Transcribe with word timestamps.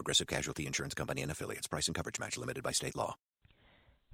Progressive 0.00 0.28
Casualty 0.28 0.66
Insurance 0.66 0.94
Company 0.94 1.20
and 1.20 1.30
affiliates. 1.30 1.66
Price 1.66 1.86
and 1.86 1.94
coverage 1.94 2.18
match 2.18 2.38
limited 2.38 2.64
by 2.64 2.72
state 2.72 2.96
law. 2.96 3.16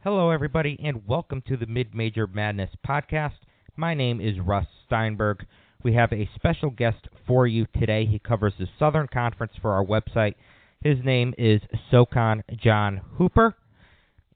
Hello, 0.02 0.30
everybody, 0.30 0.76
and 0.82 1.06
welcome 1.06 1.40
to 1.46 1.56
the 1.56 1.66
Mid 1.66 1.94
Major 1.94 2.26
Madness 2.26 2.70
podcast. 2.84 3.38
My 3.76 3.94
name 3.94 4.20
is 4.20 4.40
Russ 4.40 4.66
Steinberg. 4.84 5.46
We 5.84 5.94
have 5.94 6.12
a 6.12 6.28
special 6.34 6.70
guest 6.70 7.06
for 7.24 7.46
you 7.46 7.66
today. 7.78 8.04
He 8.04 8.18
covers 8.18 8.54
the 8.58 8.66
Southern 8.80 9.06
Conference 9.06 9.52
for 9.62 9.74
our 9.74 9.84
website. 9.84 10.34
His 10.82 10.98
name 11.04 11.32
is 11.38 11.60
SoCon 11.92 12.42
John 12.60 13.00
Hooper. 13.16 13.54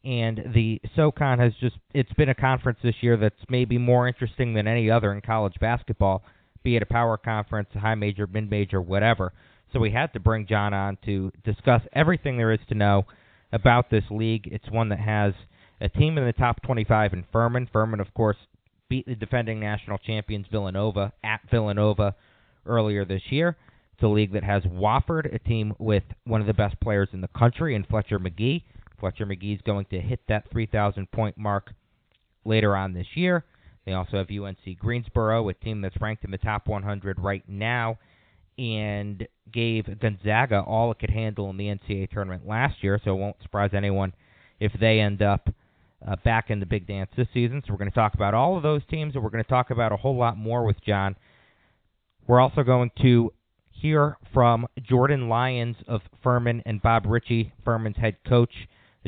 And 0.05 0.53
the 0.55 0.81
SoCon 0.95 1.41
has 1.41 1.53
just, 1.59 1.79
it's 1.93 2.13
been 2.13 2.29
a 2.29 2.35
conference 2.37 2.79
this 2.81 2.95
year 3.01 3.17
that's 3.17 3.35
maybe 3.49 3.77
more 3.77 4.07
interesting 4.07 4.55
than 4.55 4.69
any 4.69 4.89
other 4.89 5.13
in 5.13 5.21
college 5.21 5.55
basketball, 5.61 6.23
be 6.63 6.77
it 6.77 6.83
a 6.85 6.87
power 6.87 7.17
conference, 7.17 7.71
a 7.75 7.81
high 7.81 7.97
major, 7.97 8.29
mid 8.29 8.49
major, 8.49 8.81
whatever. 8.81 9.33
So 9.73 9.79
we 9.79 9.91
had 9.91 10.13
to 10.15 10.21
bring 10.21 10.47
John 10.47 10.75
on 10.75 10.99
to 11.05 11.33
discuss 11.45 11.83
everything 11.93 12.37
there 12.37 12.53
is 12.53 12.61
to 12.69 12.75
know 12.75 13.05
about 13.53 13.91
this 13.91 14.05
league. 14.11 14.49
It's 14.51 14.69
one 14.71 14.89
that 14.89 14.99
has 14.99 15.33
a 15.81 15.89
team 15.89 16.19
in 16.19 16.27
the 16.27 16.33
top 16.33 16.63
25 16.63 17.13
in 17.13 17.25
Furman. 17.33 17.69
Furman, 17.73 18.01
of 18.01 18.13
course, 18.15 18.37
beat 18.89 19.07
the 19.07 19.15
defending 19.15 19.61
national 19.61 19.99
champions 19.99 20.47
Villanova 20.51 21.13
at 21.23 21.41
Villanova 21.51 22.17
earlier 22.67 23.05
this 23.05 23.23
year. 23.31 23.57
It's 23.95 24.03
a 24.03 24.09
league 24.09 24.33
that 24.33 24.45
has 24.45 24.63
Wofford, 24.65 25.33
a 25.33 25.39
team 25.39 25.75
with 25.79 26.03
one 26.25 26.41
of 26.41 26.47
the 26.47 26.55
best 26.55 26.79
players 26.81 27.09
in 27.13 27.21
the 27.21 27.29
country, 27.29 27.77
and 27.77 27.87
Fletcher 27.87 28.19
Magee. 28.19 28.65
Fletcher 28.99 29.27
Magee 29.27 29.55
is 29.55 29.61
going 29.63 29.87
to 29.91 30.01
hit 30.01 30.21
that 30.29 30.51
3,000 30.51 31.11
point 31.13 31.39
mark 31.39 31.73
later 32.45 32.77
on 32.77 32.93
this 32.93 33.07
year. 33.15 33.45
They 33.87 33.93
also 33.93 34.19
have 34.19 34.31
UNC 34.31 34.79
Greensboro, 34.79 35.49
a 35.49 35.55
team 35.55 35.81
that's 35.81 36.01
ranked 36.01 36.25
in 36.25 36.31
the 36.31 36.39
top 36.39 36.67
100 36.67 37.19
right 37.21 37.45
now 37.49 37.99
and 38.61 39.27
gave 39.51 39.87
Gonzaga 40.01 40.61
all 40.61 40.93
it 40.93 40.99
could 40.99 41.11
handle 41.11 41.49
in 41.49 41.57
the 41.57 41.65
NCAA 41.65 42.11
tournament 42.11 42.47
last 42.47 42.85
year, 42.85 43.01
so 43.03 43.13
it 43.13 43.19
won't 43.19 43.43
surprise 43.43 43.71
anyone 43.73 44.13
if 44.61 44.73
they 44.79 45.01
end 45.01 45.23
up 45.23 45.49
uh, 46.07 46.17
back 46.25 46.51
in 46.51 46.61
the 46.61 46.67
big 46.67 46.87
dance 46.87 47.11
this 47.17 47.27
season. 47.33 47.63
So 47.67 47.73
we're 47.73 47.79
going 47.79 47.91
to 47.91 47.95
talk 47.95 48.15
about 48.15 48.35
all 48.35 48.57
of 48.57 48.63
those 48.63 48.83
teams, 48.91 49.15
and 49.15 49.25
we're 49.25 49.31
going 49.31 49.43
to 49.43 49.49
talk 49.49 49.71
about 49.71 49.93
a 49.93 49.97
whole 49.97 50.17
lot 50.17 50.37
more 50.37 50.65
with 50.65 50.77
John. 50.85 51.17
We're 52.27 52.41
also 52.41 52.63
going 52.63 52.91
to 53.01 53.33
hear 53.71 54.19
from 54.35 54.67
Jordan 54.83 55.29
Lyons 55.31 55.77
of 55.89 56.03
Furman 56.23 56.63
and 56.67 56.83
Bob 56.83 57.07
Richey, 57.07 57.53
Furman's 57.65 57.97
head 57.97 58.17
coach. 58.29 58.53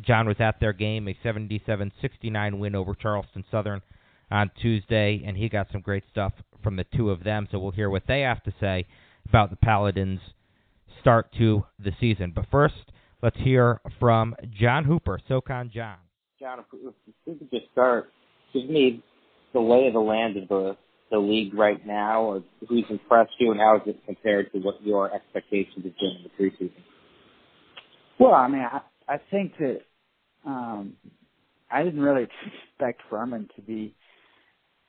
John 0.01 0.27
was 0.27 0.37
at 0.41 0.59
their 0.61 0.73
game, 0.73 1.07
a 1.09 1.17
77-69 1.23 2.59
win 2.59 2.75
over 2.75 2.95
Charleston 2.95 3.45
Southern 3.51 3.83
on 4.31 4.51
Tuesday, 4.61 5.23
and 5.27 5.37
he 5.37 5.51
got 5.51 5.67
some 5.71 5.83
great 5.83 6.05
stuff 6.11 6.33
from 6.63 6.77
the 6.77 6.87
two 6.97 7.11
of 7.11 7.23
them. 7.23 7.47
So 7.53 7.59
we'll 7.59 7.73
hear 7.73 7.91
what 7.91 8.05
they 8.09 8.23
have 8.23 8.43
to 8.45 8.55
say 8.59 8.87
about 9.29 9.51
the 9.51 9.57
Paladins' 9.57 10.21
start 11.01 11.33
to 11.39 11.65
the 11.79 11.93
season. 12.01 12.33
But 12.35 12.47
first, 12.51 12.75
let's 13.23 13.37
hear 13.39 13.81
from 13.99 14.35
John 14.51 14.85
Hooper, 14.85 15.21
SoCon 15.29 15.71
John. 15.75 15.97
John, 16.41 16.61
if 16.61 16.95
we 17.27 17.35
could 17.35 17.51
just 17.51 17.67
start, 17.73 18.11
give 18.53 18.69
me 18.69 19.03
the 19.53 19.61
lay 19.61 19.87
of 19.87 19.93
the 19.93 20.01
land 20.01 20.37
of 20.37 20.49
the 20.49 20.77
the 21.11 21.19
league 21.19 21.53
right 21.53 21.87
now, 21.87 22.23
or 22.23 22.43
who's 22.67 22.87
impressed 22.89 23.33
you, 23.39 23.51
and 23.51 23.61
how 23.61 23.77
is 23.77 23.83
it 23.87 24.01
compared 24.07 24.51
to 24.51 24.59
what 24.61 24.83
your 24.83 25.15
expectations 25.15 25.85
have 25.85 25.95
been 25.99 26.17
in 26.17 26.23
the 26.25 26.43
preseason? 26.43 26.83
Well, 28.19 28.33
I 28.33 28.49
mean, 28.49 28.63
I, 28.63 28.81
I 29.07 29.21
think 29.31 29.53
that 29.59 29.81
um, 30.47 30.95
I 31.71 31.83
didn't 31.83 32.01
really 32.01 32.27
expect 32.73 33.03
Furman 33.11 33.51
to 33.57 33.63
be. 33.63 33.95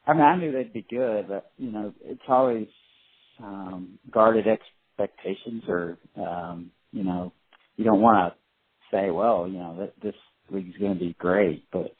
I 0.07 0.13
mean, 0.13 0.21
I 0.21 0.37
knew 0.37 0.53
they'd 0.53 0.71
be 0.71 0.85
good, 0.89 1.27
but 1.27 1.51
you 1.57 1.71
know, 1.71 1.93
it's 2.05 2.21
always 2.29 2.67
um, 3.43 3.99
guarded 4.09 4.45
expectations, 4.47 5.63
or 5.67 5.97
um, 6.17 6.71
you 6.91 7.03
know, 7.03 7.33
you 7.75 7.83
don't 7.83 8.01
want 8.01 8.33
to 8.33 8.95
say, 8.95 9.09
well, 9.09 9.47
you 9.47 9.57
know, 9.57 9.75
that 9.79 9.93
this 10.01 10.15
league's 10.49 10.77
going 10.77 10.93
to 10.93 10.99
be 10.99 11.15
great, 11.19 11.65
but 11.71 11.95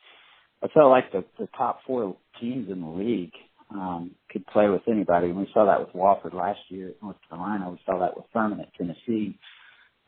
I 0.64 0.68
felt 0.70 0.90
like 0.90 1.12
the, 1.12 1.26
the 1.38 1.50
top 1.58 1.80
four 1.86 2.16
teams 2.40 2.70
in 2.72 2.82
the 2.82 2.88
league 2.88 3.34
um, 3.70 4.12
could 4.32 4.46
play 4.48 4.70
with 4.70 4.82
anybody. 4.88 5.28
And 5.28 5.38
we 5.38 5.50
saw 5.54 5.66
that 5.66 5.80
with 5.80 5.94
Wofford 5.94 6.34
last 6.34 6.60
year 6.70 6.90
at 6.90 7.02
North 7.02 7.18
Carolina. 7.30 7.70
We 7.70 7.80
saw 7.86 8.00
that 8.00 8.16
with 8.16 8.26
Furman 8.32 8.62
at 8.62 8.74
Tennessee, 8.76 9.38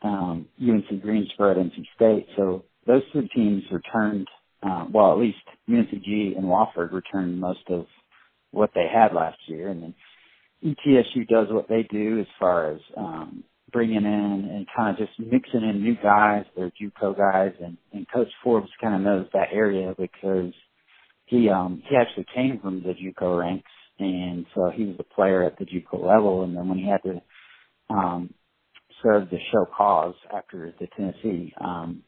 um, 0.02 0.46
UNC 0.60 1.02
Greensboro 1.02 1.50
at 1.52 1.56
NC 1.58 1.84
State. 1.94 2.26
So 2.36 2.64
those 2.86 3.02
two 3.12 3.28
teams 3.34 3.64
returned, 3.70 4.28
uh, 4.62 4.86
well, 4.90 5.12
at 5.12 5.18
least 5.18 5.38
UNCG 5.68 6.36
and 6.36 6.44
Wofford 6.44 6.92
returned 6.92 7.40
most 7.40 7.68
of 7.68 7.86
what 8.52 8.70
they 8.74 8.86
had 8.92 9.12
last 9.12 9.38
year. 9.46 9.68
And 9.68 9.82
then 9.82 9.94
ETSU 10.64 11.28
does 11.28 11.48
what 11.50 11.68
they 11.68 11.82
do 11.90 12.20
as 12.20 12.26
far 12.38 12.72
as 12.72 12.80
um, 12.96 13.44
bringing 13.72 14.04
in 14.04 14.48
and 14.52 14.66
kind 14.74 14.90
of 14.90 15.06
just 15.06 15.18
mixing 15.18 15.62
in 15.62 15.82
new 15.82 15.96
guys, 16.02 16.44
their 16.56 16.70
JUCO 16.80 17.16
guys, 17.16 17.52
and, 17.62 17.76
and 17.92 18.06
Coach 18.12 18.28
Forbes 18.42 18.70
kind 18.80 18.94
of 18.94 19.00
knows 19.00 19.26
that 19.32 19.48
area 19.52 19.94
because 19.98 20.52
he 21.26 21.48
um 21.50 21.82
he 21.88 21.96
actually 21.96 22.26
came 22.34 22.58
from 22.60 22.82
the 22.82 22.94
JUCO 22.94 23.38
ranks, 23.38 23.70
and 23.98 24.46
so 24.54 24.70
he 24.74 24.84
was 24.84 24.96
a 24.98 25.14
player 25.14 25.42
at 25.42 25.58
the 25.58 25.66
JUCO 25.66 26.06
level, 26.06 26.44
and 26.44 26.56
then 26.56 26.68
when 26.68 26.78
he 26.78 26.88
had 26.88 27.02
to 27.02 27.20
um 27.90 28.32
serve 29.02 29.28
the 29.30 29.38
show 29.52 29.66
cause 29.76 30.14
after 30.34 30.72
the 30.80 30.86
Tennessee 30.96 31.52
um 31.60 32.02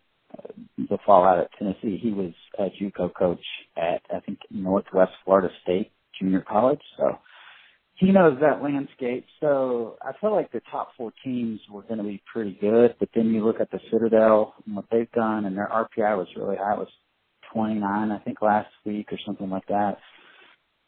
the 0.76 0.98
fallout 1.04 1.38
at 1.38 1.50
Tennessee, 1.58 1.98
he 2.00 2.12
was 2.12 2.32
a 2.58 2.70
JUCO 2.80 3.12
coach 3.14 3.44
at 3.76 4.00
I 4.14 4.20
think 4.20 4.38
Northwest 4.50 5.12
Florida 5.24 5.48
State 5.62 5.90
Junior 6.18 6.44
College, 6.48 6.80
so 6.96 7.18
he 7.98 8.12
knows 8.12 8.38
that 8.40 8.62
landscape. 8.62 9.26
So 9.40 9.96
I 10.00 10.12
felt 10.20 10.32
like 10.32 10.52
the 10.52 10.62
top 10.70 10.90
four 10.96 11.12
teams 11.24 11.60
were 11.70 11.82
going 11.82 11.98
to 11.98 12.04
be 12.04 12.22
pretty 12.32 12.56
good, 12.60 12.94
but 13.00 13.08
then 13.14 13.34
you 13.34 13.44
look 13.44 13.60
at 13.60 13.70
the 13.72 13.80
Citadel 13.92 14.54
and 14.64 14.76
what 14.76 14.84
they've 14.90 15.10
done, 15.12 15.44
and 15.44 15.56
their 15.56 15.68
RPI 15.68 16.16
was 16.16 16.28
really 16.36 16.56
high. 16.56 16.74
It 16.74 16.78
was 16.78 16.88
29, 17.52 18.10
I 18.12 18.18
think, 18.20 18.40
last 18.40 18.70
week 18.84 19.08
or 19.12 19.18
something 19.26 19.50
like 19.50 19.66
that. 19.66 19.98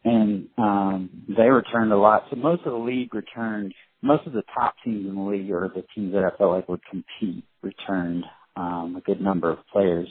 And 0.04 0.48
um, 0.56 1.10
they 1.28 1.48
returned 1.48 1.92
a 1.92 1.98
lot. 1.98 2.24
So 2.30 2.36
most 2.36 2.62
of 2.64 2.72
the 2.72 2.78
league 2.78 3.12
returned. 3.12 3.74
Most 4.02 4.26
of 4.26 4.32
the 4.32 4.44
top 4.54 4.74
teams 4.84 5.06
in 5.06 5.14
the 5.14 5.20
league, 5.20 5.50
or 5.50 5.68
the 5.74 5.84
teams 5.94 6.14
that 6.14 6.24
I 6.24 6.34
felt 6.38 6.52
like 6.52 6.68
would 6.68 6.80
compete, 6.88 7.44
returned 7.60 8.24
um, 8.56 8.94
a 8.96 9.00
good 9.00 9.20
number 9.20 9.50
of 9.50 9.58
players. 9.72 10.08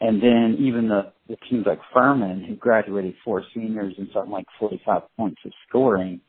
And 0.00 0.22
then 0.22 0.56
even 0.60 0.88
the, 0.88 1.12
the 1.28 1.36
teams 1.48 1.66
like 1.66 1.80
Furman, 1.94 2.44
who 2.44 2.56
graduated 2.56 3.14
four 3.24 3.42
seniors 3.54 3.94
and 3.96 4.08
something 4.12 4.32
like 4.32 4.46
45 4.58 5.02
points 5.16 5.40
of 5.44 5.52
scoring, 5.68 6.20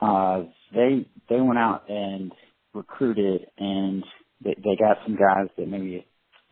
uh, 0.00 0.42
they 0.74 1.06
they 1.28 1.40
went 1.40 1.58
out 1.58 1.84
and 1.88 2.32
recruited, 2.74 3.46
and 3.58 4.04
they, 4.44 4.54
they 4.56 4.76
got 4.78 4.98
some 5.06 5.16
guys 5.16 5.48
that 5.56 5.68
maybe 5.68 6.06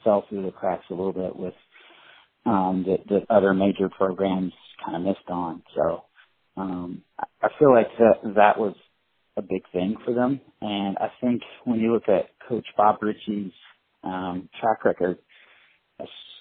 fell 0.05 0.25
through 0.29 0.45
the 0.45 0.53
cracks 0.53 0.85
a 0.91 0.95
little 0.95 1.13
bit 1.13 1.37
with 1.37 1.55
um, 2.47 2.85
that, 2.87 3.07
that 3.09 3.35
other 3.35 3.53
major 3.53 3.89
programs 3.89 4.53
kind 4.85 4.97
of 4.97 5.03
missed 5.03 5.29
on. 5.29 5.63
So 5.75 6.05
um, 6.57 7.03
I 7.43 7.49
feel 7.59 7.73
like 7.73 7.89
that 7.99 8.35
that 8.37 8.59
was 8.59 8.75
a 9.37 9.43
big 9.43 9.63
thing 9.73 9.97
for 10.05 10.15
them, 10.15 10.41
and 10.61 10.97
I 10.99 11.09
think 11.21 11.43
when 11.65 11.81
you 11.81 11.93
look 11.93 12.09
at 12.09 12.31
Coach 12.49 12.67
Bob 12.77 13.01
Richey's 13.03 13.53
um, 14.05 14.49
track 14.61 14.85
record, 14.85 15.19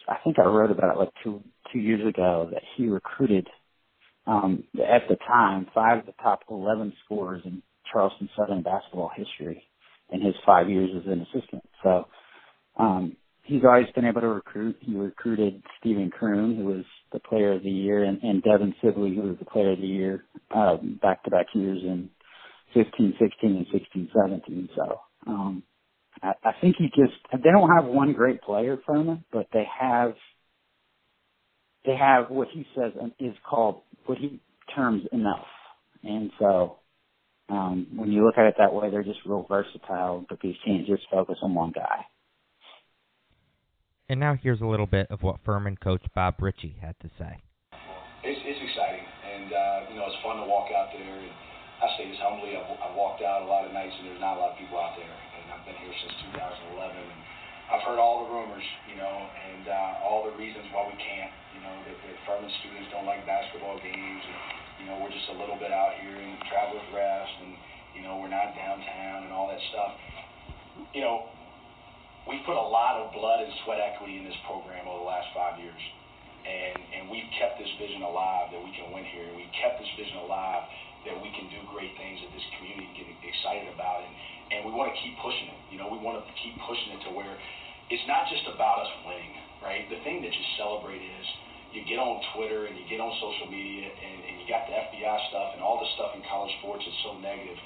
I 0.09 0.17
think 0.25 0.39
I 0.39 0.45
wrote 0.47 0.71
about 0.71 0.95
it 0.95 0.99
like 0.99 1.11
two 1.23 1.43
two 1.73 1.79
years 1.79 2.07
ago 2.07 2.49
that 2.53 2.63
he 2.77 2.87
recruited 2.87 3.47
um, 4.27 4.65
at 4.75 5.03
the 5.09 5.17
time 5.27 5.67
five 5.75 5.99
of 5.99 6.07
the 6.07 6.13
top 6.23 6.41
eleven 6.49 6.93
scorers 7.05 7.43
in 7.45 7.63
Charleston 7.91 8.29
Southern 8.37 8.63
basketball 8.63 9.11
history 9.15 9.63
in 10.11 10.21
his 10.21 10.35
five 10.45 10.69
years 10.69 10.91
as 10.97 11.11
an 11.11 11.21
assistant. 11.33 11.63
So 11.83 12.05
um, 12.79 13.17
he's 13.43 13.63
always 13.65 13.87
been 13.95 14.05
able 14.05 14.21
to 14.21 14.27
recruit. 14.27 14.77
He 14.81 14.95
recruited 14.95 15.63
Stephen 15.79 16.09
Croom, 16.11 16.55
who 16.57 16.65
was 16.65 16.85
the 17.11 17.19
player 17.19 17.53
of 17.53 17.63
the 17.63 17.69
year, 17.69 18.03
and, 18.03 18.21
and 18.23 18.43
Devin 18.43 18.75
Sibley, 18.83 19.15
who 19.15 19.23
was 19.23 19.37
the 19.39 19.45
player 19.45 19.73
of 19.73 19.81
the 19.81 19.87
year 19.87 20.25
back 21.01 21.23
to 21.23 21.31
back 21.31 21.47
years 21.53 21.79
in 21.83 22.09
15, 22.73 23.15
16, 23.19 23.57
and 23.57 23.67
16, 23.71 24.09
17. 24.13 24.69
So 24.75 25.01
um, 25.27 25.63
I, 26.21 26.33
I 26.43 26.51
think 26.61 26.75
he 26.77 26.85
just 26.87 27.13
they 27.31 27.51
don't 27.51 27.69
have 27.69 27.85
one 27.85 28.13
great 28.13 28.41
player 28.41 28.77
from 28.85 29.07
him, 29.07 29.25
but 29.31 29.47
they 29.53 29.65
have 29.79 30.13
they 31.85 31.95
have 31.95 32.29
what 32.29 32.47
he 32.53 32.65
says 32.75 32.91
is 33.19 33.35
called 33.49 33.81
what 34.05 34.17
he 34.17 34.39
terms 34.75 35.03
enough, 35.11 35.47
and 36.03 36.31
so 36.39 36.79
um, 37.49 37.87
when 37.95 38.11
you 38.11 38.25
look 38.25 38.37
at 38.37 38.45
it 38.45 38.55
that 38.59 38.73
way, 38.73 38.91
they're 38.91 39.03
just 39.03 39.19
real 39.25 39.45
versatile 39.49 40.25
because 40.29 40.51
you 40.53 40.61
can't 40.65 40.85
just 40.85 41.03
focus 41.09 41.37
on 41.41 41.53
one 41.55 41.71
guy. 41.73 42.05
And 44.07 44.19
now 44.19 44.37
here's 44.41 44.61
a 44.61 44.65
little 44.65 44.85
bit 44.85 45.07
of 45.09 45.21
what 45.21 45.37
Furman 45.45 45.77
coach 45.77 46.01
Bob 46.15 46.41
Richey 46.41 46.75
had 46.81 46.95
to 47.01 47.09
say. 47.17 47.41
It's, 48.23 48.41
it's 48.41 48.61
exciting, 48.61 49.05
and 49.05 49.53
uh, 49.53 49.77
you 49.89 49.95
know 49.97 50.05
it's 50.09 50.21
fun 50.21 50.37
to 50.37 50.45
walk 50.49 50.69
out 50.73 50.89
there. 50.93 51.05
And 51.05 51.33
I 51.81 51.87
say 51.97 52.09
this 52.09 52.17
humbly. 52.21 52.57
I've, 52.57 52.69
I've 52.89 52.95
walked 52.97 53.21
out 53.21 53.41
a 53.41 53.47
lot 53.49 53.65
of 53.65 53.73
nights, 53.73 53.93
and 53.97 54.09
there's 54.09 54.21
not 54.21 54.37
a 54.37 54.39
lot 54.41 54.51
of 54.53 54.57
people 54.57 54.77
out 54.77 54.97
there. 54.97 55.28
And 55.69 55.77
been 55.77 55.85
here 55.85 55.97
since 56.01 56.33
2011. 56.33 56.97
And 56.97 57.21
I've 57.69 57.85
heard 57.85 58.01
all 58.01 58.25
the 58.25 58.33
rumors, 58.33 58.65
you 58.89 58.97
know, 58.97 59.05
and 59.13 59.69
uh, 59.69 60.01
all 60.01 60.25
the 60.25 60.33
reasons 60.33 60.65
why 60.73 60.89
we 60.89 60.97
can't. 60.97 61.29
You 61.53 61.61
know 61.61 61.75
that, 61.85 61.93
that 61.93 62.17
Furman 62.25 62.49
students 62.65 62.89
don't 62.89 63.05
like 63.05 63.21
basketball 63.29 63.77
games. 63.77 64.23
And, 64.25 64.37
you 64.81 64.85
know 64.89 64.97
we're 65.03 65.13
just 65.13 65.29
a 65.29 65.37
little 65.37 65.59
bit 65.61 65.69
out 65.69 65.93
here 66.01 66.15
in 66.15 66.39
Travelers 66.49 66.87
Rest, 66.89 67.35
and 67.45 67.53
you 67.93 68.01
know 68.01 68.17
we're 68.17 68.33
not 68.33 68.55
downtown 68.57 69.27
and 69.27 69.31
all 69.35 69.45
that 69.51 69.61
stuff. 69.69 69.93
You 70.95 71.05
know 71.05 71.29
we 72.25 72.41
put 72.49 72.57
a 72.57 72.67
lot 72.73 72.97
of 73.05 73.13
blood 73.13 73.45
and 73.45 73.53
sweat 73.61 73.77
equity 73.77 74.17
in 74.17 74.25
this 74.25 74.37
program 74.49 74.89
over 74.89 75.05
the 75.05 75.09
last 75.09 75.29
five 75.37 75.61
years. 75.61 75.83
And, 76.39 76.77
and 76.97 77.01
we've 77.11 77.29
kept 77.37 77.59
this 77.61 77.69
vision 77.77 78.01
alive 78.01 78.49
that 78.49 78.61
we 78.63 78.71
can 78.73 78.89
win 78.89 79.03
here. 79.05 79.27
And 79.27 79.35
we've 79.37 79.55
kept 79.59 79.77
this 79.77 79.91
vision 79.99 80.23
alive 80.23 80.65
that 81.03 81.17
we 81.19 81.29
can 81.35 81.51
do 81.51 81.59
great 81.73 81.91
things 81.99 82.21
that 82.23 82.31
this 82.31 82.47
community 82.57 82.87
get 82.95 83.05
excited 83.27 83.67
about. 83.75 84.05
And, 84.05 84.13
and 84.49 84.59
we 84.65 84.71
want 84.71 84.93
to 84.93 84.97
keep 85.03 85.17
pushing 85.19 85.51
it. 85.51 85.58
We 85.89 85.99
want 85.99 86.21
to 86.21 86.25
keep 86.39 86.55
pushing 86.63 86.95
it 86.97 87.01
to 87.09 87.11
where 87.11 87.33
it's 87.89 88.05
not 88.05 88.29
just 88.29 88.45
about 88.49 88.85
us 88.85 88.91
winning, 89.05 89.33
right? 89.65 89.89
The 89.89 89.99
thing 90.05 90.21
that 90.21 90.33
you 90.33 90.45
celebrate 90.55 91.01
is 91.01 91.25
you 91.73 91.85
get 91.85 91.97
on 91.97 92.21
Twitter 92.33 92.65
and 92.69 92.77
you 92.77 92.85
get 92.89 93.01
on 93.01 93.13
social 93.21 93.49
media 93.49 93.89
and, 93.89 94.17
and 94.25 94.33
you 94.41 94.45
got 94.49 94.65
the 94.69 94.73
FBI 94.73 95.17
stuff 95.33 95.57
and 95.57 95.61
all 95.61 95.81
the 95.81 95.89
stuff 95.97 96.13
in 96.13 96.21
college 96.29 96.53
sports 96.61 96.85
is 96.85 96.95
so 97.05 97.17
negative 97.21 97.57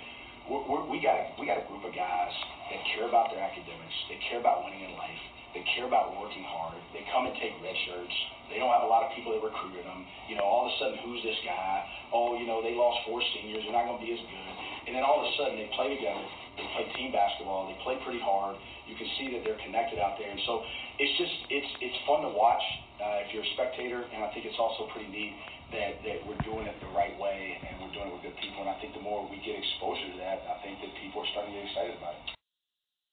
we're, 0.49 0.63
we're, 0.67 0.83
we 0.91 0.99
got 0.99 1.15
a, 1.15 1.23
we 1.39 1.47
got 1.47 1.59
a 1.59 1.65
group 1.71 1.87
of 1.87 1.95
guys 1.95 2.33
that 2.71 2.79
care 2.95 3.07
about 3.07 3.31
their 3.31 3.39
academics. 3.39 3.95
They 4.11 4.19
care 4.27 4.43
about 4.43 4.67
winning 4.67 4.83
in 4.83 4.93
life. 4.99 5.23
They 5.55 5.63
care 5.77 5.85
about 5.85 6.17
working 6.17 6.43
hard. 6.43 6.81
They 6.91 7.05
come 7.13 7.29
and 7.29 7.35
take 7.37 7.53
red 7.61 7.77
shirts. 7.85 8.15
They 8.49 8.57
don't 8.57 8.73
have 8.73 8.83
a 8.83 8.89
lot 8.89 9.05
of 9.05 9.13
people 9.13 9.37
that 9.37 9.41
recruited 9.45 9.85
them. 9.85 10.03
You 10.27 10.35
know, 10.35 10.43
all 10.43 10.65
of 10.65 10.73
a 10.73 10.75
sudden, 10.81 10.97
who's 11.05 11.21
this 11.21 11.37
guy? 11.45 11.85
Oh, 12.09 12.35
you 12.35 12.49
know, 12.49 12.59
they 12.59 12.73
lost 12.73 13.05
four 13.05 13.21
seniors. 13.37 13.61
They're 13.63 13.77
not 13.77 13.85
going 13.85 14.01
to 14.01 14.03
be 14.03 14.11
as 14.17 14.19
good. 14.19 14.53
And 14.89 14.97
then 14.97 15.05
all 15.05 15.21
of 15.21 15.29
a 15.29 15.33
sudden, 15.37 15.55
they 15.61 15.69
play 15.77 15.93
together. 15.93 16.25
They 16.57 16.65
play 16.77 16.85
team 16.97 17.11
basketball. 17.11 17.69
They 17.69 17.77
play 17.81 17.97
pretty 18.05 18.21
hard. 18.21 18.57
You 18.85 18.95
can 18.95 19.09
see 19.17 19.33
that 19.33 19.41
they're 19.41 19.59
connected 19.65 19.97
out 19.97 20.21
there. 20.21 20.29
And 20.29 20.41
so 20.45 20.61
it's 20.99 21.15
just 21.17 21.35
it's 21.49 21.71
it's 21.81 21.99
fun 22.05 22.21
to 22.21 22.31
watch 22.31 22.61
uh, 23.01 23.25
if 23.25 23.33
you're 23.33 23.45
a 23.45 23.53
spectator. 23.57 24.05
And 24.05 24.21
I 24.21 24.29
think 24.33 24.45
it's 24.45 24.59
also 24.61 24.87
pretty 24.93 25.09
neat 25.09 25.33
that, 25.73 26.05
that 26.05 26.17
we're 26.29 26.39
doing 26.45 26.69
it 26.69 26.77
the 26.79 26.93
right 26.93 27.17
way 27.17 27.57
and 27.65 27.81
we're 27.81 27.93
doing 27.97 28.07
it 28.09 28.13
with 28.13 28.23
good 28.29 28.37
people. 28.37 28.61
And 28.61 28.69
I 28.69 28.77
think 28.79 28.93
the 28.93 29.01
more 29.01 29.25
we 29.25 29.41
get 29.41 29.57
exposure 29.57 30.13
to 30.13 30.17
that, 30.21 30.45
I 30.45 30.61
think 30.61 30.77
that 30.85 30.91
people 31.01 31.25
are 31.25 31.29
starting 31.33 31.57
to 31.57 31.59
get 31.59 31.65
excited 31.73 31.97
about 31.97 32.13
it. 32.13 32.25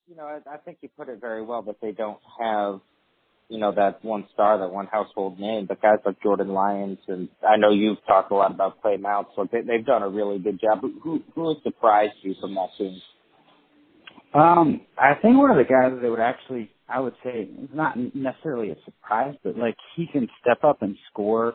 You 0.09 0.17
know, 0.17 0.29
I, 0.29 0.39
I 0.45 0.57
think 0.61 0.79
you 0.83 0.89
put 0.97 1.09
it 1.09 1.21
very 1.21 1.43
well, 1.43 1.63
but 1.63 1.81
they 1.81 1.93
don't 1.93 2.21
have, 2.41 2.81
you 3.49 3.59
know, 3.59 3.73
that 3.73 4.05
one 4.05 4.27
star, 4.35 4.59
that 4.59 4.71
one 4.71 4.87
household 4.87 5.41
name. 5.41 5.67
But 5.67 5.81
guys 5.81 5.99
like 6.05 6.21
Jordan 6.23 6.49
Lyons, 6.49 6.99
and 7.09 7.29
I 7.47 7.57
know 7.57 7.71
you've 7.71 8.05
talked 8.07 8.31
a 8.31 8.35
lot 8.35 8.53
about 8.53 8.83
Clay 8.83 8.97
Mounce, 8.97 9.29
so 9.35 9.49
they, 9.51 9.63
they've 9.63 9.87
done 9.87 10.03
a 10.03 10.09
really 10.09 10.39
good 10.39 10.61
job. 10.61 10.81
Who, 10.83 11.23
who 11.35 11.49
has 11.49 11.63
surprised 11.63 12.21
you 12.23 12.35
from 12.41 12.55
that 12.57 12.69
team? 12.77 13.01
Um, 14.35 14.83
I 14.99 15.15
think 15.23 15.39
one 15.39 15.51
of 15.51 15.57
the 15.57 15.65
guys 15.65 15.99
that 16.03 16.11
would 16.11 16.21
actually, 16.21 16.71
I 16.89 17.01
would 17.01 17.15
say, 17.25 17.49
it's 17.51 17.75
not 17.75 17.97
necessarily 18.15 18.71
a 18.71 18.77
surprise, 18.85 19.35
but 19.45 19.57
like 19.57 19.77
he 19.97 20.07
can 20.13 20.29
step 20.41 20.65
up 20.65 20.83
and 20.83 20.97
score 21.11 21.55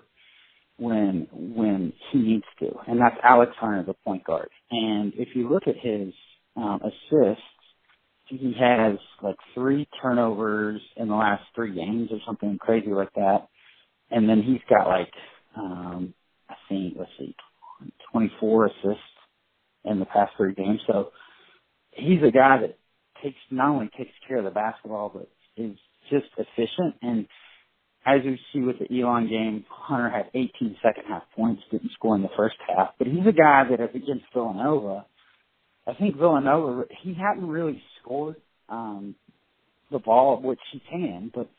when 0.77 1.27
when 1.31 1.93
he 2.11 2.19
needs 2.19 2.45
to, 2.59 2.71
and 2.87 2.99
that's 2.99 3.17
Alex 3.23 3.53
Hunter, 3.59 3.83
the 3.85 3.95
point 4.05 4.25
guard. 4.25 4.49
And 4.71 5.13
if 5.15 5.29
you 5.35 5.49
look 5.49 5.63
at 5.67 5.75
his 5.81 6.13
um, 6.57 6.81
assists, 6.83 7.43
he 8.27 8.55
has 8.59 8.97
like 9.23 9.37
three 9.53 9.87
turnovers 10.01 10.81
in 10.97 11.09
the 11.09 11.15
last 11.15 11.43
three 11.55 11.75
games 11.75 12.09
or 12.11 12.19
something 12.25 12.57
crazy 12.59 12.91
like 12.91 13.13
that. 13.15 13.47
And 14.11 14.29
then 14.29 14.43
he's 14.43 14.61
got 14.69 14.87
like 14.87 15.13
um, 15.57 16.13
I 16.49 16.55
think 16.69 16.95
let's 16.97 17.11
see, 17.19 17.35
24 18.11 18.67
assists 18.67 19.03
in 19.85 19.99
the 19.99 20.05
past 20.05 20.33
three 20.37 20.53
games. 20.55 20.81
So 20.87 21.11
he's 21.95 22.21
a 22.21 22.31
guy 22.31 22.61
that 22.61 22.77
takes 23.23 23.37
not 23.49 23.69
only 23.69 23.89
takes 23.97 24.11
care 24.27 24.37
of 24.37 24.43
the 24.45 24.51
basketball, 24.51 25.11
but 25.13 25.29
is 25.57 25.77
just 26.09 26.27
efficient 26.37 26.95
and 27.01 27.27
as 28.05 28.21
you 28.23 28.35
see 28.53 28.59
with 28.59 28.77
the 28.77 29.01
Elon 29.01 29.27
game, 29.27 29.65
Hunter 29.67 30.09
had 30.09 30.29
18 30.35 30.77
second 30.83 31.03
half 31.07 31.23
points, 31.35 31.63
didn't 31.71 31.91
score 31.93 32.15
in 32.15 32.21
the 32.21 32.29
first 32.37 32.55
half, 32.67 32.89
but 32.99 33.07
he's 33.07 33.25
a 33.27 33.31
guy 33.31 33.63
that 33.69 33.81
against 33.95 34.25
Villanova, 34.33 35.05
I 35.87 35.93
think 35.95 36.17
Villanova, 36.17 36.85
he 37.01 37.15
hadn't 37.15 37.47
really 37.47 37.81
scored, 38.01 38.35
um, 38.69 39.15
the 39.91 39.99
ball, 39.99 40.39
which 40.41 40.59
he 40.71 40.81
can, 40.89 41.31
but, 41.33 41.49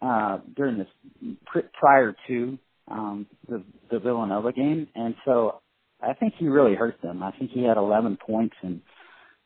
uh, 0.00 0.38
during 0.56 0.78
this, 0.78 1.36
prior 1.78 2.14
to, 2.28 2.58
um, 2.88 3.26
the, 3.48 3.62
the 3.90 3.98
Villanova 3.98 4.52
game. 4.52 4.88
And 4.94 5.14
so 5.24 5.60
I 6.00 6.14
think 6.14 6.34
he 6.38 6.48
really 6.48 6.74
hurt 6.74 7.00
them. 7.02 7.22
I 7.22 7.32
think 7.32 7.50
he 7.50 7.64
had 7.64 7.76
11 7.76 8.18
points 8.24 8.54
and, 8.62 8.80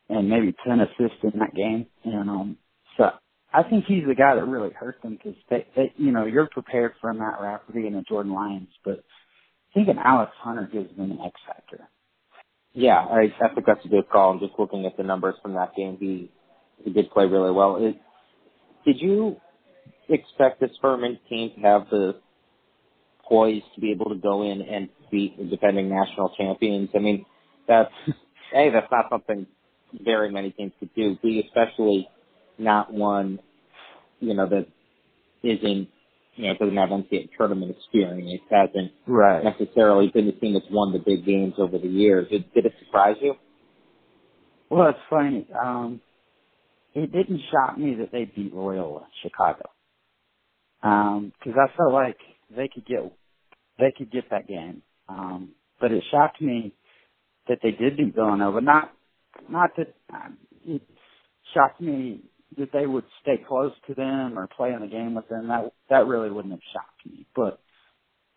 and 0.09 0.29
maybe 0.29 0.55
10 0.67 0.81
assists 0.81 1.23
in 1.23 1.39
that 1.39 1.55
game. 1.55 1.87
And, 2.05 2.29
um, 2.29 2.57
so 2.97 3.11
I 3.53 3.63
think 3.63 3.85
he's 3.87 4.05
the 4.07 4.15
guy 4.15 4.35
that 4.35 4.47
really 4.47 4.73
hurt 4.73 5.01
them 5.03 5.13
because 5.17 5.39
they, 5.49 5.67
they, 5.77 5.93
you 5.97 6.13
know, 6.13 6.27
you're 6.27 6.49
prepared 6.49 6.93
for 7.01 7.11
a 7.11 7.15
Matt 7.15 7.41
Rafferty 7.41 7.87
and 7.87 7.97
a 7.97 8.03
Jordan 8.03 8.33
Lyons, 8.33 8.69
but 8.85 9.05
I 9.71 9.75
think 9.75 9.89
an 9.89 9.99
Alex 9.99 10.33
Hunter 10.41 10.69
gives 10.73 10.95
them 10.97 11.13
an 11.13 11.19
X 11.25 11.35
factor. 11.47 11.89
Yeah, 12.73 12.99
I, 12.99 13.33
I 13.41 13.55
think 13.55 13.67
that's 13.67 13.85
a 13.85 13.89
good 13.89 14.09
call. 14.11 14.33
I'm 14.33 14.41
just 14.41 14.59
looking 14.59 14.85
at 14.85 14.97
the 14.97 15.05
numbers 15.05 15.37
from 15.43 15.55
that 15.55 15.77
game. 15.77 15.97
He 15.99 16.31
he 16.83 16.93
did 16.93 17.11
play 17.11 17.27
really 17.27 17.53
well. 17.53 17.77
It, 17.77 17.97
did 18.85 19.01
you 19.01 19.37
expect 20.09 20.61
this 20.61 20.73
Furman 20.83 21.19
team 21.29 21.53
to 21.55 21.61
have 21.61 21.89
the 21.91 22.17
poise 23.27 23.63
to 23.75 23.81
be 23.81 23.93
able 23.93 24.11
to 24.11 24.17
go 24.17 24.43
in 24.43 24.61
and 24.61 24.89
beat 25.11 25.39
the 25.39 25.45
defending 25.45 25.89
national 25.89 26.35
champions? 26.37 26.91
I 26.95 26.99
mean, 26.99 27.25
that's 27.69 27.93
hey, 28.53 28.71
that's 28.71 28.91
not 28.91 29.07
something 29.09 29.47
very 30.03 30.31
many 30.31 30.51
teams 30.51 30.73
could 30.79 30.95
do. 30.95 31.17
B 31.23 31.43
especially 31.47 32.09
not 32.59 32.93
one, 32.93 33.41
you 34.21 34.35
know, 34.35 34.49
that 34.49 34.67
isn't, 35.43 35.89
you 36.37 36.47
know, 36.47 36.55
doesn't 36.59 36.77
have 36.77 36.89
NCAA 36.89 37.31
tournament 37.37 37.77
experience, 37.77 38.43
hasn't 38.51 38.93
right. 39.07 39.45
necessarily 39.45 40.09
been 40.09 40.27
the 40.27 40.33
team 40.33 40.55
that's 40.55 40.67
won 40.71 40.93
the 40.93 40.99
big 40.99 41.25
games 41.25 41.55
over 41.59 41.79
the 41.79 41.89
years. 41.89 42.29
Did, 42.31 42.53
did 42.55 42.67
it 42.67 42.73
surprise 42.85 43.17
you? 43.21 43.35
Well, 44.71 44.89
it's 44.89 44.99
funny. 45.11 45.47
Um, 45.61 46.01
it 46.95 47.13
didn't 47.13 47.41
shock 47.51 47.79
me 47.79 47.97
that 48.01 48.11
they 48.13 48.25
beat 48.25 48.55
Loyola 48.55 49.07
Chicago. 49.23 49.71
Um, 50.83 51.33
cause 51.43 51.55
I 51.57 51.75
felt 51.77 51.93
like 51.93 52.19
they 52.55 52.69
could 52.73 52.87
get, 52.87 53.01
they 53.79 53.93
could 53.97 54.11
get 54.11 54.31
that 54.31 54.47
game. 54.47 54.83
Um, 55.09 55.51
but 55.81 55.93
it 55.93 56.03
shocked 56.11 56.41
me 56.41 56.73
that 57.49 57.59
they 57.63 57.73
did 57.73 57.97
beat 57.97 58.15
Villanova. 58.15 58.61
Not, 58.61 58.93
not 59.49 59.71
that, 59.77 59.95
um, 60.13 60.39
it 60.67 60.83
shocked 61.53 61.81
me 61.81 62.23
that 62.59 62.71
they 62.73 62.87
would 62.87 63.05
stay 63.23 63.43
close 63.47 63.73
to 63.87 63.95
them 63.95 64.39
or 64.39 64.47
play 64.47 64.73
in 64.73 64.81
the 64.81 64.87
game 64.87 65.15
with 65.15 65.29
them, 65.29 65.49
that 65.49 65.73
that 65.91 66.07
really 66.07 66.31
wouldn't 66.31 66.53
have 66.53 66.61
shocked 66.73 67.07
me. 67.07 67.27
But 67.35 67.61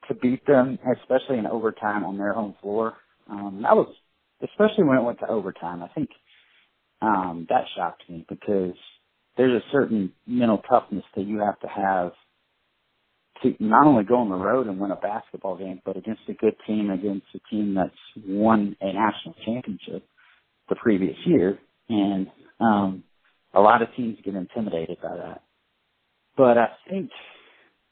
to 0.07 0.15
beat 0.15 0.45
them, 0.45 0.79
especially 0.99 1.37
in 1.37 1.45
overtime 1.45 2.03
on 2.03 2.17
their 2.17 2.33
home 2.33 2.55
floor, 2.61 2.93
um, 3.29 3.59
that 3.63 3.75
was 3.75 3.93
especially 4.41 4.85
when 4.85 4.97
it 4.97 5.03
went 5.03 5.19
to 5.19 5.29
overtime. 5.29 5.83
I 5.83 5.87
think 5.89 6.09
um, 7.01 7.45
that 7.49 7.65
shocked 7.75 8.03
me 8.09 8.25
because 8.27 8.75
there's 9.35 9.61
a 9.61 9.71
certain 9.71 10.13
mental 10.25 10.61
toughness 10.69 11.03
that 11.15 11.25
you 11.25 11.39
have 11.39 11.59
to 11.59 11.67
have 11.67 12.11
to 13.43 13.53
not 13.59 13.85
only 13.85 14.03
go 14.03 14.15
on 14.15 14.29
the 14.29 14.35
road 14.35 14.65
and 14.65 14.79
win 14.79 14.91
a 14.91 14.95
basketball 14.95 15.57
game, 15.57 15.79
but 15.85 15.95
against 15.95 16.21
a 16.27 16.33
good 16.33 16.55
team, 16.65 16.89
against 16.89 17.27
a 17.35 17.39
team 17.51 17.75
that's 17.75 18.25
won 18.25 18.75
a 18.81 18.87
national 18.87 19.35
championship 19.45 20.07
the 20.69 20.75
previous 20.75 21.17
year. 21.25 21.57
And 21.89 22.27
um, 22.59 23.03
a 23.53 23.59
lot 23.61 23.81
of 23.81 23.89
teams 23.95 24.17
get 24.23 24.35
intimidated 24.35 24.97
by 25.01 25.15
that. 25.15 25.43
But 26.35 26.57
I 26.57 26.67
think 26.89 27.09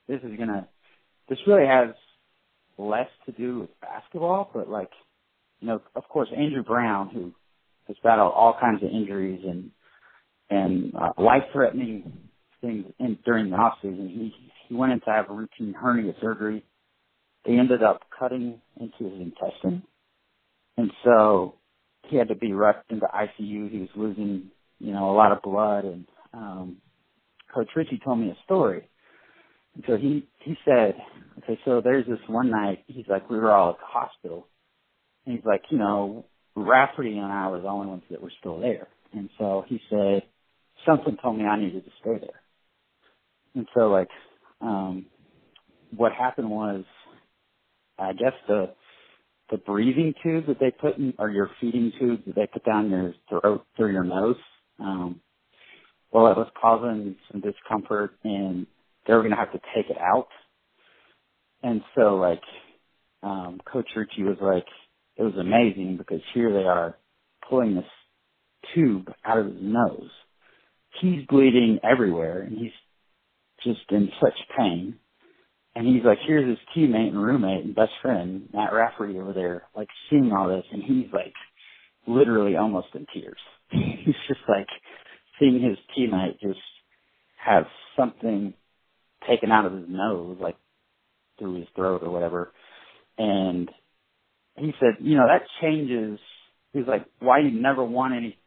this 0.07 0.21
is 0.21 0.37
gonna, 0.37 0.67
this 1.29 1.39
really 1.47 1.67
has 1.67 1.95
less 2.77 3.07
to 3.25 3.31
do 3.31 3.61
with 3.61 3.69
basketball, 3.81 4.51
but 4.53 4.69
like, 4.69 4.91
you 5.61 5.67
know, 5.67 5.81
of 5.95 6.03
course, 6.09 6.29
Andrew 6.35 6.63
Brown, 6.63 7.09
who 7.09 7.33
has 7.87 7.95
battled 8.03 8.33
all 8.35 8.57
kinds 8.59 8.83
of 8.83 8.89
injuries 8.89 9.41
and, 9.47 9.71
and 10.49 10.93
uh, 10.93 11.13
life-threatening 11.17 12.11
things 12.61 12.85
in, 12.99 13.17
during 13.25 13.49
the 13.49 13.55
off 13.55 13.77
season, 13.81 14.09
he, 14.09 14.33
he 14.67 14.75
went 14.75 14.91
in 14.91 14.99
to 14.99 15.09
have 15.09 15.29
a 15.29 15.33
routine 15.33 15.73
hernia 15.73 16.13
surgery. 16.21 16.63
They 17.45 17.53
ended 17.53 17.81
up 17.81 18.01
cutting 18.17 18.59
into 18.79 19.09
his 19.09 19.21
intestine. 19.21 19.83
And 20.77 20.91
so 21.03 21.55
he 22.09 22.17
had 22.17 22.29
to 22.29 22.35
be 22.35 22.53
rushed 22.53 22.89
into 22.89 23.05
ICU. 23.07 23.71
He 23.71 23.79
was 23.79 23.89
losing 23.95 24.51
you 24.79 24.93
know, 24.93 25.11
a 25.11 25.15
lot 25.15 25.31
of 25.31 25.41
blood 25.41 25.85
and 25.85 26.05
um 26.33 26.77
Coach 27.53 27.69
Richey 27.75 27.99
told 28.03 28.19
me 28.19 28.29
a 28.29 28.37
story. 28.43 28.87
And 29.75 29.83
so 29.87 29.97
he 29.97 30.27
he 30.39 30.55
said, 30.65 30.95
Okay, 31.39 31.59
so 31.65 31.81
there's 31.83 32.05
this 32.05 32.19
one 32.27 32.49
night, 32.49 32.83
he's 32.87 33.07
like, 33.07 33.29
we 33.29 33.37
were 33.37 33.53
all 33.53 33.71
at 33.71 33.77
the 33.79 33.85
hospital 33.85 34.47
and 35.25 35.35
he's 35.35 35.45
like, 35.45 35.63
you 35.69 35.77
know, 35.77 36.25
Rafferty 36.55 37.17
and 37.17 37.31
I 37.31 37.49
were 37.49 37.61
the 37.61 37.67
only 37.67 37.87
ones 37.87 38.03
that 38.09 38.21
were 38.21 38.31
still 38.39 38.59
there. 38.59 38.87
And 39.13 39.29
so 39.37 39.65
he 39.67 39.79
said, 39.89 40.23
Something 40.85 41.17
told 41.21 41.37
me 41.37 41.45
I 41.45 41.59
needed 41.59 41.85
to 41.85 41.91
stay 42.01 42.19
there. 42.19 42.41
and 43.55 43.67
so 43.75 43.87
like, 43.87 44.09
um, 44.61 45.07
what 45.95 46.11
happened 46.11 46.49
was, 46.49 46.83
I 47.97 48.13
guess 48.13 48.33
the 48.47 48.73
the 49.51 49.57
breathing 49.57 50.13
tube 50.23 50.47
that 50.47 50.59
they 50.59 50.71
put 50.71 50.97
in, 50.97 51.13
or 51.19 51.29
your 51.29 51.49
feeding 51.61 51.91
tube 51.99 52.21
that 52.25 52.35
they 52.35 52.47
put 52.47 52.65
down 52.65 52.89
your 52.89 53.13
throat 53.29 53.65
through 53.75 53.91
your 53.93 54.03
nose, 54.03 54.37
um, 54.79 55.21
well, 56.11 56.27
it 56.27 56.37
was 56.37 56.49
causing 56.59 57.15
some 57.31 57.41
discomfort, 57.41 58.11
and 58.23 58.65
they 59.05 59.13
were 59.13 59.21
going 59.21 59.31
to 59.31 59.37
have 59.37 59.51
to 59.51 59.59
take 59.75 59.89
it 59.89 59.97
out. 59.97 60.27
And 61.63 61.81
so, 61.95 62.15
like, 62.15 62.41
um, 63.23 63.59
Coach 63.71 63.89
Richey 63.95 64.23
was 64.23 64.37
like, 64.41 64.65
it 65.17 65.23
was 65.23 65.35
amazing 65.39 65.97
because 65.97 66.21
here 66.33 66.51
they 66.53 66.65
are 66.67 66.97
pulling 67.49 67.75
this 67.75 67.85
tube 68.73 69.11
out 69.25 69.39
of 69.39 69.47
his 69.47 69.55
nose. 69.59 70.09
He's 71.01 71.25
bleeding 71.27 71.79
everywhere, 71.83 72.41
and 72.41 72.57
he's 72.57 72.71
just 73.63 73.91
in 73.91 74.09
such 74.21 74.37
pain. 74.57 74.95
And 75.75 75.87
he's 75.87 76.05
like, 76.05 76.19
here's 76.25 76.47
his 76.47 76.57
teammate 76.75 77.09
and 77.09 77.21
roommate 77.21 77.65
and 77.65 77.75
best 77.75 77.91
friend, 78.01 78.47
Matt 78.53 78.73
Rafferty 78.73 79.19
over 79.19 79.33
there, 79.33 79.63
like 79.75 79.89
seeing 80.09 80.31
all 80.31 80.47
this, 80.47 80.63
and 80.71 80.81
he's 80.81 81.11
like 81.13 81.33
literally 82.07 82.55
almost 82.55 82.87
in 82.93 83.05
tears. 83.13 83.39
he's 83.71 84.15
just 84.27 84.41
like 84.47 84.67
seeing 85.39 85.61
his 85.61 85.77
teammate 85.97 86.39
just 86.39 86.59
have 87.43 87.65
something 87.97 88.53
taken 89.29 89.51
out 89.51 89.65
of 89.65 89.73
his 89.73 89.85
nose, 89.87 90.37
like 90.39 90.57
through 91.39 91.55
his 91.59 91.67
throat 91.75 92.01
or 92.03 92.11
whatever. 92.11 92.51
And 93.17 93.69
he 94.55 94.71
said, 94.79 94.95
you 95.01 95.17
know, 95.17 95.27
that 95.27 95.43
changes. 95.61 96.19
He's 96.73 96.87
like, 96.87 97.05
why 97.19 97.39
you 97.39 97.51
never 97.51 97.83
want 97.83 98.13
any 98.13 98.37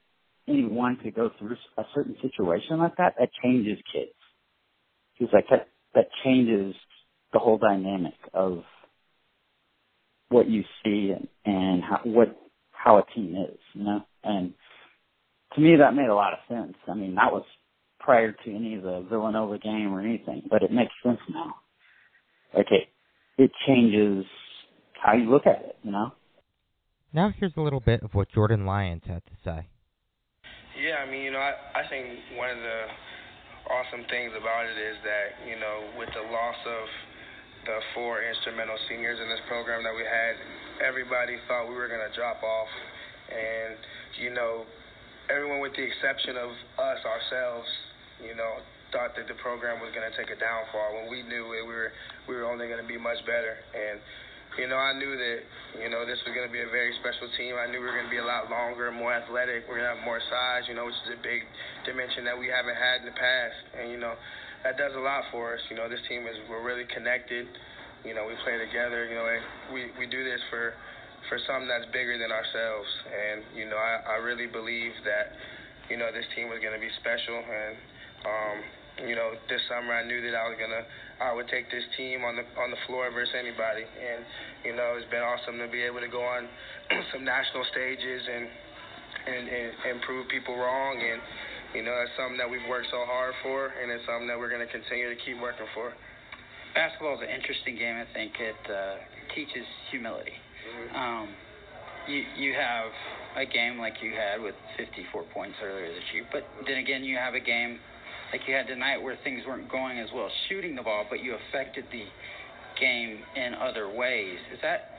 anyone 0.48 0.98
to 1.04 1.10
go 1.10 1.30
through 1.38 1.56
a 1.76 1.82
certain 1.94 2.16
situation 2.22 2.78
like 2.78 2.96
that. 2.96 3.14
That 3.18 3.30
changes 3.42 3.78
kids. 3.92 4.12
He's 5.14 5.28
like 5.32 5.44
that. 5.50 5.68
That 5.94 6.06
changes 6.24 6.74
the 7.32 7.38
whole 7.38 7.58
dynamic 7.58 8.14
of 8.32 8.62
what 10.28 10.48
you 10.48 10.62
see 10.84 11.12
and, 11.14 11.28
and 11.44 11.82
how, 11.82 12.00
what 12.04 12.36
how 12.72 12.98
a 12.98 13.04
team 13.14 13.34
is, 13.36 13.58
you 13.74 13.84
know. 13.84 14.04
And 14.22 14.54
to 15.54 15.60
me, 15.60 15.76
that 15.76 15.94
made 15.94 16.08
a 16.08 16.14
lot 16.14 16.32
of 16.32 16.38
sense. 16.48 16.76
I 16.86 16.94
mean, 16.94 17.14
that 17.16 17.32
was 17.32 17.44
prior 17.98 18.32
to 18.32 18.54
any 18.54 18.76
of 18.76 18.82
the 18.82 19.04
Villanova 19.08 19.58
game 19.58 19.92
or 19.92 20.00
anything, 20.00 20.42
but 20.48 20.62
it 20.62 20.70
makes 20.70 20.92
sense 21.02 21.18
now. 21.28 21.54
Like 22.54 22.68
it, 22.70 22.88
it 23.36 23.50
changes 23.66 24.24
how 25.02 25.14
you 25.14 25.30
look 25.30 25.46
at 25.46 25.62
it, 25.62 25.76
you 25.82 25.90
know. 25.90 26.12
Now 27.12 27.32
here's 27.36 27.52
a 27.56 27.60
little 27.60 27.80
bit 27.80 28.02
of 28.02 28.14
what 28.14 28.30
Jordan 28.30 28.66
Lyons 28.66 29.02
had 29.06 29.22
to 29.26 29.32
say. 29.44 29.66
Yeah, 30.78 31.02
I 31.04 31.10
mean, 31.10 31.22
you 31.22 31.32
know, 31.32 31.42
I, 31.42 31.52
I 31.74 31.88
think 31.90 32.06
one 32.36 32.50
of 32.50 32.58
the 32.58 32.80
awesome 33.68 34.06
things 34.08 34.32
about 34.38 34.64
it 34.64 34.78
is 34.78 34.96
that, 35.02 35.48
you 35.48 35.58
know, 35.58 35.90
with 35.98 36.08
the 36.14 36.22
loss 36.30 36.60
of 36.64 36.84
the 37.64 37.78
four 37.94 38.22
instrumental 38.22 38.76
seniors 38.88 39.18
in 39.20 39.28
this 39.28 39.40
program 39.48 39.82
that 39.82 39.94
we 39.94 40.04
had, 40.04 40.36
everybody 40.84 41.36
thought 41.46 41.68
we 41.68 41.74
were 41.74 41.88
going 41.88 42.04
to 42.04 42.14
drop 42.14 42.42
off. 42.42 42.70
And, 43.28 43.76
you 44.20 44.30
know, 44.32 44.64
everyone 45.28 45.60
with 45.60 45.76
the 45.76 45.84
exception 45.84 46.36
of 46.36 46.50
us 46.80 47.00
ourselves, 47.04 47.68
you 48.24 48.34
know, 48.34 48.62
thought 48.90 49.12
that 49.16 49.28
the 49.28 49.36
program 49.44 49.80
was 49.84 49.92
going 49.92 50.04
to 50.04 50.14
take 50.16 50.32
a 50.32 50.38
downfall 50.40 50.96
when 50.96 51.12
we 51.12 51.20
knew 51.28 51.52
it, 51.52 51.64
we 51.64 51.72
were 51.72 51.92
we 52.24 52.34
were 52.36 52.48
only 52.48 52.68
going 52.68 52.80
to 52.80 52.88
be 52.88 52.96
much 52.96 53.20
better. 53.28 53.60
And 53.76 54.00
you 54.56 54.66
know, 54.66 54.80
I 54.80 54.96
knew 54.96 55.12
that 55.12 55.38
you 55.76 55.88
know 55.92 56.08
this 56.08 56.18
was 56.24 56.32
going 56.32 56.48
to 56.48 56.52
be 56.52 56.64
a 56.64 56.72
very 56.72 56.96
special 57.04 57.28
team. 57.36 57.54
I 57.60 57.68
knew 57.68 57.84
we 57.84 57.86
were 57.86 57.96
going 57.96 58.08
to 58.08 58.14
be 58.14 58.22
a 58.22 58.24
lot 58.24 58.48
longer, 58.48 58.88
more 58.90 59.12
athletic. 59.12 59.68
We're 59.68 59.84
going 59.84 59.92
to 59.92 59.94
have 60.00 60.04
more 60.08 60.20
size, 60.24 60.64
you 60.66 60.74
know, 60.74 60.88
which 60.88 60.96
is 61.04 61.14
a 61.14 61.20
big 61.20 61.44
dimension 61.84 62.24
that 62.24 62.34
we 62.34 62.48
haven't 62.48 62.80
had 62.80 63.04
in 63.04 63.06
the 63.12 63.16
past. 63.16 63.58
And 63.76 63.92
you 63.92 64.00
know, 64.00 64.16
that 64.64 64.76
does 64.76 64.92
a 64.96 65.02
lot 65.02 65.24
for 65.30 65.54
us. 65.54 65.60
You 65.70 65.76
know, 65.76 65.88
this 65.88 66.00
team 66.08 66.26
is 66.26 66.36
we're 66.48 66.64
really 66.64 66.86
connected. 66.90 67.46
You 68.04 68.14
know, 68.14 68.26
we 68.26 68.34
play 68.42 68.58
together. 68.58 69.06
You 69.06 69.14
know, 69.14 69.26
we 69.72 69.90
we 69.98 70.06
do 70.06 70.24
this 70.24 70.40
for 70.50 70.74
for 71.28 71.38
something 71.46 71.68
that's 71.68 71.86
bigger 71.92 72.18
than 72.18 72.30
ourselves. 72.30 72.88
And 73.06 73.44
you 73.54 73.66
know, 73.66 73.78
I 73.78 74.14
I 74.14 74.16
really 74.22 74.46
believe 74.46 74.92
that 75.04 75.34
you 75.90 75.96
know 75.96 76.10
this 76.10 76.26
team 76.34 76.48
was 76.48 76.58
going 76.58 76.74
to 76.74 76.82
be 76.82 76.90
special. 76.98 77.38
And 77.38 77.74
um, 78.26 78.56
you 79.06 79.14
know, 79.14 79.38
this 79.46 79.62
summer 79.70 79.94
I 79.94 80.02
knew 80.02 80.18
that 80.26 80.34
I 80.34 80.50
was 80.50 80.58
gonna 80.58 80.82
I 81.22 81.34
would 81.34 81.46
take 81.46 81.70
this 81.70 81.86
team 81.96 82.26
on 82.26 82.34
the 82.34 82.46
on 82.58 82.70
the 82.70 82.80
floor 82.86 83.10
versus 83.14 83.34
anybody. 83.38 83.86
And 83.86 84.26
you 84.66 84.74
know, 84.74 84.98
it's 84.98 85.10
been 85.10 85.22
awesome 85.22 85.58
to 85.62 85.70
be 85.70 85.82
able 85.82 86.00
to 86.02 86.10
go 86.10 86.22
on 86.22 86.50
some 87.14 87.22
national 87.22 87.62
stages 87.70 88.22
and 88.26 88.46
and, 89.28 89.44
and, 89.48 89.68
and 89.86 89.94
prove 90.02 90.26
people 90.28 90.56
wrong 90.56 90.96
and 90.98 91.20
you 91.74 91.82
know, 91.82 91.92
that's 91.92 92.14
something 92.16 92.38
that 92.38 92.48
we've 92.48 92.64
worked 92.68 92.88
so 92.90 93.04
hard 93.04 93.34
for, 93.42 93.72
and 93.76 93.90
it's 93.92 94.04
something 94.06 94.26
that 94.28 94.38
we're 94.38 94.48
going 94.48 94.64
to 94.64 94.72
continue 94.72 95.12
to 95.12 95.18
keep 95.20 95.36
working 95.40 95.68
for. 95.74 95.92
Basketball 96.74 97.20
is 97.20 97.24
an 97.24 97.32
interesting 97.32 97.76
game. 97.76 97.96
I 97.96 98.08
think 98.14 98.32
it 98.40 98.62
uh, 98.68 99.02
teaches 99.34 99.66
humility. 99.90 100.32
Mm-hmm. 100.32 100.96
Um, 100.96 101.28
you 102.08 102.24
you 102.36 102.52
have 102.54 102.88
a 103.36 103.44
game 103.44 103.78
like 103.78 104.00
you 104.00 104.12
had 104.12 104.40
with 104.40 104.54
54 104.76 105.24
points 105.34 105.56
earlier 105.62 105.92
this 105.92 106.08
year, 106.14 106.24
but 106.32 106.44
then 106.66 106.78
again, 106.78 107.04
you 107.04 107.16
have 107.16 107.34
a 107.34 107.40
game 107.40 107.78
like 108.32 108.42
you 108.46 108.54
had 108.54 108.66
tonight 108.66 108.98
where 108.98 109.16
things 109.24 109.42
weren't 109.46 109.70
going 109.70 109.98
as 109.98 110.08
well 110.14 110.28
shooting 110.48 110.74
the 110.74 110.82
ball, 110.82 111.04
but 111.08 111.22
you 111.22 111.36
affected 111.48 111.84
the 111.92 112.04
game 112.80 113.20
in 113.36 113.54
other 113.54 113.88
ways. 113.92 114.38
Is 114.52 114.58
that 114.62 114.96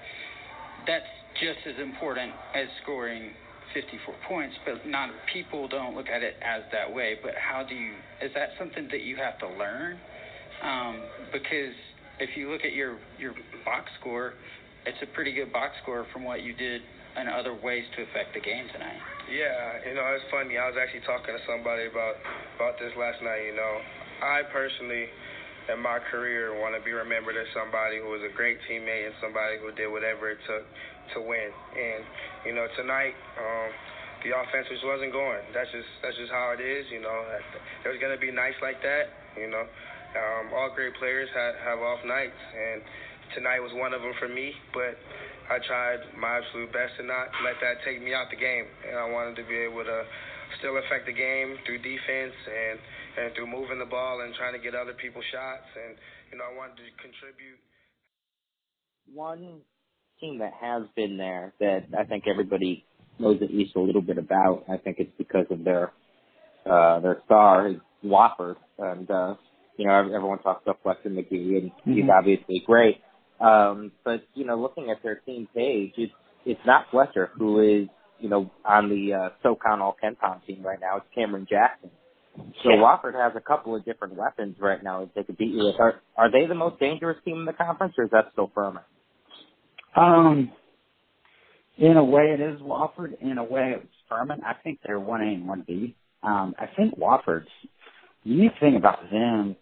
that's 0.86 1.10
just 1.42 1.60
as 1.68 1.82
important 1.82 2.34
as 2.56 2.68
scoring 2.84 3.32
54 3.74 4.16
points, 4.28 4.56
but 4.66 4.88
not 4.88 5.10
people 5.32 5.68
don't 5.68 5.96
look 5.96 6.08
at 6.08 6.24
it 6.24 6.36
as 6.42 6.64
that 6.72 6.92
way. 6.92 7.16
But 7.22 7.34
how 7.36 7.64
do 7.64 7.76
you? 7.76 7.94
Is 8.22 8.32
that 8.36 8.50
something 8.58 8.88
that 8.92 9.02
you 9.02 9.16
have 9.18 9.38
to 9.40 9.48
learn? 9.48 9.98
Um, 10.64 11.02
because 11.32 11.76
if 12.20 12.36
you 12.36 12.52
look 12.52 12.66
at 12.66 12.74
your 12.74 12.98
your 13.18 13.34
box 13.64 13.90
score, 14.00 14.34
it's 14.86 14.98
a 15.02 15.08
pretty 15.16 15.34
good 15.34 15.52
box 15.52 15.74
score 15.84 16.06
from 16.12 16.24
what 16.24 16.44
you 16.44 16.54
did 16.54 16.82
in 17.20 17.28
other 17.28 17.54
ways 17.54 17.84
to 17.96 18.04
affect 18.04 18.34
the 18.34 18.40
game 18.40 18.68
tonight. 18.72 19.00
Yeah, 19.32 19.90
you 19.90 19.96
know 19.96 20.06
it's 20.16 20.26
funny. 20.32 20.58
I 20.58 20.68
was 20.68 20.78
actually 20.80 21.06
talking 21.06 21.36
to 21.36 21.42
somebody 21.48 21.88
about 21.88 22.16
about 22.56 22.80
this 22.80 22.92
last 22.98 23.22
night. 23.22 23.44
You 23.46 23.56
know, 23.56 23.74
I 24.24 24.42
personally 24.52 25.08
in 25.70 25.80
my 25.80 26.02
career 26.10 26.58
want 26.58 26.74
to 26.74 26.82
be 26.82 26.92
remembered 26.92 27.38
as 27.38 27.46
somebody 27.54 28.02
who 28.02 28.10
was 28.10 28.26
a 28.26 28.34
great 28.34 28.58
teammate 28.66 29.06
and 29.06 29.16
somebody 29.22 29.62
who 29.62 29.70
did 29.78 29.88
whatever 29.88 30.34
it 30.34 30.42
took 30.50 30.66
to 31.14 31.22
win. 31.22 31.50
And 31.78 32.02
you 32.46 32.54
know, 32.58 32.66
tonight 32.74 33.14
um, 33.38 33.70
the 34.26 34.34
offense 34.34 34.68
just 34.68 34.84
wasn't 34.84 35.14
going. 35.14 35.46
That's 35.54 35.70
just 35.70 35.90
that's 36.02 36.18
just 36.18 36.34
how 36.34 36.52
it 36.58 36.62
is. 36.62 36.90
You 36.90 37.02
know, 37.02 37.18
there's 37.86 38.02
gonna 38.02 38.20
be 38.20 38.34
nights 38.34 38.58
like 38.62 38.82
that. 38.82 39.14
You 39.38 39.48
know, 39.48 39.64
um, 40.18 40.44
all 40.58 40.74
great 40.74 40.98
players 40.98 41.30
have, 41.38 41.56
have 41.62 41.80
off 41.80 42.02
nights, 42.02 42.40
and 42.52 42.82
tonight 43.38 43.62
was 43.62 43.72
one 43.78 43.94
of 43.94 44.02
them 44.02 44.14
for 44.18 44.28
me. 44.28 44.52
But 44.74 44.98
I 45.50 45.62
tried 45.66 46.02
my 46.18 46.42
absolute 46.42 46.74
best 46.74 46.98
to 46.98 47.04
not 47.06 47.30
let 47.46 47.62
that 47.62 47.86
take 47.86 48.02
me 48.02 48.14
out 48.14 48.30
the 48.34 48.42
game, 48.42 48.66
and 48.90 48.98
I 48.98 49.06
wanted 49.06 49.38
to 49.38 49.46
be 49.46 49.58
able 49.62 49.86
to 49.86 50.02
still 50.58 50.78
affect 50.82 51.06
the 51.06 51.14
game 51.14 51.62
through 51.66 51.78
defense 51.86 52.34
and 52.50 52.82
and 53.18 53.34
through 53.36 53.48
moving 53.48 53.80
the 53.80 53.90
ball 53.90 54.22
and 54.22 54.34
trying 54.36 54.54
to 54.54 54.60
get 54.60 54.76
other 54.76 54.94
people 54.94 55.22
shots. 55.32 55.68
And 55.76 55.98
you 56.32 56.38
know, 56.38 56.46
I 56.46 56.56
wanted 56.56 56.78
to 56.78 56.90
contribute. 57.02 57.60
One 59.14 59.62
team 60.20 60.40
that 60.40 60.54
has 60.60 60.84
been 60.96 61.18
there 61.18 61.54
that 61.60 61.88
I 61.98 62.04
think 62.04 62.26
everybody 62.30 62.86
knows 63.18 63.42
at 63.42 63.54
least 63.54 63.76
a 63.76 63.80
little 63.80 64.02
bit 64.02 64.18
about. 64.18 64.66
I 64.70 64.78
think 64.78 64.98
it's 65.00 65.12
because 65.18 65.46
of 65.50 65.64
their 65.64 65.92
uh, 66.66 67.00
their 67.00 67.22
star, 67.26 67.72
Wofford, 68.04 68.56
and 68.78 69.10
uh, 69.10 69.36
you 69.78 69.88
know 69.88 69.94
everyone 69.94 70.40
talks 70.40 70.64
about 70.64 70.80
Fletcher 70.84 71.10
Magee, 71.10 71.58
and 71.58 71.72
mm-hmm. 71.72 71.94
he's 71.94 72.10
obviously 72.12 72.64
great. 72.66 72.98
Um, 73.40 73.92
but 74.04 74.24
you 74.34 74.46
know, 74.46 74.60
looking 74.60 74.90
at 74.92 75.02
their 75.04 75.16
team 75.16 75.48
page, 75.56 75.94
it's 75.98 76.14
it's 76.46 76.62
not 76.66 76.86
Fletcher 76.92 77.32
who 77.38 77.60
is 77.60 77.88
you 78.20 78.30
know 78.30 78.52
on 78.66 78.90
the 78.90 79.14
uh, 79.14 79.30
SoCon 79.44 79.82
All 79.82 79.96
KenPom 80.02 80.46
team 80.46 80.64
right 80.64 80.80
now. 80.80 80.98
It's 80.98 81.06
Cameron 81.16 81.48
Jackson. 81.50 81.92
So 82.64 82.70
yeah. 82.70 82.78
Wofford 82.78 83.14
has 83.14 83.34
a 83.36 83.42
couple 83.42 83.76
of 83.76 83.86
different 83.86 84.16
weapons 84.16 84.56
right 84.60 84.84
now 84.84 85.02
that 85.02 85.16
they 85.16 85.24
could 85.24 85.38
beat 85.38 85.54
you 85.54 85.66
with. 85.66 85.80
Are 85.80 86.02
are 86.18 86.32
they 86.32 86.46
the 86.48 86.56
most 86.56 86.80
dangerous 86.80 87.18
team 87.26 87.40
in 87.40 87.46
the 87.46 87.54
conference, 87.54 87.94
or 87.98 88.06
is 88.06 88.12
that 88.12 88.26
still 88.34 88.52
Furman? 88.54 88.84
Um, 89.96 90.52
in 91.78 91.98
a 91.98 92.04
way, 92.04 92.36
it 92.38 92.42
is 92.42 92.60
Wofford. 92.62 93.22
In 93.22 93.38
a 93.38 93.44
way, 93.44 93.76
it's 93.78 93.88
Furman. 94.10 94.42
I 94.46 94.54
think 94.64 94.80
they're 94.86 95.00
one 95.00 95.22
A 95.22 95.26
and 95.26 95.48
one 95.48 95.64
B. 95.66 95.96
Um, 96.24 96.54
I 96.60 96.66
think 96.76 96.98
Wofford's 96.98 97.48
the 98.24 98.32
unique 98.32 98.52
thing 98.60 98.76
about 98.76 99.10
them 99.10 99.56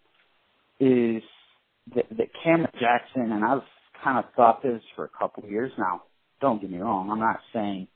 is 0.80 1.22
that, 1.96 2.06
that 2.18 2.28
Cameron 2.44 2.72
Jackson, 2.80 3.32
and 3.32 3.46
I've 3.46 3.62
kind 4.04 4.18
of 4.18 4.26
thought 4.36 4.64
this 4.64 4.82
for 4.96 5.06
a 5.06 5.10
couple 5.10 5.44
of 5.44 5.52
years 5.52 5.72
now. 5.78 6.04
Don't 6.42 6.62
get 6.62 6.72
me 6.72 6.78
wrong. 6.78 7.10
I'm 7.10 7.20
not 7.20 7.40
saying 7.54 7.88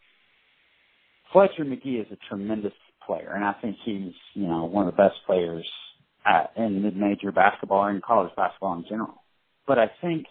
Fletcher 1.32 1.64
Magee 1.64 1.98
is 1.98 2.08
a 2.12 2.18
tremendous 2.28 2.74
player, 3.06 3.32
and 3.34 3.44
I 3.44 3.54
think 3.62 3.78
he's 3.84 4.14
you 4.34 4.48
know 4.48 4.66
one 4.66 4.88
of 4.88 4.94
the 4.94 4.98
best 4.98 5.16
players 5.26 5.68
at, 6.26 6.52
in 6.56 6.84
mid-major 6.84 7.32
basketball 7.32 7.86
and 7.86 8.02
college 8.02 8.32
basketball 8.36 8.78
in 8.78 8.86
general. 8.88 9.24
But 9.68 9.80
I 9.80 9.92
think 10.02 10.26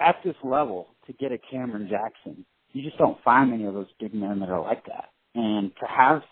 at 0.00 0.16
this 0.24 0.36
level, 0.42 0.88
to 1.06 1.12
get 1.12 1.32
a 1.32 1.38
Cameron 1.38 1.88
Jackson, 1.90 2.44
you 2.72 2.82
just 2.82 2.98
don't 2.98 3.22
find 3.22 3.50
many 3.50 3.64
of 3.64 3.74
those 3.74 3.86
big 3.98 4.14
men 4.14 4.40
that 4.40 4.50
are 4.50 4.60
like 4.60 4.84
that. 4.86 5.10
And 5.34 5.70
to 5.80 5.86
have 5.86 6.22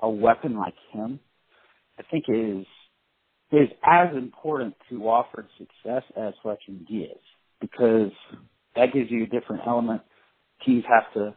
a 0.00 0.08
weapon 0.08 0.56
like 0.56 0.74
him, 0.92 1.20
I 1.98 2.02
think 2.10 2.24
is 2.28 2.66
is 3.52 3.68
as 3.84 4.14
important 4.16 4.76
to 4.88 5.00
Wofford's 5.00 5.50
success 5.58 6.04
as 6.16 6.34
Fletcher 6.42 6.70
Magee 6.70 7.10
is 7.10 7.20
because 7.60 8.12
that 8.76 8.92
gives 8.92 9.10
you 9.10 9.24
a 9.24 9.26
different 9.26 9.62
element. 9.66 10.02
Teams 10.64 10.84
have 10.88 11.12
to 11.14 11.34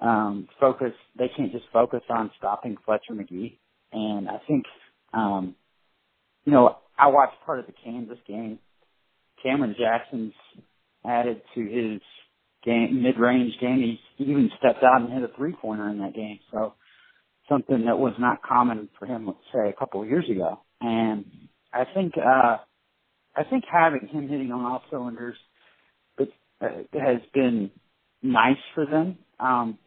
um, 0.00 0.48
focus. 0.60 0.92
They 1.18 1.30
can't 1.36 1.52
just 1.52 1.64
focus 1.72 2.02
on 2.08 2.30
stopping 2.38 2.76
Fletcher 2.84 3.14
Magee. 3.14 3.58
And 3.92 4.28
I 4.28 4.38
think, 4.46 4.64
um, 5.12 5.54
you 6.44 6.52
know, 6.52 6.76
I 6.98 7.08
watched 7.08 7.36
part 7.44 7.60
of 7.60 7.66
the 7.66 7.74
Kansas 7.84 8.18
game. 8.26 8.58
Cameron 9.42 9.74
Jackson's 9.78 10.32
added 11.04 11.42
to 11.54 11.60
his 11.60 12.00
game, 12.64 13.02
mid-range 13.02 13.52
game. 13.60 13.98
He 14.16 14.24
even 14.24 14.50
stepped 14.58 14.82
out 14.82 15.02
and 15.02 15.12
hit 15.12 15.22
a 15.22 15.34
three-pointer 15.36 15.88
in 15.88 15.98
that 15.98 16.14
game. 16.14 16.40
So 16.50 16.74
something 17.48 17.84
that 17.86 17.98
was 17.98 18.14
not 18.18 18.42
common 18.42 18.88
for 18.98 19.06
him, 19.06 19.26
let's 19.26 19.38
say, 19.54 19.68
a 19.68 19.78
couple 19.78 20.02
of 20.02 20.08
years 20.08 20.28
ago. 20.30 20.58
And 20.80 21.24
I 21.72 21.84
think, 21.94 22.14
uh, 22.16 22.56
I 23.36 23.44
think 23.48 23.64
having 23.70 24.08
him 24.08 24.28
hitting 24.28 24.50
on 24.50 24.64
all 24.64 24.82
cylinders, 24.90 25.36
uh, 26.58 26.68
has 26.94 27.20
been 27.34 27.70
nice 28.22 28.56
for 28.74 28.86
them. 28.86 29.18
Um, 29.38 29.78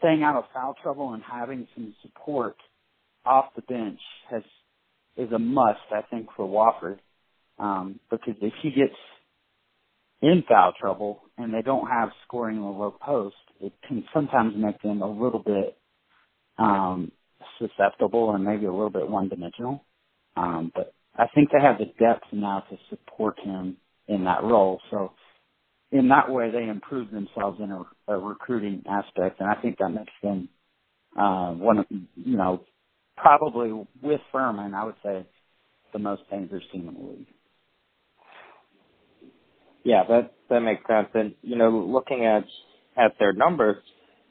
staying 0.00 0.24
out 0.24 0.36
of 0.36 0.46
foul 0.54 0.76
trouble 0.82 1.14
and 1.14 1.22
having 1.24 1.68
some 1.76 1.94
support 2.02 2.56
off 3.26 3.46
the 3.56 3.62
bench 3.62 4.00
has 4.30 4.42
is 5.18 5.32
a 5.32 5.40
must, 5.40 5.80
I 5.92 6.02
think, 6.10 6.28
for 6.36 6.46
Wofford. 6.48 6.98
Um, 7.58 8.00
because 8.10 8.36
if 8.42 8.54
he 8.62 8.70
gets 8.70 8.94
in 10.22 10.44
foul 10.48 10.72
trouble 10.80 11.22
and 11.38 11.52
they 11.54 11.62
don't 11.62 11.88
have 11.88 12.10
scoring 12.26 12.56
in 12.56 12.62
the 12.62 12.68
low 12.68 12.96
post, 13.02 13.36
it 13.60 13.72
can 13.86 14.04
sometimes 14.14 14.54
make 14.56 14.80
them 14.82 15.02
a 15.02 15.10
little 15.10 15.42
bit 15.42 15.78
um, 16.58 17.12
susceptible 17.58 18.34
and 18.34 18.44
maybe 18.44 18.66
a 18.66 18.72
little 18.72 18.90
bit 18.90 19.08
one 19.08 19.28
dimensional. 19.28 19.84
Um, 20.36 20.72
but 20.74 20.94
I 21.16 21.26
think 21.34 21.50
they 21.50 21.60
have 21.62 21.78
the 21.78 21.86
depth 21.98 22.24
now 22.32 22.64
to 22.70 22.76
support 22.90 23.38
him 23.40 23.76
in 24.08 24.24
that 24.24 24.42
role. 24.42 24.80
So 24.90 25.12
in 25.92 26.08
that 26.08 26.30
way, 26.30 26.50
they 26.50 26.68
improve 26.68 27.10
themselves 27.10 27.60
in 27.60 27.70
a, 27.70 27.84
a 28.12 28.18
recruiting 28.18 28.82
aspect, 28.88 29.40
and 29.40 29.48
I 29.48 29.60
think 29.60 29.78
that 29.78 29.90
makes 29.90 30.12
them 30.22 30.48
uh, 31.18 31.52
one 31.52 31.78
of 31.78 31.86
you 31.90 32.36
know 32.36 32.64
probably 33.16 33.72
with 34.02 34.20
Furman, 34.32 34.74
I 34.74 34.84
would 34.84 34.96
say 35.04 35.26
the 35.92 35.98
most 35.98 36.22
dangerous 36.30 36.64
team 36.72 36.88
in 36.88 36.94
the 36.94 37.10
league. 37.10 37.26
Yeah, 39.84 40.04
that 40.08 40.34
that 40.50 40.60
makes 40.60 40.82
sense. 40.88 41.08
And 41.14 41.34
you 41.42 41.56
know, 41.56 41.70
looking 41.70 42.26
at 42.26 42.44
at 42.96 43.12
their 43.18 43.32
numbers, 43.32 43.76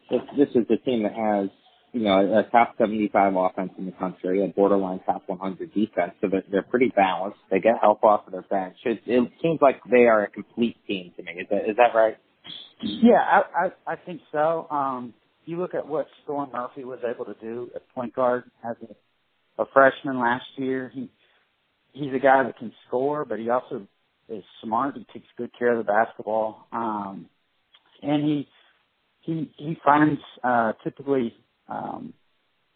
this, 0.09 0.21
this 0.37 0.49
is 0.55 0.65
a 0.69 0.77
team 0.85 1.03
that 1.03 1.13
has 1.13 1.49
you 1.93 2.01
know 2.01 2.19
a 2.39 2.49
top 2.51 2.75
75 2.77 3.35
offense 3.35 3.71
in 3.77 3.85
the 3.85 3.93
country, 3.93 4.43
a 4.45 4.49
borderline 4.49 5.01
top 5.05 5.23
100 5.27 5.73
defense. 5.73 6.13
So 6.21 6.29
they're, 6.31 6.43
they're 6.51 6.63
pretty 6.63 6.91
balanced. 6.95 7.39
They 7.51 7.59
get 7.59 7.75
help 7.81 8.03
off 8.03 8.27
of 8.27 8.33
their 8.33 8.43
bench. 8.43 8.77
It, 8.85 9.01
it 9.07 9.31
seems 9.41 9.59
like 9.61 9.81
they 9.89 10.05
are 10.05 10.23
a 10.23 10.29
complete 10.29 10.77
team 10.87 11.13
to 11.17 11.23
me. 11.23 11.33
Is 11.41 11.47
that 11.51 11.69
is 11.69 11.77
that 11.77 11.95
right? 11.97 12.17
Yeah, 12.83 13.19
I 13.21 13.67
I, 13.87 13.93
I 13.93 13.95
think 13.97 14.21
so. 14.31 14.67
Um, 14.71 15.13
you 15.45 15.59
look 15.59 15.75
at 15.75 15.87
what 15.87 16.07
Storm 16.23 16.51
Murphy 16.53 16.85
was 16.85 16.99
able 17.09 17.25
to 17.25 17.35
do 17.41 17.69
at 17.75 17.87
point 17.95 18.15
guard 18.15 18.45
as 18.63 18.77
a, 19.59 19.63
a 19.63 19.65
freshman 19.73 20.19
last 20.19 20.45
year. 20.57 20.91
He 20.93 21.09
he's 21.93 22.13
a 22.15 22.19
guy 22.19 22.43
that 22.43 22.57
can 22.57 22.73
score, 22.87 23.25
but 23.25 23.39
he 23.39 23.49
also 23.49 23.87
is 24.29 24.43
smart. 24.63 24.95
He 24.97 25.05
takes 25.13 25.27
good 25.37 25.51
care 25.57 25.73
of 25.77 25.85
the 25.85 25.91
basketball, 25.91 26.67
um, 26.71 27.27
and 28.01 28.23
he 28.23 28.47
he 29.21 29.51
he 29.57 29.77
finds 29.85 30.21
uh, 30.43 30.73
typically 30.83 31.33
um, 31.69 32.13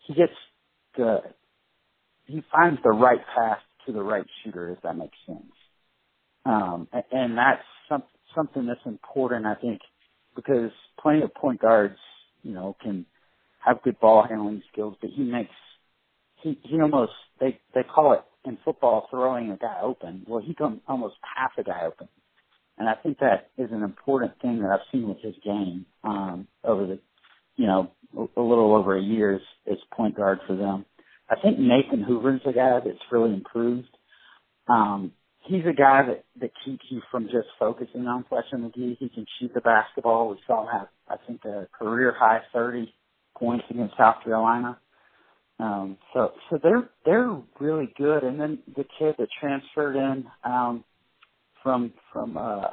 he 0.08 0.14
gets 0.16 0.34
the 0.98 1.20
he 2.26 2.44
finds 2.52 2.80
the 2.84 2.92
right 2.92 3.22
path 3.36 3.60
to 3.88 3.94
the 3.94 4.04
right 4.04 4.26
shooter, 4.44 4.72
if 4.72 4.82
that 4.84 4.98
makes 4.98 5.18
sense. 5.28 5.54
Um, 6.46 6.88
and 7.12 7.38
that's 7.38 7.64
some, 7.90 8.04
something 8.36 8.66
that's 8.68 8.86
important, 8.86 9.46
I 9.46 9.56
think, 9.56 9.82
because 10.36 10.72
plenty 11.02 11.24
of 11.24 11.34
point 11.36 11.62
guards, 11.62 11.98
you 12.44 12.54
know, 12.54 12.76
can 12.82 13.06
have 13.66 13.84
good 13.84 14.00
ball 14.00 14.26
handling 14.28 14.64
skills, 14.72 14.96
but 15.02 15.12
he 15.12 15.24
makes 15.24 15.52
he 16.44 16.60
he 16.64 16.82
almost 16.82 17.14
they 17.40 17.60
they 17.76 17.84
call 17.84 18.14
it 18.14 18.22
in 18.46 18.58
football 18.66 19.08
throwing 19.12 19.52
a 19.52 19.58
guy 19.58 19.80
open. 19.84 20.26
Well, 20.28 20.44
he 20.46 20.56
can 20.56 20.82
almost 20.88 21.16
pass 21.36 21.52
a 21.58 21.64
guy 21.64 21.86
open, 21.86 22.10
and 22.78 22.90
I 22.90 22.96
think 22.96 23.20
that 23.20 23.52
is 23.58 23.72
an 23.72 23.84
important 23.84 24.34
thing 24.42 24.62
that 24.62 24.72
I've 24.72 24.88
seen 24.92 25.10
with 25.10 25.20
his 25.22 25.36
game 25.44 25.86
um, 26.04 26.48
over 26.64 26.88
the 26.88 27.00
you 27.56 27.68
know 27.68 27.92
a 28.16 28.42
little 28.42 28.76
over 28.76 28.98
a 28.98 29.02
year 29.02 29.36
as, 29.36 29.42
as 29.72 29.78
point 29.96 30.16
guard 30.16 30.40
for 30.48 30.56
them. 30.56 30.86
I 31.30 31.36
think 31.42 31.58
Nathan 31.58 32.04
Hoover's 32.04 32.42
a 32.46 32.54
guy 32.54 32.80
that's 32.84 32.98
really 33.12 33.34
improved. 33.34 33.88
Um, 34.68 35.14
he's 35.48 35.64
a 35.66 35.74
guy 35.74 36.04
that, 36.08 36.26
that 36.40 36.52
keeps 36.64 36.84
you 36.90 37.02
from 37.12 37.26
just 37.26 37.48
focusing 37.58 38.08
on 38.08 38.26
Fletcher 38.30 38.58
Magee. 38.58 38.98
He 39.00 39.10
can 39.10 39.26
shoot 39.40 39.52
the 39.54 39.62
basketball. 39.62 40.30
We 40.30 40.38
saw 40.46 40.64
him 40.64 40.70
have, 40.72 40.88
I 41.08 41.16
think, 41.26 41.44
a 41.46 41.68
career 41.78 42.16
high 42.18 42.42
30 42.54 42.94
points 43.36 43.66
against 43.70 43.98
South 43.98 44.18
Carolina. 44.24 44.78
Um, 45.60 45.98
so, 46.14 46.32
so 46.50 46.60
they're, 46.62 46.90
they're 47.06 47.36
really 47.60 47.94
good. 47.98 48.24
And 48.24 48.40
then 48.40 48.60
the 48.68 48.86
kid 49.00 49.16
that 49.18 49.28
transferred 49.40 49.96
in, 49.96 50.26
um, 50.44 50.84
from, 51.64 51.94
from, 52.12 52.38
uh, 52.38 52.68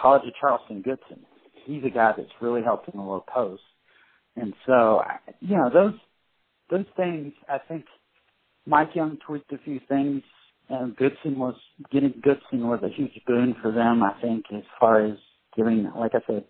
College 0.00 0.22
of 0.28 0.34
Charleston 0.40 0.82
Goodwin, 0.82 1.26
he's 1.68 1.84
a 1.84 1.90
guy 1.90 2.12
that's 2.16 2.28
really 2.40 2.62
helped 2.62 2.88
in 2.88 2.98
the 2.98 3.04
low 3.04 3.24
post. 3.32 3.62
And 4.36 4.54
so, 4.66 5.02
you 5.40 5.56
know, 5.56 5.70
those, 5.72 5.94
those 6.70 6.86
things, 6.96 7.32
I 7.48 7.58
think 7.58 7.84
Mike 8.66 8.90
Young 8.94 9.18
tweaked 9.26 9.52
a 9.52 9.58
few 9.58 9.80
things 9.88 10.22
and 10.68 10.96
Goodwin 10.96 11.38
was 11.38 11.54
getting 11.90 12.14
Goodwin 12.22 12.68
was 12.68 12.80
a 12.82 12.88
huge 12.88 13.20
boon 13.26 13.56
for 13.62 13.72
them, 13.72 14.02
I 14.02 14.20
think, 14.20 14.44
as 14.54 14.64
far 14.78 15.04
as 15.04 15.16
giving, 15.56 15.90
like 15.96 16.12
I 16.14 16.20
said, 16.26 16.44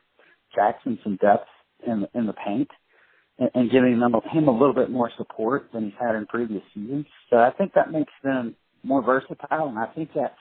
Jackson 0.54 0.98
some 1.02 1.16
depth 1.16 1.48
in 1.86 2.06
in 2.14 2.26
the 2.26 2.32
paint 2.32 2.68
and, 3.38 3.50
and 3.54 3.70
giving 3.70 4.00
them 4.00 4.14
him 4.32 4.48
a 4.48 4.52
little 4.52 4.74
bit 4.74 4.90
more 4.90 5.10
support 5.16 5.70
than 5.72 5.84
he's 5.84 5.94
had 6.00 6.16
in 6.16 6.26
previous 6.26 6.62
seasons. 6.74 7.06
So 7.30 7.36
I 7.36 7.50
think 7.56 7.74
that 7.74 7.92
makes 7.92 8.12
them 8.24 8.56
more 8.82 9.02
versatile, 9.02 9.68
and 9.68 9.78
I 9.78 9.86
think 9.86 10.12
that 10.14 10.34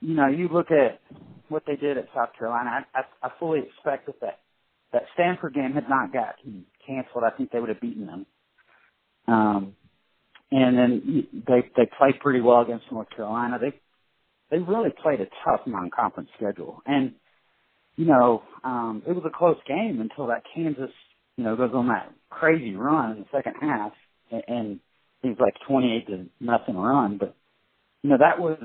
you 0.00 0.14
know 0.14 0.26
you 0.26 0.48
look 0.52 0.70
at 0.70 1.00
what 1.52 1.64
they 1.66 1.76
did 1.76 1.98
at 1.98 2.08
South 2.14 2.30
Carolina. 2.38 2.86
I, 2.94 3.00
I, 3.00 3.26
I 3.26 3.30
fully 3.38 3.60
expect 3.60 4.06
that 4.06 4.20
that 4.20 4.38
that 4.92 5.02
Stanford 5.14 5.54
game 5.54 5.72
had 5.72 5.88
not 5.88 6.12
gotten 6.12 6.66
canceled. 6.86 7.24
I 7.24 7.30
think 7.36 7.50
they 7.50 7.60
would 7.60 7.70
have 7.70 7.80
beaten 7.80 8.06
them. 8.06 8.26
Um, 9.26 9.76
and 10.50 10.76
then 10.76 11.26
they 11.32 11.62
they 11.76 11.88
played 11.98 12.20
pretty 12.20 12.40
well 12.40 12.60
against 12.60 12.84
North 12.90 13.08
Carolina. 13.14 13.58
They 13.60 13.72
they 14.50 14.58
really 14.58 14.90
played 15.02 15.20
a 15.20 15.26
tough 15.44 15.60
non-conference 15.66 16.28
schedule, 16.36 16.82
and 16.84 17.12
you 17.96 18.04
know 18.04 18.42
um, 18.64 19.02
it 19.06 19.12
was 19.12 19.24
a 19.26 19.36
close 19.36 19.56
game 19.66 20.00
until 20.00 20.26
that 20.26 20.42
Kansas 20.54 20.90
you 21.36 21.44
know 21.44 21.56
goes 21.56 21.70
on 21.74 21.88
that 21.88 22.12
crazy 22.28 22.74
run 22.74 23.12
in 23.12 23.18
the 23.20 23.26
second 23.32 23.54
half, 23.60 23.92
and, 24.30 24.42
and 24.48 24.80
like 25.38 25.54
28 25.66 26.06
to 26.08 26.26
nothing 26.40 26.76
run. 26.76 27.16
But 27.18 27.34
you 28.02 28.10
know 28.10 28.18
that 28.18 28.38
was 28.38 28.58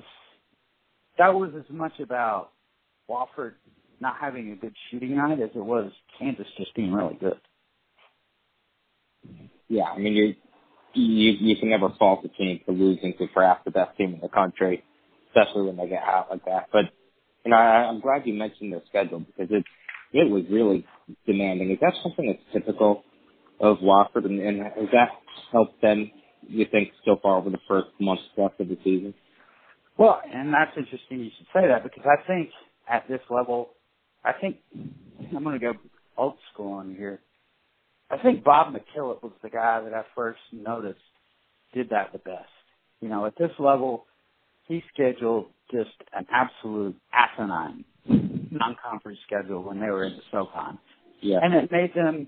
that 1.17 1.34
was 1.34 1.52
as 1.58 1.65
much 1.69 1.93
about 2.02 2.50
Wofford 3.09 3.53
not 3.99 4.15
having 4.19 4.51
a 4.51 4.55
good 4.55 4.75
shooting 4.89 5.15
night 5.15 5.39
as 5.39 5.49
it 5.55 5.63
was 5.63 5.91
Kansas 6.19 6.45
just 6.57 6.75
being 6.75 6.93
really 6.93 7.17
good. 7.19 7.39
Yeah, 9.67 9.85
I 9.85 9.97
mean 9.97 10.13
you 10.13 10.35
you 10.93 11.31
you 11.39 11.55
can 11.57 11.69
never 11.69 11.89
fault 11.99 12.23
the 12.23 12.29
team 12.29 12.61
for 12.65 12.71
losing 12.71 13.13
to 13.17 13.27
perhaps 13.33 13.61
the 13.65 13.71
best 13.71 13.97
team 13.97 14.13
in 14.13 14.19
the 14.21 14.29
country, 14.29 14.83
especially 15.29 15.67
when 15.67 15.77
they 15.77 15.87
get 15.87 16.03
out 16.03 16.27
like 16.29 16.45
that. 16.45 16.67
But 16.71 16.85
you 17.43 17.51
know, 17.51 17.57
I, 17.57 17.87
I'm 17.87 18.01
glad 18.01 18.25
you 18.25 18.33
mentioned 18.33 18.73
their 18.73 18.81
schedule 18.87 19.19
because 19.19 19.47
it 19.51 19.63
it 20.13 20.29
was 20.29 20.43
really 20.49 20.85
demanding. 21.25 21.71
Is 21.71 21.79
that 21.81 21.93
something 22.03 22.27
that's 22.27 22.53
typical 22.53 23.03
of 23.59 23.77
Wofford, 23.77 24.25
and, 24.25 24.39
and 24.39 24.61
has 24.61 24.89
that 24.93 25.09
helped 25.51 25.81
them? 25.81 26.11
You 26.47 26.65
think 26.71 26.91
so 27.03 27.17
far 27.21 27.37
over 27.37 27.49
the 27.49 27.59
first 27.67 27.87
month 27.99 28.19
plus 28.35 28.53
of 28.59 28.69
the 28.69 28.77
season? 28.83 29.13
Well, 29.97 30.21
and 30.31 30.53
that's 30.53 30.71
interesting 30.77 31.19
you 31.19 31.31
should 31.37 31.47
say 31.53 31.67
that 31.67 31.83
because 31.83 32.05
I 32.05 32.25
think 32.27 32.51
at 32.89 33.08
this 33.08 33.21
level, 33.30 33.69
I 34.23 34.34
think 34.34 34.58
I'm 35.36 35.43
going 35.43 35.60
to 35.60 35.65
go 35.65 35.73
old 36.17 36.36
school 36.54 36.73
on 36.73 36.95
here. 36.95 37.19
I 38.10 38.17
think 38.17 38.43
Bob 38.43 38.73
McKillop 38.73 39.21
was 39.21 39.34
the 39.43 39.50
guy 39.50 39.82
that 39.84 39.93
I 39.93 40.04
first 40.15 40.39
noticed 40.52 41.00
did 41.73 41.89
that 41.89 42.12
the 42.13 42.19
best. 42.19 42.50
You 43.02 43.10
know, 43.10 43.26
at 43.26 43.38
this 43.38 43.52
level, 43.60 44.06
he 44.67 44.82
scheduled 44.93 45.47
just 45.71 45.89
an 46.13 46.26
absolute 46.32 46.95
asinine 47.13 47.84
non-conference 48.52 49.19
schedule 49.26 49.63
when 49.63 49.80
they 49.80 49.88
were 49.88 50.06
in 50.06 50.13
the 50.13 50.21
SoCon. 50.32 50.80
Yeah. 51.21 51.39
And 51.41 51.54
it 51.54 51.71
made 51.71 51.93
them, 51.93 52.28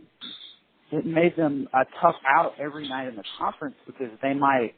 it 0.92 1.06
made 1.06 1.36
them 1.38 1.70
a 1.74 1.86
tough 2.02 2.16
out 2.28 2.54
every 2.60 2.88
night 2.88 3.08
in 3.08 3.16
the 3.16 3.24
conference 3.38 3.76
because 3.86 4.10
they 4.22 4.34
might, 4.34 4.74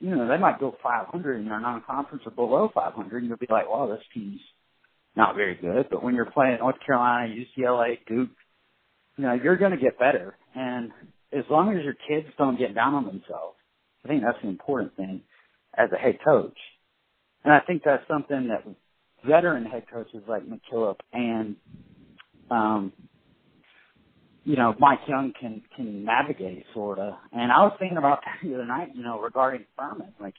you 0.00 0.10
know, 0.14 0.26
they 0.28 0.38
might 0.38 0.58
go 0.58 0.74
500 0.82 1.36
in 1.36 1.46
their 1.46 1.60
non-conference 1.60 2.24
or 2.26 2.32
below 2.32 2.70
500 2.74 3.18
and 3.18 3.28
you'll 3.28 3.36
be 3.36 3.46
like, 3.48 3.70
well, 3.70 3.88
this 3.88 4.02
team's 4.12 4.40
not 5.16 5.36
very 5.36 5.54
good. 5.56 5.86
But 5.90 6.02
when 6.02 6.14
you're 6.14 6.30
playing 6.30 6.58
North 6.60 6.76
Carolina, 6.84 7.34
UCLA, 7.34 7.98
Duke, 8.06 8.30
you 9.16 9.24
know, 9.24 9.34
you're 9.34 9.56
going 9.56 9.72
to 9.72 9.76
get 9.76 9.98
better. 9.98 10.36
And 10.54 10.90
as 11.32 11.44
long 11.50 11.76
as 11.76 11.84
your 11.84 11.94
kids 12.08 12.26
don't 12.38 12.58
get 12.58 12.74
down 12.74 12.94
on 12.94 13.04
themselves, 13.06 13.56
I 14.04 14.08
think 14.08 14.22
that's 14.22 14.38
the 14.42 14.48
important 14.48 14.96
thing. 14.96 15.22
as 15.76 15.90
a 15.92 15.96
head 15.96 16.18
coach. 16.24 16.56
And 17.44 17.52
I 17.52 17.60
think 17.60 17.82
that's 17.84 18.06
something 18.08 18.48
that 18.48 18.64
veteran 19.26 19.64
head 19.64 19.84
coaches 19.92 20.22
like 20.28 20.42
McKillop 20.44 20.96
and 21.12 21.56
um 22.50 22.92
you 24.44 24.56
know, 24.56 24.74
Mike 24.78 25.00
Young 25.08 25.32
can 25.38 25.62
can 25.76 26.04
navigate 26.04 26.64
sort 26.74 26.98
of. 26.98 27.14
And 27.32 27.52
I 27.52 27.58
was 27.58 27.76
thinking 27.78 27.98
about 27.98 28.20
that 28.24 28.46
the 28.46 28.54
other 28.54 28.66
night, 28.66 28.88
you 28.94 29.02
know, 29.02 29.20
regarding 29.20 29.64
Furman. 29.76 30.12
Like, 30.20 30.34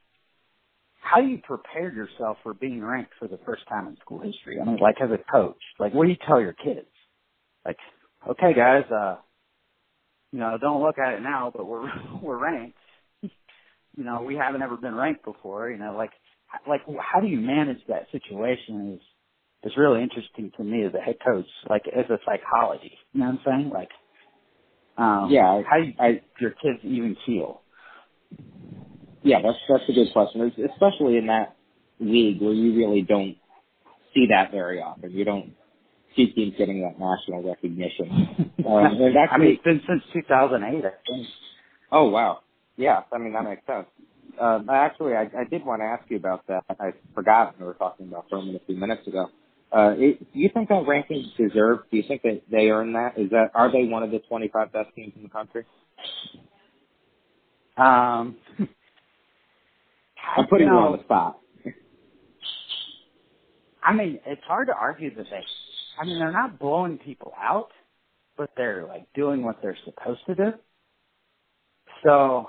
how 1.03 1.21
do 1.21 1.27
you 1.27 1.39
prepare 1.43 1.91
yourself 1.91 2.37
for 2.43 2.53
being 2.53 2.83
ranked 2.83 3.11
for 3.19 3.27
the 3.27 3.39
first 3.45 3.63
time 3.67 3.87
in 3.87 3.97
school 3.97 4.19
history? 4.19 4.57
I 4.59 4.65
mean, 4.65 4.77
like 4.77 4.95
as 5.01 5.09
a 5.11 5.19
coach, 5.31 5.61
like 5.79 5.93
what 5.93 6.05
do 6.05 6.09
you 6.09 6.17
tell 6.25 6.39
your 6.39 6.53
kids? 6.53 6.87
Like, 7.65 7.77
okay, 8.29 8.53
guys, 8.55 8.83
uh, 8.91 9.17
you 10.31 10.39
know, 10.39 10.57
don't 10.59 10.81
look 10.81 10.97
at 10.97 11.13
it 11.13 11.21
now, 11.21 11.51
but 11.55 11.65
we're 11.65 11.89
we're 12.21 12.37
ranked. 12.37 12.77
you 13.21 13.31
know, 14.03 14.23
we 14.23 14.35
haven't 14.35 14.61
ever 14.61 14.77
been 14.77 14.95
ranked 14.95 15.25
before. 15.25 15.69
You 15.69 15.77
know, 15.77 15.95
like 15.97 16.11
like 16.67 16.81
how 16.99 17.19
do 17.19 17.27
you 17.27 17.39
manage 17.39 17.79
that 17.87 18.07
situation? 18.11 18.93
Is 18.95 19.71
is 19.71 19.77
really 19.77 20.01
interesting 20.01 20.51
to 20.57 20.63
me 20.63 20.85
as 20.85 20.93
a 20.93 20.99
head 20.99 21.15
coach, 21.25 21.45
like 21.69 21.83
as 21.87 22.05
a 22.09 22.17
psychology. 22.25 22.97
You 23.13 23.21
know 23.21 23.27
what 23.27 23.33
I'm 23.33 23.39
saying? 23.45 23.69
Like, 23.73 23.89
um, 24.97 25.29
yeah, 25.31 25.61
how 25.69 25.77
do 25.77 25.85
you, 25.85 25.93
I, 25.99 26.21
your 26.39 26.51
kids 26.51 26.79
even 26.83 27.15
feel? 27.25 27.61
Yeah, 29.23 29.41
that's 29.41 29.57
that's 29.69 29.83
a 29.89 29.93
good 29.93 30.11
question, 30.13 30.51
especially 30.71 31.17
in 31.17 31.27
that 31.27 31.55
league 31.99 32.41
where 32.41 32.53
you 32.53 32.75
really 32.77 33.01
don't 33.01 33.37
see 34.13 34.27
that 34.29 34.51
very 34.51 34.81
often. 34.81 35.11
You 35.11 35.25
don't 35.25 35.53
see 36.15 36.27
teams 36.27 36.53
getting 36.57 36.81
that 36.81 36.99
national 36.99 37.43
recognition. 37.43 38.51
Um, 38.63 38.85
and 38.85 39.17
actually, 39.17 39.29
I 39.29 39.37
mean, 39.39 39.51
it's 39.55 39.63
been 39.63 39.81
since 39.87 40.03
2008. 40.13 40.85
I 40.85 40.89
think. 41.05 41.27
Oh 41.91 42.09
wow, 42.09 42.39
yeah. 42.77 43.01
I 43.11 43.17
mean 43.17 43.33
that 43.33 43.43
makes 43.43 43.65
sense. 43.67 43.87
Uh, 44.39 44.59
actually, 44.71 45.13
I, 45.15 45.23
I 45.37 45.43
did 45.49 45.65
want 45.65 45.81
to 45.81 45.85
ask 45.85 46.09
you 46.09 46.15
about 46.17 46.47
that. 46.47 46.63
I 46.79 46.93
forgot 47.13 47.59
we 47.59 47.65
were 47.65 47.73
talking 47.73 48.07
about 48.07 48.25
Furman 48.29 48.55
a 48.55 48.65
few 48.65 48.77
minutes 48.77 49.05
ago. 49.07 49.27
Uh, 49.75 49.95
it, 49.97 50.19
do 50.33 50.39
you 50.39 50.49
think 50.53 50.69
that 50.69 50.85
ranking 50.87 51.17
is 51.17 51.27
deserved? 51.37 51.83
Do 51.91 51.97
you 51.97 52.03
think 52.07 52.21
that 52.21 52.43
they 52.49 52.69
earn 52.69 52.93
that? 52.93 53.17
Is 53.17 53.31
that 53.31 53.51
are 53.53 53.71
they 53.71 53.83
one 53.85 54.03
of 54.03 54.11
the 54.11 54.19
25 54.19 54.71
best 54.71 54.89
teams 54.95 55.13
in 55.17 55.23
the 55.23 55.29
country? 55.29 55.65
Um, 57.77 58.37
I'm 60.37 60.47
putting 60.47 60.67
you, 60.67 60.73
know, 60.73 60.79
you 60.79 60.85
on 60.87 60.97
the 60.97 61.03
spot. 61.03 61.39
I 63.83 63.93
mean, 63.93 64.19
it's 64.25 64.43
hard 64.47 64.67
to 64.67 64.73
argue 64.73 65.13
that 65.15 65.25
they. 65.29 65.41
I 65.99 66.05
mean, 66.05 66.19
they're 66.19 66.31
not 66.31 66.59
blowing 66.59 66.97
people 66.97 67.33
out, 67.39 67.69
but 68.37 68.51
they're 68.57 68.85
like 68.87 69.05
doing 69.13 69.43
what 69.43 69.61
they're 69.61 69.77
supposed 69.85 70.21
to 70.27 70.35
do. 70.35 70.53
So, 72.03 72.47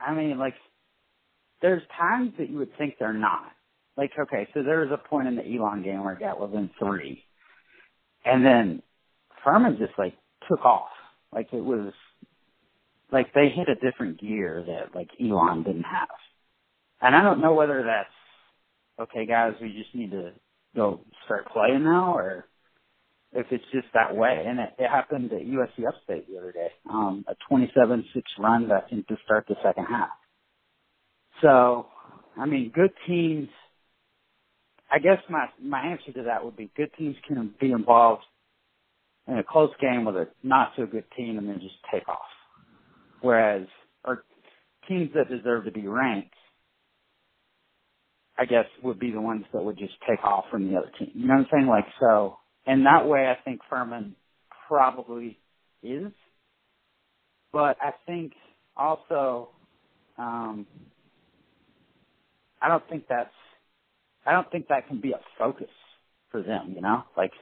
I 0.00 0.14
mean, 0.14 0.38
like, 0.38 0.54
there's 1.62 1.82
times 1.98 2.32
that 2.38 2.50
you 2.50 2.58
would 2.58 2.76
think 2.76 2.94
they're 2.98 3.12
not 3.12 3.52
like 3.98 4.12
okay, 4.16 4.46
so 4.54 4.62
there 4.62 4.80
was 4.80 4.90
a 4.92 5.08
point 5.08 5.26
in 5.26 5.34
the 5.34 5.44
Elon 5.44 5.82
game 5.82 6.04
where 6.04 6.14
it 6.14 6.20
got 6.20 6.40
within 6.40 6.70
three, 6.78 7.24
and 8.24 8.46
then 8.46 8.80
Furman 9.44 9.76
just 9.76 9.98
like 9.98 10.14
took 10.48 10.64
off. 10.64 10.90
Like 11.32 11.48
it 11.52 11.62
was 11.62 11.92
like 13.10 13.34
they 13.34 13.48
hit 13.48 13.68
a 13.68 13.74
different 13.74 14.20
gear 14.20 14.64
that 14.66 14.94
like 14.94 15.10
Elon 15.20 15.64
didn't 15.64 15.82
have. 15.82 16.08
And 17.00 17.14
I 17.14 17.22
don't 17.22 17.40
know 17.40 17.54
whether 17.54 17.84
that's 17.84 19.08
okay, 19.10 19.26
guys. 19.26 19.54
We 19.60 19.72
just 19.72 19.94
need 19.94 20.10
to 20.12 20.32
go 20.76 21.00
start 21.24 21.48
playing 21.52 21.84
now, 21.84 22.16
or 22.16 22.46
if 23.32 23.46
it's 23.50 23.64
just 23.72 23.88
that 23.94 24.16
way. 24.16 24.44
And 24.46 24.60
it, 24.60 24.70
it 24.78 24.88
happened 24.88 25.32
at 25.32 25.42
USC 25.42 25.86
Upstate 25.88 26.28
the 26.30 26.38
other 26.38 26.52
day. 26.52 26.70
Um, 26.90 27.24
a 27.28 27.34
27-6 27.52 28.04
run, 28.38 28.70
I 28.72 28.80
think, 28.88 29.06
to 29.08 29.16
start 29.24 29.46
the 29.48 29.56
second 29.62 29.86
half. 29.86 30.10
So, 31.42 31.86
I 32.36 32.46
mean, 32.46 32.72
good 32.74 32.92
teams 33.06 33.48
I 34.90 34.98
guess 34.98 35.18
my 35.28 35.46
my 35.62 35.80
answer 35.80 36.12
to 36.12 36.22
that 36.24 36.44
would 36.44 36.56
be 36.56 36.70
good 36.76 36.90
teams 36.98 37.16
can 37.26 37.54
be 37.60 37.72
involved 37.72 38.24
in 39.26 39.38
a 39.38 39.44
close 39.44 39.70
game 39.80 40.04
with 40.04 40.16
a 40.16 40.28
not 40.42 40.72
so 40.76 40.86
good 40.86 41.04
team 41.16 41.38
and 41.38 41.48
then 41.48 41.60
just 41.60 41.76
take 41.92 42.08
off. 42.08 42.18
Whereas 43.20 43.66
or 44.04 44.24
teams 44.88 45.10
that 45.14 45.28
deserve 45.28 45.64
to 45.66 45.72
be 45.72 45.86
ranked, 45.86 46.34
I 48.38 48.46
guess 48.46 48.66
would 48.82 49.00
be 49.00 49.10
the 49.12 49.20
ones 49.20 49.44
that 49.52 49.64
would 49.64 49.78
just 49.78 49.94
take 50.08 50.24
off 50.24 50.46
from 50.50 50.70
the 50.70 50.78
other 50.78 50.92
team. 50.98 51.10
You 51.14 51.28
know 51.28 51.34
what 51.34 51.40
I'm 51.42 51.48
saying? 51.52 51.66
Like 51.68 51.86
so 52.00 52.38
and 52.66 52.86
that 52.86 53.06
way 53.08 53.26
I 53.28 53.36
think 53.44 53.60
Furman 53.70 54.16
probably 54.68 55.38
is. 55.82 56.12
But 57.52 57.76
I 57.82 57.92
think 58.06 58.32
also 58.76 59.50
um 60.18 60.66
I 62.62 62.68
don't 62.68 62.88
think 62.90 63.04
that's 63.08 63.30
I 64.26 64.32
don't 64.32 64.50
think 64.52 64.68
that 64.68 64.88
can 64.88 65.00
be 65.00 65.12
a 65.12 65.20
focus 65.38 65.70
for 66.30 66.42
them, 66.42 66.74
you 66.74 66.82
know? 66.82 67.04
Like, 67.16 67.32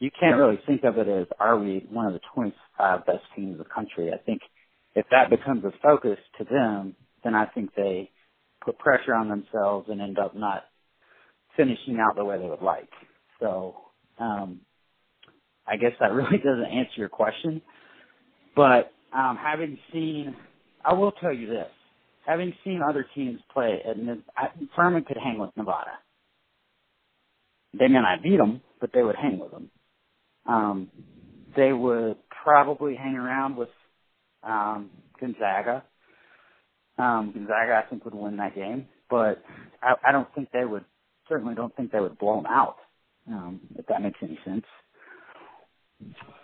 you 0.00 0.10
can't 0.18 0.38
really 0.38 0.60
think 0.66 0.84
of 0.84 0.98
it 0.98 1.08
as, 1.08 1.26
are 1.40 1.58
we 1.58 1.86
one 1.90 2.06
of 2.06 2.14
the 2.14 2.20
25 2.34 3.06
best 3.06 3.20
teams 3.36 3.52
in 3.52 3.58
the 3.58 3.64
country? 3.64 4.12
I 4.12 4.18
think 4.18 4.42
if 4.96 5.06
that 5.10 5.30
becomes 5.30 5.64
a 5.64 5.72
focus 5.82 6.18
to 6.38 6.44
them, 6.44 6.96
then 7.24 7.34
I 7.34 7.46
think 7.46 7.70
they 7.76 8.10
put 8.64 8.78
pressure 8.78 9.14
on 9.14 9.28
themselves 9.28 9.88
and 9.90 10.00
end 10.00 10.18
up 10.18 10.36
not 10.36 10.64
finishing 11.56 11.98
out 12.00 12.16
the 12.16 12.24
way 12.24 12.38
they 12.38 12.48
would 12.48 12.62
like. 12.62 12.90
So, 13.40 13.76
um, 14.20 14.60
I 15.66 15.76
guess 15.76 15.92
that 16.00 16.12
really 16.14 16.38
doesn't 16.38 16.64
answer 16.72 16.94
your 16.96 17.08
question. 17.10 17.62
But, 18.56 18.92
um, 19.16 19.38
having 19.42 19.78
seen, 19.92 20.36
I 20.84 20.94
will 20.94 21.12
tell 21.12 21.32
you 21.32 21.46
this, 21.48 21.68
having 22.26 22.54
seen 22.64 22.80
other 22.88 23.06
teams 23.14 23.40
play, 23.52 23.80
and 23.86 24.22
Furman 24.76 25.04
could 25.04 25.18
hang 25.18 25.38
with 25.38 25.50
Nevada. 25.56 25.92
They 27.78 27.88
may 27.88 28.00
not 28.00 28.22
beat 28.22 28.38
them, 28.38 28.62
but 28.80 28.90
they 28.94 29.02
would 29.02 29.16
hang 29.16 29.38
with 29.38 29.50
them. 29.50 29.70
Um, 30.46 30.88
they 31.56 31.72
would 31.72 32.16
probably 32.44 32.96
hang 32.96 33.16
around 33.16 33.56
with 33.56 33.68
um, 34.42 34.90
Gonzaga. 35.20 35.84
Um, 36.98 37.32
Gonzaga, 37.34 37.82
I 37.84 37.88
think, 37.88 38.04
would 38.04 38.14
win 38.14 38.36
that 38.36 38.54
game, 38.54 38.86
but 39.10 39.42
I, 39.82 39.94
I 40.08 40.12
don't 40.12 40.32
think 40.34 40.50
they 40.52 40.64
would. 40.64 40.84
Certainly, 41.28 41.54
don't 41.54 41.74
think 41.74 41.90
they 41.90 42.00
would 42.00 42.18
blow 42.18 42.36
them 42.36 42.46
out. 42.46 42.76
Um, 43.28 43.60
if 43.76 43.86
that 43.86 44.02
makes 44.02 44.18
any 44.22 44.38
sense. 44.44 44.64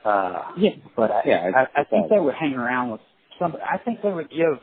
Uh, 0.04 0.42
yeah, 0.56 0.70
but 0.96 1.10
I, 1.10 1.22
yeah, 1.26 1.50
I, 1.54 1.82
I 1.82 1.84
think 1.84 2.08
they 2.08 2.18
would 2.18 2.34
hang 2.34 2.54
around 2.54 2.90
with 2.90 3.00
some. 3.38 3.56
I 3.62 3.78
think 3.78 4.00
they 4.02 4.10
would 4.10 4.30
give 4.30 4.58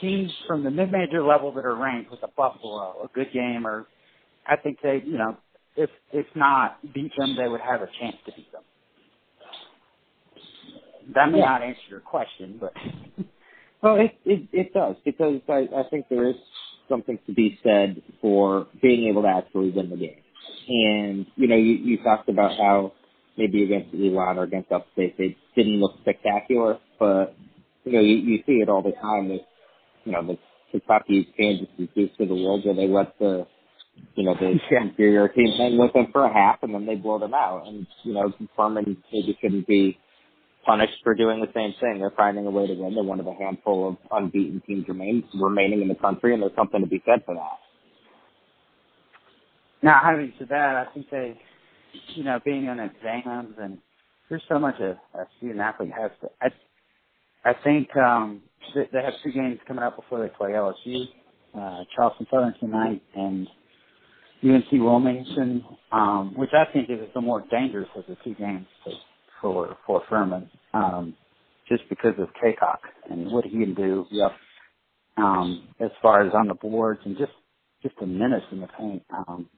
teams 0.00 0.30
from 0.46 0.64
the 0.64 0.70
mid-major 0.70 1.22
level 1.22 1.52
that 1.52 1.64
are 1.64 1.76
ranked 1.76 2.10
with 2.10 2.22
a 2.22 2.28
Buffalo 2.28 3.04
a 3.04 3.08
good 3.14 3.32
game, 3.32 3.66
or 3.66 3.86
I 4.46 4.56
think 4.56 4.78
they, 4.82 5.02
you 5.04 5.18
know, 5.18 5.36
if 5.76 5.90
if 6.12 6.26
not 6.34 6.80
beat 6.94 7.12
them, 7.18 7.36
they 7.36 7.48
would 7.48 7.60
have 7.60 7.82
a 7.82 7.88
chance 8.00 8.16
to 8.24 8.32
beat 8.32 8.50
them. 8.52 8.62
That 11.14 11.30
may 11.30 11.38
yeah. 11.38 11.44
not 11.44 11.62
answer 11.62 11.80
your 11.88 12.00
question, 12.00 12.58
but 12.60 12.72
well, 13.86 13.96
it 14.04 14.18
it 14.24 14.48
it 14.52 14.74
does 14.74 14.96
because 15.04 15.40
I 15.48 15.68
I 15.74 15.88
think 15.90 16.06
there 16.10 16.28
is 16.28 16.34
something 16.88 17.18
to 17.26 17.32
be 17.32 17.58
said 17.62 18.02
for 18.20 18.66
being 18.82 19.08
able 19.08 19.22
to 19.22 19.28
actually 19.28 19.70
win 19.70 19.90
the 19.90 19.96
game. 19.96 20.22
And 20.68 21.26
you 21.36 21.46
know, 21.46 21.56
you 21.56 21.74
you 21.74 22.02
talked 22.02 22.28
about 22.28 22.56
how 22.58 22.92
maybe 23.38 23.62
against 23.62 23.94
Elon 23.94 24.38
or 24.38 24.42
against 24.42 24.72
Upstate 24.72 25.16
they 25.16 25.36
didn't 25.54 25.78
look 25.78 25.92
spectacular, 26.00 26.78
but 26.98 27.36
you 27.84 27.92
know, 27.92 28.00
you, 28.00 28.16
you 28.16 28.38
see 28.44 28.54
it 28.54 28.68
all 28.68 28.82
the 28.82 28.90
time 28.90 29.28
with 29.28 29.42
you 30.04 30.12
know 30.12 30.26
the 30.26 30.38
Kentucky, 30.72 31.32
Kansas, 31.36 31.68
and 31.78 31.88
Dukes 31.94 32.14
of 32.18 32.28
the 32.28 32.34
world 32.34 32.64
where 32.64 32.74
they 32.74 32.88
let 32.88 33.16
the 33.20 33.46
you 34.14 34.24
know, 34.24 34.34
the 34.34 34.58
yeah. 34.70 34.82
inferior 34.82 35.28
team 35.28 35.48
hang 35.56 35.78
with 35.78 35.92
them 35.92 36.08
for 36.12 36.24
a 36.24 36.32
half 36.32 36.62
and 36.62 36.74
then 36.74 36.86
they 36.86 36.96
blow 36.96 37.18
them 37.18 37.34
out. 37.34 37.66
And, 37.66 37.86
you 38.02 38.14
know, 38.14 38.32
Furman 38.56 38.96
maybe 39.12 39.38
shouldn't 39.40 39.66
be 39.66 39.98
punished 40.66 40.94
for 41.04 41.14
doing 41.14 41.40
the 41.40 41.52
same 41.54 41.74
thing. 41.80 42.00
They're 42.00 42.12
finding 42.16 42.46
a 42.46 42.50
way 42.50 42.66
to 42.66 42.74
win. 42.74 42.94
They're 42.94 43.04
one 43.04 43.20
of 43.20 43.26
a 43.26 43.34
handful 43.34 43.88
of 43.88 43.96
unbeaten 44.10 44.62
teams 44.66 44.86
remain, 44.88 45.24
remaining 45.34 45.82
in 45.82 45.88
the 45.88 45.94
country, 45.94 46.34
and 46.34 46.42
there's 46.42 46.56
something 46.56 46.80
to 46.80 46.86
be 46.86 47.02
said 47.06 47.22
for 47.24 47.34
that. 47.34 47.58
Now, 49.82 50.00
having 50.02 50.32
said 50.38 50.48
that, 50.50 50.76
I 50.76 50.92
think 50.92 51.08
they, 51.10 51.40
you 52.14 52.24
know, 52.24 52.40
being 52.44 52.68
on 52.68 52.80
exams 52.80 53.54
and 53.60 53.78
there's 54.28 54.42
so 54.48 54.58
much 54.58 54.80
a, 54.80 54.98
a 55.18 55.26
student 55.38 55.60
athlete 55.60 55.92
has 55.96 56.10
to. 56.20 56.28
I, 56.42 56.48
I 57.48 57.54
think 57.62 57.96
um, 57.96 58.42
they, 58.74 58.88
they 58.92 59.02
have 59.02 59.14
two 59.22 59.32
games 59.32 59.60
coming 59.68 59.84
up 59.84 59.96
before 59.96 60.20
they 60.20 60.32
play 60.34 60.50
LSU, 60.50 61.04
uh, 61.54 61.84
Charleston 61.94 62.26
Southern 62.30 62.54
tonight, 62.58 63.02
and 63.14 63.46
UNC 64.42 64.66
Wilmington, 64.72 65.64
um, 65.92 66.34
which 66.36 66.50
I 66.52 66.70
think 66.72 66.90
is 66.90 66.98
the 67.14 67.20
more 67.20 67.44
dangerous 67.50 67.88
of 67.96 68.04
the 68.08 68.16
two 68.24 68.34
games 68.34 68.66
for 69.42 69.76
for 69.86 70.02
Furman, 70.08 70.50
um, 70.74 71.14
just 71.68 71.84
because 71.88 72.14
of 72.18 72.28
Cacok 72.42 72.78
and 73.10 73.30
what 73.32 73.44
he 73.44 73.52
can 73.52 73.74
do. 73.74 74.06
Yep. 74.10 74.32
Um, 75.18 75.68
as 75.80 75.90
far 76.02 76.26
as 76.26 76.32
on 76.34 76.48
the 76.48 76.54
boards 76.54 77.00
and 77.04 77.16
just 77.18 77.32
just 77.82 77.96
a 78.02 78.06
menace 78.06 78.44
in 78.52 78.60
the 78.60 78.68
paint. 78.78 79.02
Um, 79.16 79.48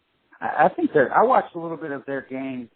I, 0.41 0.67
I 0.67 0.69
think 0.75 0.93
they're. 0.95 1.13
I 1.17 1.25
watched 1.25 1.55
a 1.57 1.61
little 1.61 1.77
bit 1.79 1.93
of 1.93 2.05
their 2.07 2.23
game, 2.23 2.71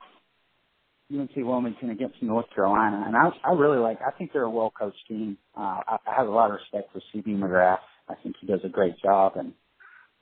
UNC 1.15 1.33
Wilmington 1.37 1.91
against 1.91 2.23
North 2.23 2.47
Carolina, 2.55 3.05
and 3.07 3.17
I 3.17 3.31
I 3.49 3.55
really 3.55 3.79
like. 3.79 3.99
I 4.07 4.13
think 4.19 4.33
they're 4.33 4.43
a 4.45 4.51
well 4.51 4.73
coached 4.79 5.07
team. 5.09 5.39
Uh, 5.57 5.81
I, 5.89 5.99
I 6.07 6.15
have 6.17 6.29
a 6.29 6.33
lot 6.33 6.51
of 6.51 6.57
respect 6.59 6.93
for 6.93 7.01
CB 7.15 7.39
McGrath. 7.39 7.79
I 8.09 8.15
think 8.23 8.37
he 8.41 8.47
does 8.49 8.61
a 8.65 8.71
great 8.71 8.95
job, 9.03 9.35
and 9.37 9.53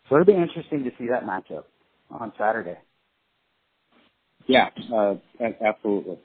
So 0.09 0.17
it'll 0.17 0.27
be 0.27 0.35
interesting 0.35 0.85
to 0.85 0.91
see 0.99 1.09
that 1.09 1.25
matchup 1.25 1.65
on 2.11 2.33
Saturday. 2.39 2.79
Yeah, 4.49 4.71
uh, 4.95 5.17
absolutely. 5.65 6.19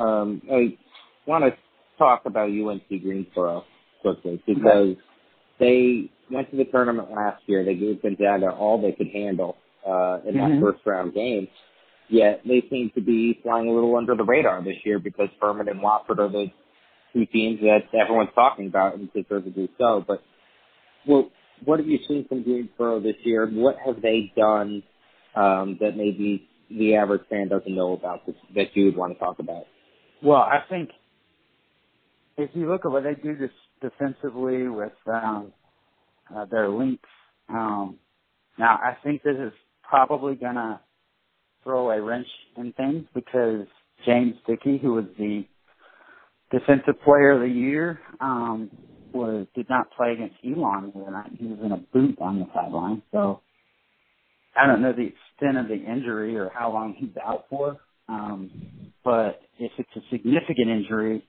Um, 0.00 0.42
I 0.50 0.76
want 1.26 1.44
to 1.44 1.50
talk 1.98 2.22
about 2.24 2.48
UNC 2.50 2.88
Greensboro 3.02 3.64
quickly 4.00 4.42
because 4.46 4.96
they 5.58 6.10
went 6.30 6.50
to 6.50 6.56
the 6.56 6.64
tournament 6.64 7.10
last 7.10 7.42
year. 7.46 7.64
They 7.64 7.74
gave 7.74 8.02
Gonzaga 8.02 8.50
all 8.50 8.80
they 8.80 8.92
could 8.92 9.08
handle 9.12 9.56
uh, 9.86 10.20
in 10.26 10.36
that 10.36 10.50
Mhm. 10.50 10.60
first 10.60 10.84
round 10.86 11.14
game. 11.14 11.48
Yet 12.08 12.42
they 12.44 12.62
seem 12.70 12.90
to 12.90 13.00
be 13.00 13.34
flying 13.42 13.68
a 13.68 13.72
little 13.72 13.96
under 13.96 14.14
the 14.14 14.24
radar 14.24 14.62
this 14.62 14.84
year 14.84 14.98
because 14.98 15.28
Furman 15.38 15.68
and 15.68 15.80
Wofford 15.80 16.18
are 16.18 16.28
the 16.28 16.50
two 17.12 17.26
teams 17.26 17.60
that 17.60 17.84
everyone's 17.94 18.32
talking 18.34 18.66
about 18.66 18.96
and 18.96 19.12
deservedly 19.12 19.68
so. 19.78 20.04
But 20.06 20.22
well, 21.06 21.30
what 21.64 21.78
have 21.78 21.88
you 21.88 21.98
seen 22.08 22.26
from 22.28 22.42
Greensboro 22.42 23.00
this 23.00 23.16
year? 23.24 23.46
What 23.46 23.76
have 23.84 24.02
they 24.02 24.32
done 24.36 24.82
um, 25.34 25.76
that 25.80 25.96
maybe 25.96 26.48
the 26.70 26.96
average 26.96 27.22
fan 27.28 27.48
doesn't 27.48 27.74
know 27.74 27.92
about 27.92 28.26
that, 28.26 28.34
that 28.54 28.76
you 28.76 28.86
would 28.86 28.96
want 28.96 29.12
to 29.12 29.18
talk 29.18 29.38
about? 29.38 29.66
Well, 30.22 30.40
I 30.40 30.60
think 30.68 30.90
if 32.36 32.50
you 32.54 32.68
look 32.68 32.84
at 32.84 32.90
what 32.90 33.04
they 33.04 33.14
do 33.14 33.36
defensively 33.80 34.68
with 34.68 34.92
um, 35.06 35.52
uh, 36.34 36.44
their 36.46 36.68
links, 36.68 37.08
um, 37.48 37.98
now 38.58 38.76
I 38.76 38.96
think 39.02 39.22
this 39.22 39.36
is 39.36 39.52
probably 39.82 40.34
gonna 40.34 40.80
throw 41.64 41.90
a 41.90 42.00
wrench 42.00 42.26
in 42.56 42.72
things 42.72 43.06
because 43.14 43.66
James 44.06 44.34
Dickey, 44.46 44.78
who 44.78 44.94
was 44.94 45.06
the 45.18 45.44
defensive 46.50 47.00
player 47.04 47.32
of 47.32 47.40
the 47.40 47.48
year, 47.48 48.00
um, 48.20 48.70
was 49.12 49.46
did 49.54 49.68
not 49.68 49.90
play 49.96 50.12
against 50.12 50.36
Elon 50.44 50.92
the 50.94 51.10
night. 51.10 51.30
He 51.38 51.46
was 51.46 51.58
in 51.64 51.72
a 51.72 51.78
boot 51.78 52.18
on 52.20 52.38
the 52.38 52.46
sideline, 52.54 53.02
so 53.12 53.40
I 54.56 54.66
don't 54.66 54.82
know 54.82 54.92
the 54.92 55.08
extent 55.08 55.58
of 55.58 55.68
the 55.68 55.74
injury 55.74 56.36
or 56.36 56.50
how 56.54 56.72
long 56.72 56.94
he's 56.96 57.16
out 57.24 57.46
for. 57.48 57.78
Um, 58.10 58.52
but 59.04 59.42
if 59.60 59.72
it's 59.78 59.90
a 59.96 60.02
significant 60.12 60.70
injury, 60.70 61.24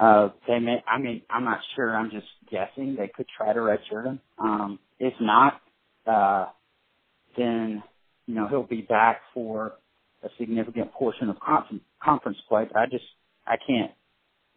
uh, 0.00 0.30
they 0.48 0.58
may, 0.60 0.82
I 0.88 0.98
mean, 0.98 1.22
I'm 1.30 1.44
not 1.44 1.60
sure. 1.76 1.96
I'm 1.96 2.10
just 2.10 2.26
guessing. 2.50 2.96
They 2.98 3.08
could 3.14 3.26
try 3.36 3.52
to 3.52 3.60
redshirt 3.60 4.06
him. 4.06 4.20
Um, 4.38 4.78
if 5.00 5.14
not, 5.20 5.60
uh, 6.06 6.46
then, 7.38 7.82
you 8.26 8.34
know, 8.34 8.48
he'll 8.48 8.64
be 8.64 8.82
back 8.82 9.22
for 9.34 9.74
a 10.24 10.28
significant 10.38 10.92
portion 10.92 11.30
of 11.30 11.40
con- 11.40 11.80
conference 12.02 12.38
play. 12.48 12.66
I 12.76 12.86
just, 12.86 13.04
I 13.46 13.56
can't 13.66 13.92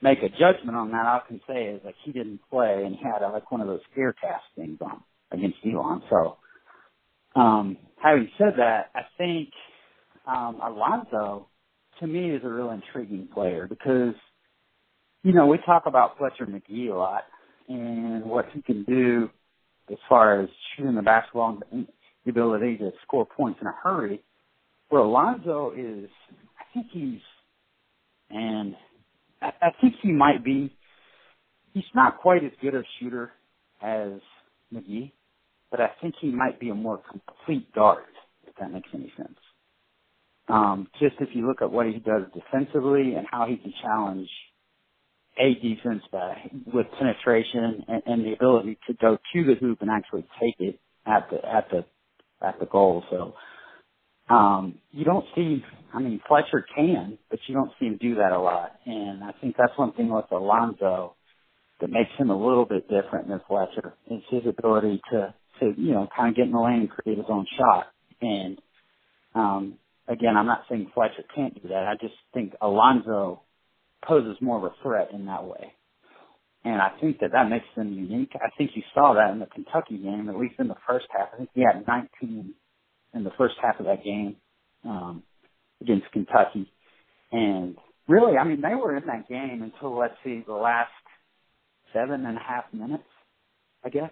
make 0.01 0.19
a 0.23 0.29
judgment 0.29 0.77
on 0.77 0.91
that. 0.93 1.07
All 1.07 1.21
I 1.25 1.27
can 1.29 1.41
say 1.47 1.65
is 1.65 1.81
like 1.85 1.95
he 2.05 2.13
didn't 2.13 2.41
play 2.51 2.83
and 2.85 2.95
had 2.97 3.23
uh, 3.23 3.31
like 3.33 3.51
one 3.51 3.61
of 3.61 3.67
those 3.67 3.81
scare 3.93 4.13
cast 4.13 4.45
things 4.57 4.79
on 4.81 5.01
against 5.31 5.57
Elon. 5.65 6.03
So, 6.11 6.38
um, 7.35 7.77
having 8.03 8.29
said 8.38 8.55
that, 8.57 8.91
I 8.95 9.01
think, 9.17 9.49
um, 10.27 10.59
Alonso 10.63 11.47
to 11.99 12.07
me 12.07 12.31
is 12.31 12.41
a 12.43 12.49
real 12.49 12.71
intriguing 12.71 13.27
player 13.33 13.67
because, 13.67 14.15
you 15.23 15.33
know, 15.33 15.47
we 15.47 15.57
talk 15.65 15.83
about 15.85 16.17
Fletcher 16.17 16.45
Magee 16.45 16.88
a 16.88 16.95
lot 16.95 17.23
and 17.67 18.25
what 18.25 18.45
he 18.53 18.61
can 18.61 18.83
do 18.83 19.29
as 19.91 19.97
far 20.09 20.41
as 20.41 20.49
shooting 20.75 20.95
the 20.95 21.01
basketball 21.01 21.59
and 21.71 21.88
the 22.25 22.31
ability 22.31 22.77
to 22.77 22.91
score 23.03 23.25
points 23.25 23.59
in 23.61 23.67
a 23.67 23.73
hurry. 23.83 24.21
Where 24.89 25.01
Alonso 25.01 25.71
is, 25.75 26.09
I 26.59 26.63
think 26.73 26.88
he's, 26.91 27.21
and 28.29 28.75
I, 29.41 29.51
I 29.61 29.69
think 29.81 29.95
he 30.01 30.11
might 30.11 30.43
be, 30.43 30.75
he's 31.73 31.83
not 31.93 32.19
quite 32.19 32.43
as 32.43 32.51
good 32.61 32.75
a 32.75 32.83
shooter 32.99 33.31
as 33.81 34.19
Magee, 34.71 35.13
but 35.71 35.79
I 35.79 35.89
think 36.01 36.15
he 36.19 36.29
might 36.29 36.59
be 36.59 36.69
a 36.69 36.75
more 36.75 37.01
complete 37.09 37.73
guard, 37.73 38.03
if 38.47 38.55
that 38.59 38.71
makes 38.71 38.89
any 38.93 39.11
sense. 39.17 39.38
Um, 40.47 40.88
just 40.99 41.15
if 41.21 41.29
you 41.34 41.47
look 41.47 41.62
at 41.62 41.71
what 41.71 41.88
he 41.88 41.99
does 41.99 42.23
defensively 42.34 43.15
and 43.15 43.27
how 43.29 43.47
he 43.47 43.58
can 43.58 43.73
challenge 43.81 44.29
a 45.39 45.53
defense 45.55 46.03
by, 46.12 46.51
with 46.73 46.88
penetration 46.99 47.86
and, 47.88 48.03
and 48.05 48.25
the 48.25 48.34
ability 48.34 48.77
to 48.88 48.93
go 48.95 49.17
to 49.34 49.43
the 49.43 49.55
hoop 49.55 49.81
and 49.81 49.89
actually 49.89 50.25
take 50.41 50.55
it 50.60 50.79
at 51.05 51.29
the 51.29 51.38
at 51.45 51.69
the 51.71 51.86
at 52.45 52.60
the 52.60 52.65
goal. 52.67 53.03
So 53.10 53.34
um, 54.34 54.75
you 54.91 55.05
don't 55.05 55.25
see. 55.36 55.63
I 55.93 55.99
mean, 55.99 56.21
Fletcher 56.27 56.65
can, 56.75 57.17
but 57.29 57.39
you 57.47 57.55
don't 57.55 57.71
see 57.79 57.88
him 57.88 57.97
do 58.01 58.15
that 58.15 58.31
a 58.31 58.39
lot. 58.39 58.73
And 58.86 59.23
I 59.23 59.31
think 59.41 59.55
that's 59.58 59.77
one 59.77 59.93
thing 59.93 60.10
with 60.10 60.25
Alonso 60.31 61.15
that 61.81 61.89
makes 61.89 62.12
him 62.17 62.29
a 62.29 62.38
little 62.38 62.65
bit 62.65 62.89
different 62.89 63.29
than 63.29 63.41
Fletcher 63.47 63.93
is 64.12 64.21
his 64.29 64.43
ability 64.47 65.01
to 65.12 65.34
to 65.60 65.73
you 65.77 65.93
know 65.93 66.08
kind 66.15 66.29
of 66.29 66.36
get 66.36 66.45
in 66.45 66.51
the 66.51 66.60
lane 66.60 66.81
and 66.81 66.89
create 66.89 67.17
his 67.17 67.27
own 67.29 67.45
shot. 67.58 67.88
And 68.21 68.60
um, 69.36 69.75
again, 70.07 70.37
I'm 70.37 70.45
not 70.45 70.63
saying 70.69 70.91
Fletcher 70.93 71.23
can't 71.35 71.61
do 71.61 71.69
that. 71.69 71.87
I 71.87 71.93
just 71.99 72.15
think 72.33 72.53
Alonso 72.61 73.41
poses 74.05 74.37
more 74.41 74.57
of 74.57 74.63
a 74.63 74.75
threat 74.83 75.09
in 75.13 75.25
that 75.25 75.45
way. 75.45 75.73
And 76.63 76.81
I 76.81 76.89
think 76.99 77.19
that 77.19 77.31
that 77.33 77.49
makes 77.49 77.65
them 77.75 77.93
unique. 77.93 78.31
I 78.35 78.49
think 78.57 78.71
you 78.73 78.81
saw 78.93 79.13
that 79.13 79.31
in 79.31 79.39
the 79.39 79.45
Kentucky 79.45 79.97
game, 79.97 80.29
at 80.29 80.37
least 80.37 80.55
in 80.59 80.67
the 80.67 80.75
first 80.87 81.05
half. 81.15 81.29
I 81.33 81.37
think 81.37 81.49
he 81.53 81.61
had 81.61 81.87
19 81.87 82.53
in 83.13 83.23
the 83.23 83.31
first 83.37 83.55
half 83.61 83.79
of 83.79 83.85
that 83.85 84.03
game 84.03 84.37
um, 84.83 85.23
against 85.79 86.11
Kentucky. 86.11 86.71
And 87.31 87.77
really, 88.07 88.37
I 88.37 88.43
mean, 88.45 88.61
they 88.61 88.73
were 88.73 88.97
in 88.97 89.05
that 89.05 89.29
game 89.29 89.61
until, 89.61 89.97
let's 89.97 90.15
see, 90.23 90.43
the 90.45 90.53
last 90.53 90.89
seven 91.93 92.25
and 92.25 92.37
a 92.37 92.41
half 92.41 92.65
minutes, 92.73 93.03
I 93.83 93.89
guess. 93.89 94.11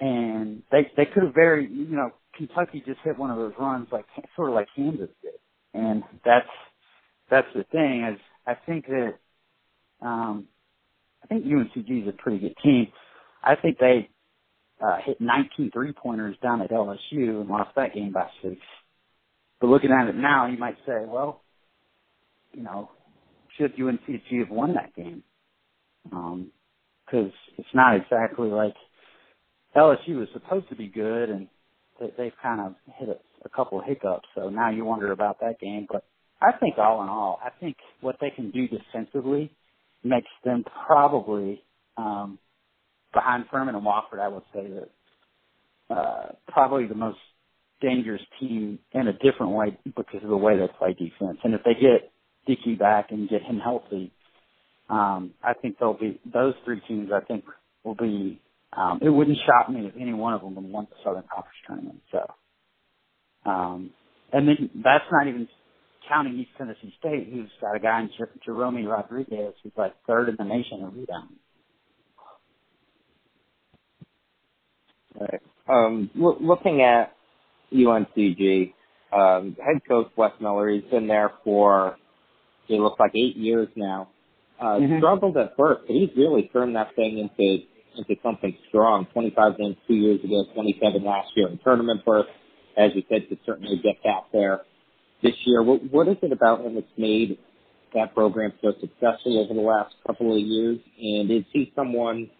And 0.00 0.62
they 0.72 0.90
they 0.96 1.04
could 1.04 1.24
have 1.24 1.34
very, 1.34 1.70
you 1.70 1.94
know, 1.94 2.10
Kentucky 2.40 2.82
just 2.86 3.00
hit 3.04 3.18
one 3.18 3.30
of 3.30 3.36
those 3.36 3.52
runs 3.58 3.88
like 3.92 4.06
sort 4.34 4.48
of 4.48 4.54
like 4.54 4.68
Kansas 4.74 5.10
did, 5.22 5.32
and 5.74 6.02
that's 6.24 6.48
that's 7.30 7.46
the 7.54 7.64
thing 7.64 8.08
is 8.10 8.20
I 8.46 8.54
think 8.54 8.86
that 8.86 9.14
um, 10.00 10.46
I 11.22 11.26
think 11.26 11.44
UNCG 11.44 12.02
is 12.02 12.08
a 12.08 12.12
pretty 12.12 12.38
good 12.38 12.54
team. 12.62 12.88
I 13.42 13.56
think 13.56 13.78
they 13.78 14.08
uh, 14.82 14.96
hit 15.04 15.20
19 15.20 15.70
three 15.72 15.92
pointers 15.92 16.36
down 16.42 16.62
at 16.62 16.70
LSU 16.70 17.40
and 17.40 17.48
lost 17.48 17.70
that 17.76 17.94
game 17.94 18.12
by 18.12 18.26
six. 18.42 18.56
But 19.60 19.66
looking 19.66 19.90
at 19.90 20.08
it 20.08 20.16
now, 20.16 20.46
you 20.46 20.56
might 20.56 20.76
say, 20.86 21.04
well, 21.06 21.42
you 22.54 22.62
know, 22.62 22.90
should 23.58 23.76
UNCG 23.76 24.38
have 24.38 24.50
won 24.50 24.74
that 24.74 24.96
game? 24.96 25.22
Because 26.04 26.50
um, 27.12 27.32
it's 27.58 27.68
not 27.74 27.96
exactly 27.96 28.48
like 28.48 28.74
LSU 29.76 30.16
was 30.18 30.28
supposed 30.32 30.70
to 30.70 30.76
be 30.76 30.88
good, 30.88 31.28
and 31.28 31.48
they, 32.00 32.12
they've 32.18 32.32
kind 32.42 32.60
of 32.60 32.74
hit 32.98 33.08
a, 33.08 33.16
a 33.44 33.48
couple 33.48 33.78
of 33.78 33.84
hiccups. 33.86 34.28
So 34.34 34.48
now 34.48 34.70
you 34.70 34.84
wonder 34.84 35.12
about 35.12 35.40
that 35.40 35.60
game. 35.60 35.86
But 35.90 36.04
I 36.42 36.52
think 36.58 36.78
all 36.78 37.02
in 37.02 37.08
all, 37.08 37.38
I 37.44 37.50
think 37.60 37.76
what 38.00 38.16
they 38.20 38.30
can 38.30 38.50
do 38.50 38.66
defensively 38.66 39.52
makes 40.02 40.30
them 40.44 40.64
probably 40.86 41.62
um, 41.96 42.38
behind 43.12 43.44
Furman 43.50 43.74
and 43.74 43.84
Wofford. 43.84 44.20
I 44.20 44.28
would 44.28 44.42
say 44.54 44.66
that 44.68 45.94
uh, 45.94 46.32
probably 46.48 46.86
the 46.86 46.94
most 46.94 47.18
dangerous 47.80 48.22
team 48.38 48.78
in 48.92 49.08
a 49.08 49.12
different 49.12 49.52
way 49.52 49.76
because 49.84 50.22
of 50.22 50.28
the 50.28 50.36
way 50.36 50.56
they 50.56 50.68
play 50.78 50.92
defense. 50.92 51.38
And 51.44 51.54
if 51.54 51.62
they 51.64 51.74
get 51.74 52.12
Dickey 52.46 52.74
back 52.74 53.08
and 53.10 53.28
get 53.28 53.42
him 53.42 53.58
healthy, 53.58 54.12
um, 54.88 55.32
I 55.42 55.54
think 55.54 55.78
they'll 55.78 55.98
be 55.98 56.20
those 56.32 56.54
three 56.64 56.80
teams. 56.88 57.10
I 57.14 57.24
think 57.24 57.44
will 57.84 57.94
be. 57.94 58.40
Um, 58.76 59.00
it 59.02 59.08
wouldn't 59.08 59.38
shock 59.46 59.68
me 59.68 59.86
if 59.86 59.94
any 60.00 60.12
one 60.14 60.34
of 60.34 60.42
them 60.42 60.70
won 60.72 60.86
the 60.90 60.96
Southern 61.04 61.24
Conference 61.32 61.56
tournament. 61.66 62.00
So, 62.12 62.26
um, 63.50 63.90
and 64.32 64.46
then 64.48 64.70
that's 64.82 65.04
not 65.10 65.26
even 65.26 65.48
counting 66.08 66.38
East 66.38 66.50
Tennessee 66.56 66.94
State, 66.98 67.28
who's 67.32 67.50
got 67.60 67.74
a 67.76 67.80
guy 67.80 68.00
in 68.02 68.10
Jer- 68.16 68.30
Jerome 68.44 68.84
Rodriguez 68.86 69.54
who's 69.62 69.72
like 69.76 69.94
third 70.06 70.28
in 70.28 70.36
the 70.38 70.44
nation 70.44 70.78
in 70.80 70.84
rebounding. 70.86 71.38
Right. 75.18 75.40
Um, 75.68 76.10
lo- 76.14 76.38
looking 76.40 76.82
at 76.82 77.12
UNCG, 77.72 78.72
um, 79.12 79.56
head 79.64 79.82
coach 79.88 80.08
Wes 80.16 80.32
Miller, 80.40 80.68
he's 80.70 80.84
been 80.90 81.08
there 81.08 81.32
for 81.44 81.96
it 82.68 82.80
looks 82.80 83.00
like 83.00 83.12
eight 83.16 83.36
years 83.36 83.68
now. 83.74 84.08
Uh, 84.60 84.78
Mhm. 84.78 84.98
struggled 84.98 85.36
at 85.36 85.56
first, 85.56 85.86
but 85.86 85.96
he's 85.96 86.14
really 86.16 86.48
turned 86.48 86.76
that 86.76 86.94
thing 86.94 87.18
into 87.18 87.64
into 87.96 88.14
something 88.22 88.56
strong. 88.68 89.06
25 89.12 89.52
wins 89.58 89.76
two 89.86 89.94
years 89.94 90.22
ago, 90.24 90.44
27 90.54 91.04
last 91.04 91.28
year 91.36 91.48
in 91.48 91.58
tournament 91.64 92.04
berth. 92.04 92.26
As 92.76 92.90
you 92.94 93.02
said, 93.08 93.28
could 93.28 93.38
certainly 93.44 93.80
get 93.82 94.02
back 94.02 94.24
there 94.32 94.60
this 95.22 95.34
year. 95.44 95.62
What, 95.62 95.82
what 95.90 96.08
is 96.08 96.16
it 96.22 96.32
about 96.32 96.64
him 96.64 96.74
that's 96.74 96.86
made 96.96 97.38
that 97.94 98.14
program 98.14 98.52
so 98.62 98.72
successful 98.80 99.44
over 99.44 99.54
the 99.54 99.66
last 99.66 99.94
couple 100.06 100.32
of 100.34 100.40
years? 100.40 100.78
And 100.98 101.30
is 101.30 101.44
he 101.52 101.72
someone 101.74 102.30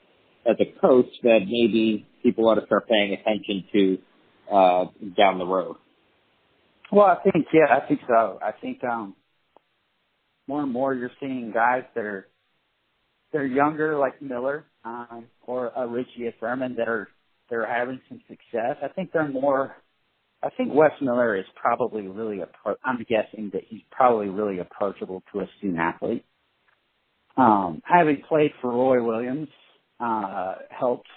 as 0.47 0.57
a 0.61 0.81
coach 0.81 1.09
that 1.23 1.41
maybe 1.45 2.07
people 2.23 2.49
ought 2.49 2.55
to 2.55 2.67
start 2.67 2.89
paying 2.89 3.13
attention 3.13 3.65
to 3.73 3.99
uh, 4.55 4.85
down 5.17 5.39
the 5.39 5.47
road? 5.47 5.77
Well, 6.93 7.07
I 7.07 7.17
think 7.23 7.47
yeah, 7.53 7.67
I 7.71 7.87
think 7.87 8.01
so. 8.09 8.39
I 8.43 8.53
think 8.53 8.83
um, 8.83 9.15
more 10.49 10.63
and 10.63 10.73
more 10.73 10.93
you're 10.93 11.13
seeing 11.21 11.53
guys 11.53 11.85
that 11.95 12.05
are 12.05 12.27
they're 13.33 13.47
younger, 13.47 13.97
like 13.97 14.21
Miller 14.21 14.65
um, 14.85 15.27
or 15.47 15.77
uh, 15.79 15.87
Richey 15.87 16.33
Furman, 16.41 16.77
that 16.77 16.89
are 16.89 17.09
they're 17.49 17.67
having 17.67 18.01
some 18.09 18.21
success. 18.29 18.77
I 18.83 18.89
think 18.89 19.13
they're 19.13 19.29
more. 19.29 19.77
I 20.43 20.49
think 20.57 20.73
Wes 20.73 20.93
Miller 21.01 21.37
is 21.37 21.45
probably 21.55 22.09
really. 22.09 22.39
Appro- 22.39 22.77
I'm 22.85 23.05
guessing 23.09 23.51
that 23.53 23.63
he's 23.69 23.83
probably 23.91 24.29
really 24.29 24.61
approachable 24.61 25.23
to 25.33 25.41
a 25.41 25.47
student 25.59 25.79
athlete. 25.81 26.25
Um, 27.37 27.83
having 27.85 28.23
played 28.29 28.53
for 28.61 28.71
Roy 28.71 29.03
Williams 29.03 29.49
uh, 29.99 30.55
helps, 30.71 31.11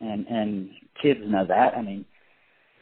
and 0.00 0.26
and 0.26 0.70
kids 1.02 1.20
know 1.24 1.46
that. 1.46 1.74
I 1.76 1.82
mean, 1.82 2.04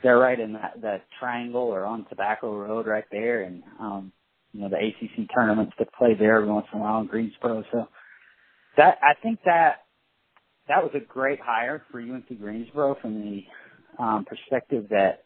they're 0.02 0.18
right 0.18 0.38
in 0.38 0.54
that 0.54 0.74
that 0.83 1.04
triangle 1.18 1.62
or 1.62 1.85
on 1.85 2.06
Tobacco 2.09 2.54
Road 2.54 2.87
right 2.87 3.04
there, 3.11 3.42
and 3.42 3.62
um, 3.78 4.12
you 4.52 4.61
know 4.61 4.68
the 4.68 4.76
ACC 4.76 5.28
tournaments 5.35 5.72
that 5.78 5.92
play 5.94 6.14
there 6.18 6.37
every 6.37 6.48
once 6.48 6.66
in 6.72 6.78
a 6.78 6.83
while 6.83 7.00
in 7.00 7.06
Greensboro. 7.06 7.64
So 7.72 7.88
that 8.76 8.98
I 9.02 9.14
think 9.22 9.40
that 9.44 9.83
that 10.70 10.83
was 10.85 10.92
a 10.94 11.04
great 11.04 11.40
hire 11.40 11.83
for 11.90 12.00
UNC 12.00 12.26
Greensboro 12.40 12.96
from 13.02 13.20
the 13.20 14.02
um, 14.02 14.24
perspective 14.24 14.87
that 14.90 15.24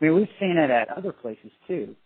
I 0.00 0.04
mean 0.04 0.14
we've 0.14 0.28
seen 0.38 0.56
it 0.58 0.70
at 0.70 0.96
other 0.96 1.12
places 1.12 1.50
too 1.66 1.96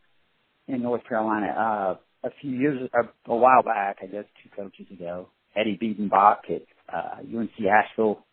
in 0.69 0.83
North 0.83 1.03
Carolina. 1.09 1.47
Uh, 1.49 2.27
a 2.27 2.31
few 2.41 2.53
years, 2.53 2.89
a, 2.95 3.31
a 3.31 3.37
while 3.37 3.63
back, 3.63 3.99
I 4.03 4.07
guess 4.07 4.25
two 4.43 4.51
coaches 4.57 4.87
ago, 4.91 5.29
Eddie 5.55 5.79
Biedenbach 5.81 6.49
at 6.49 6.63
uh, 6.93 7.17
UNC 7.21 7.51
Asheville, 7.61 8.25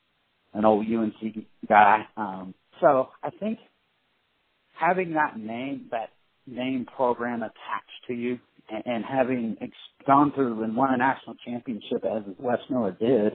an 0.54 0.64
old 0.64 0.86
UNC 0.86 1.46
guy. 1.68 2.06
Um, 2.16 2.54
so 2.80 3.10
I 3.22 3.32
think 3.32 3.60
having 4.80 5.14
that 5.16 5.38
name, 5.38 5.88
that 5.92 6.10
name 6.48 6.86
program 6.96 7.42
attached 7.42 8.08
to 8.08 8.14
you, 8.14 8.40
and, 8.70 8.84
and 8.86 9.04
having 9.04 9.58
ex- 9.62 9.72
gone 10.08 10.32
through 10.34 10.64
and 10.64 10.76
won 10.76 10.94
a 10.94 10.98
national 10.98 11.36
championship 11.46 12.06
as 12.06 12.24
Wes 12.40 12.60
Miller 12.70 12.96
did, 12.98 13.34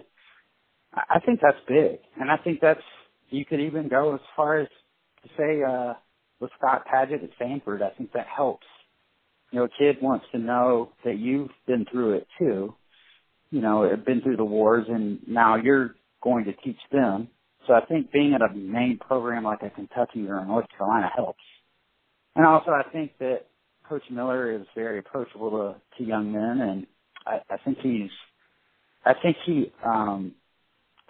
I, 0.96 1.20
think 1.20 1.40
that's 1.42 1.58
big, 1.68 1.98
and 2.18 2.30
I 2.30 2.36
think 2.38 2.60
that's 2.60 2.80
you 3.28 3.44
could 3.44 3.60
even 3.60 3.88
go 3.88 4.14
as 4.14 4.20
far 4.34 4.60
as 4.60 4.68
to 5.22 5.28
say 5.36 5.62
uh, 5.62 5.94
with 6.40 6.50
Scott 6.58 6.84
Padgett 6.92 7.22
at 7.22 7.30
Samford. 7.40 7.82
I 7.82 7.90
think 7.96 8.12
that 8.12 8.26
helps. 8.26 8.66
You 9.50 9.60
know, 9.60 9.64
a 9.66 9.68
kid 9.68 10.02
wants 10.02 10.24
to 10.32 10.38
know 10.38 10.92
that 11.04 11.18
you've 11.18 11.50
been 11.66 11.86
through 11.90 12.14
it 12.14 12.26
too. 12.38 12.74
You 13.50 13.60
know, 13.60 13.88
been 14.04 14.22
through 14.22 14.36
the 14.36 14.44
wars, 14.44 14.86
and 14.88 15.20
now 15.28 15.56
you're 15.56 15.94
going 16.22 16.46
to 16.46 16.52
teach 16.52 16.78
them. 16.90 17.28
So 17.66 17.74
I 17.74 17.84
think 17.84 18.12
being 18.12 18.34
at 18.34 18.42
a 18.42 18.54
main 18.54 18.98
program 18.98 19.44
like 19.44 19.62
a 19.62 19.70
Kentucky 19.70 20.26
or 20.28 20.38
a 20.38 20.46
North 20.46 20.66
Carolina 20.76 21.10
helps. 21.14 21.42
And 22.34 22.46
also, 22.46 22.70
I 22.70 22.82
think 22.90 23.12
that 23.18 23.46
Coach 23.88 24.02
Miller 24.10 24.52
is 24.52 24.66
very 24.74 24.98
approachable 24.98 25.50
to, 25.50 25.98
to 25.98 26.08
young 26.08 26.32
men, 26.32 26.60
and 26.60 26.86
I, 27.26 27.38
I 27.52 27.56
think 27.64 27.78
he's, 27.82 28.10
I 29.04 29.12
think 29.22 29.36
he 29.46 29.72
um, 29.84 30.34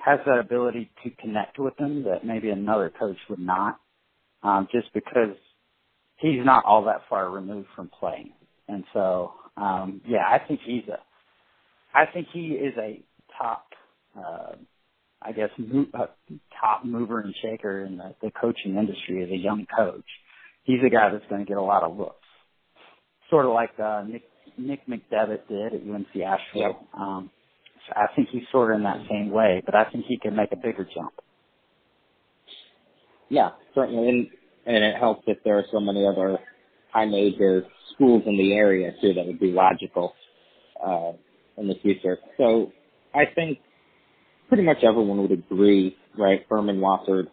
has 0.07 0.21
that 0.27 0.41
ability 0.41 0.91
to 1.05 1.11
connect 1.23 1.59
with 1.61 1.77
them 1.79 2.05
that 2.05 2.27
maybe 2.27 2.51
another 2.51 2.93
coach 2.99 3.19
would 3.31 3.41
not, 3.41 3.81
um, 4.45 4.69
just 4.73 4.93
because 4.95 5.37
he's 6.19 6.45
not 6.45 6.65
all 6.67 6.85
that 6.87 7.03
far 7.11 7.31
removed 7.31 7.69
from 7.77 7.91
playing. 8.01 8.33
And 8.69 8.85
so, 8.95 9.35
um, 9.59 10.03
yeah, 10.09 10.27
I 10.29 10.41
think 10.47 10.61
he's 10.67 10.85
a, 10.89 11.01
I 11.95 12.07
think 12.13 12.29
he 12.33 12.49
is 12.51 12.75
a 12.79 13.03
top, 13.39 13.67
uh, 14.19 14.57
I 15.23 15.33
guess, 15.33 15.51
mo- 15.59 15.87
uh, 15.95 16.07
top 16.61 16.85
mover 16.87 17.21
and 17.21 17.35
shaker 17.43 17.85
in 17.85 17.99
the, 17.99 18.15
the 18.23 18.33
coaching 18.41 18.77
industry 18.77 19.25
as 19.25 19.31
a 19.31 19.37
young 19.39 19.67
coach 19.77 20.07
he's 20.65 20.81
a 20.87 20.91
guy 20.91 21.11
that's 21.11 21.25
going 21.31 21.43
to 21.43 21.49
get 21.49 21.57
a 21.59 21.63
lot 21.63 21.83
of 21.83 21.97
looks. 21.97 22.17
Sort 23.31 23.47
of 23.47 23.53
like 23.53 23.71
uh, 23.83 24.05
Nick 24.09 24.23
Nick 24.59 24.87
McDevitt 24.87 25.49
did 25.49 25.75
at 25.75 25.83
UNC 25.83 26.09
Asheville. 26.17 26.39
Yep. 26.55 26.83
Um, 26.99 27.31
I 27.95 28.07
think 28.15 28.29
he's 28.31 28.43
sort 28.51 28.73
of 28.73 28.79
in 28.79 28.85
that 28.85 29.07
same 29.11 29.31
way, 29.31 29.63
but 29.65 29.75
I 29.75 29.85
think 29.91 30.07
he 30.07 30.19
can 30.19 30.37
make 30.37 30.53
a 30.53 30.57
bigger 30.57 30.89
jump. 30.95 31.13
Yeah, 33.29 33.51
certainly, 33.75 34.09
and 34.09 34.29
and 34.67 34.85
it 34.85 34.97
helps 34.97 35.23
if 35.27 35.39
there 35.45 35.59
are 35.59 35.65
so 35.73 35.81
many 35.81 36.07
other 36.07 36.39
high 36.93 37.07
major 37.07 37.65
schools 37.95 38.23
in 38.27 38.37
the 38.37 38.53
area 38.55 38.93
too 39.01 39.15
that 39.15 39.27
would 39.27 39.41
be 39.41 39.53
logical 39.53 40.15
uh, 40.85 41.13
in 41.57 41.69
the 41.69 41.77
future. 41.83 42.19
So 42.37 42.73
I 43.15 43.25
think 43.35 43.59
pretty 44.49 44.65
much 44.65 44.79
everyone 44.83 45.23
would 45.23 45.33
agree, 45.33 45.97
right? 46.19 46.45
Furman, 46.49 46.79
Wofford, 46.81 47.27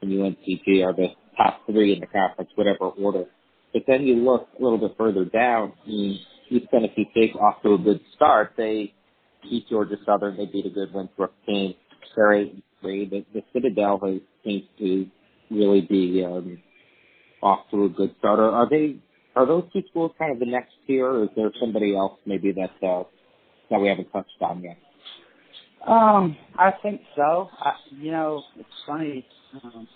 and 0.00 0.10
UNCG 0.10 0.84
are 0.84 0.92
the 0.92 1.08
top 1.36 1.60
three 1.66 1.92
in 1.92 2.00
the 2.00 2.06
conference, 2.06 2.50
whatever 2.56 2.86
order. 2.86 3.24
But 3.72 3.82
then 3.86 4.02
you 4.02 4.16
look 4.16 4.48
a 4.58 4.62
little 4.62 4.78
bit 4.78 4.96
further 4.98 5.24
down, 5.24 5.72
and 5.86 6.18
East 6.50 6.66
Tennessee 6.70 7.08
State 7.12 7.34
off 7.36 7.62
to 7.62 7.74
a 7.74 7.78
good 7.78 8.00
start. 8.14 8.52
They 8.56 8.92
beat 9.42 9.68
Georgia 9.68 9.96
Southern. 10.06 10.36
They 10.36 10.46
beat 10.46 10.66
a 10.66 10.70
good 10.70 10.92
Winthrop 10.92 11.34
team. 11.46 11.74
They're 12.16 12.32
eight 12.32 12.64
and. 12.82 13.06
The, 13.06 13.24
the 13.32 13.42
Citadel 13.52 14.00
has, 14.04 14.20
seems 14.44 14.64
to 14.78 15.06
really 15.50 15.82
be 15.82 16.24
um, 16.24 16.58
off 17.42 17.60
to 17.70 17.84
a 17.84 17.88
good 17.88 18.14
start. 18.18 18.38
Are, 18.38 18.50
are 18.50 18.68
they? 18.68 18.96
Are 19.34 19.46
those 19.46 19.64
two 19.72 19.82
schools 19.88 20.12
kind 20.18 20.32
of 20.32 20.38
the 20.38 20.46
next 20.46 20.72
tier, 20.86 21.06
or 21.06 21.24
is 21.24 21.30
there 21.36 21.50
somebody 21.58 21.96
else 21.96 22.18
maybe 22.26 22.52
that 22.52 22.86
uh, 22.86 23.04
that 23.70 23.80
we 23.80 23.88
haven't 23.88 24.12
touched 24.12 24.30
on 24.40 24.62
yet? 24.62 24.76
Um, 25.86 26.36
I 26.58 26.72
think 26.82 27.00
so. 27.16 27.48
I, 27.58 27.72
you 27.90 28.10
know, 28.10 28.42
it's 28.58 28.68
funny. 28.86 29.26
Um, 29.62 29.88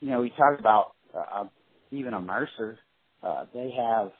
you 0.00 0.10
know, 0.10 0.20
we 0.20 0.30
talked 0.30 0.60
about 0.60 0.92
uh, 1.16 1.44
even 1.90 2.14
a 2.14 2.20
Mercer. 2.20 2.78
Uh, 3.22 3.46
they 3.52 3.72
have 3.76 4.12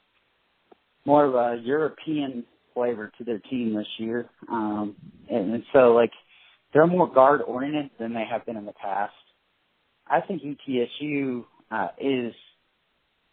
more 1.05 1.25
of 1.25 1.35
a 1.35 1.63
European 1.63 2.45
flavor 2.79 3.11
to 3.19 3.25
their 3.25 3.41
team 3.41 3.75
this 3.75 3.87
year, 3.99 4.31
um, 4.49 4.95
and, 5.29 5.55
and 5.55 5.65
so 5.73 5.95
like 5.95 6.13
they're 6.73 6.87
more 6.87 7.13
guard 7.13 7.41
oriented 7.43 7.91
than 7.99 8.15
they 8.15 8.25
have 8.31 8.47
been 8.47 8.57
in 8.57 8.67
the 8.67 8.73
past. 8.73 9.13
I 10.07 10.21
think 10.21 10.43
ETSU 10.43 11.45
uh, 11.71 11.89
is, 12.01 12.33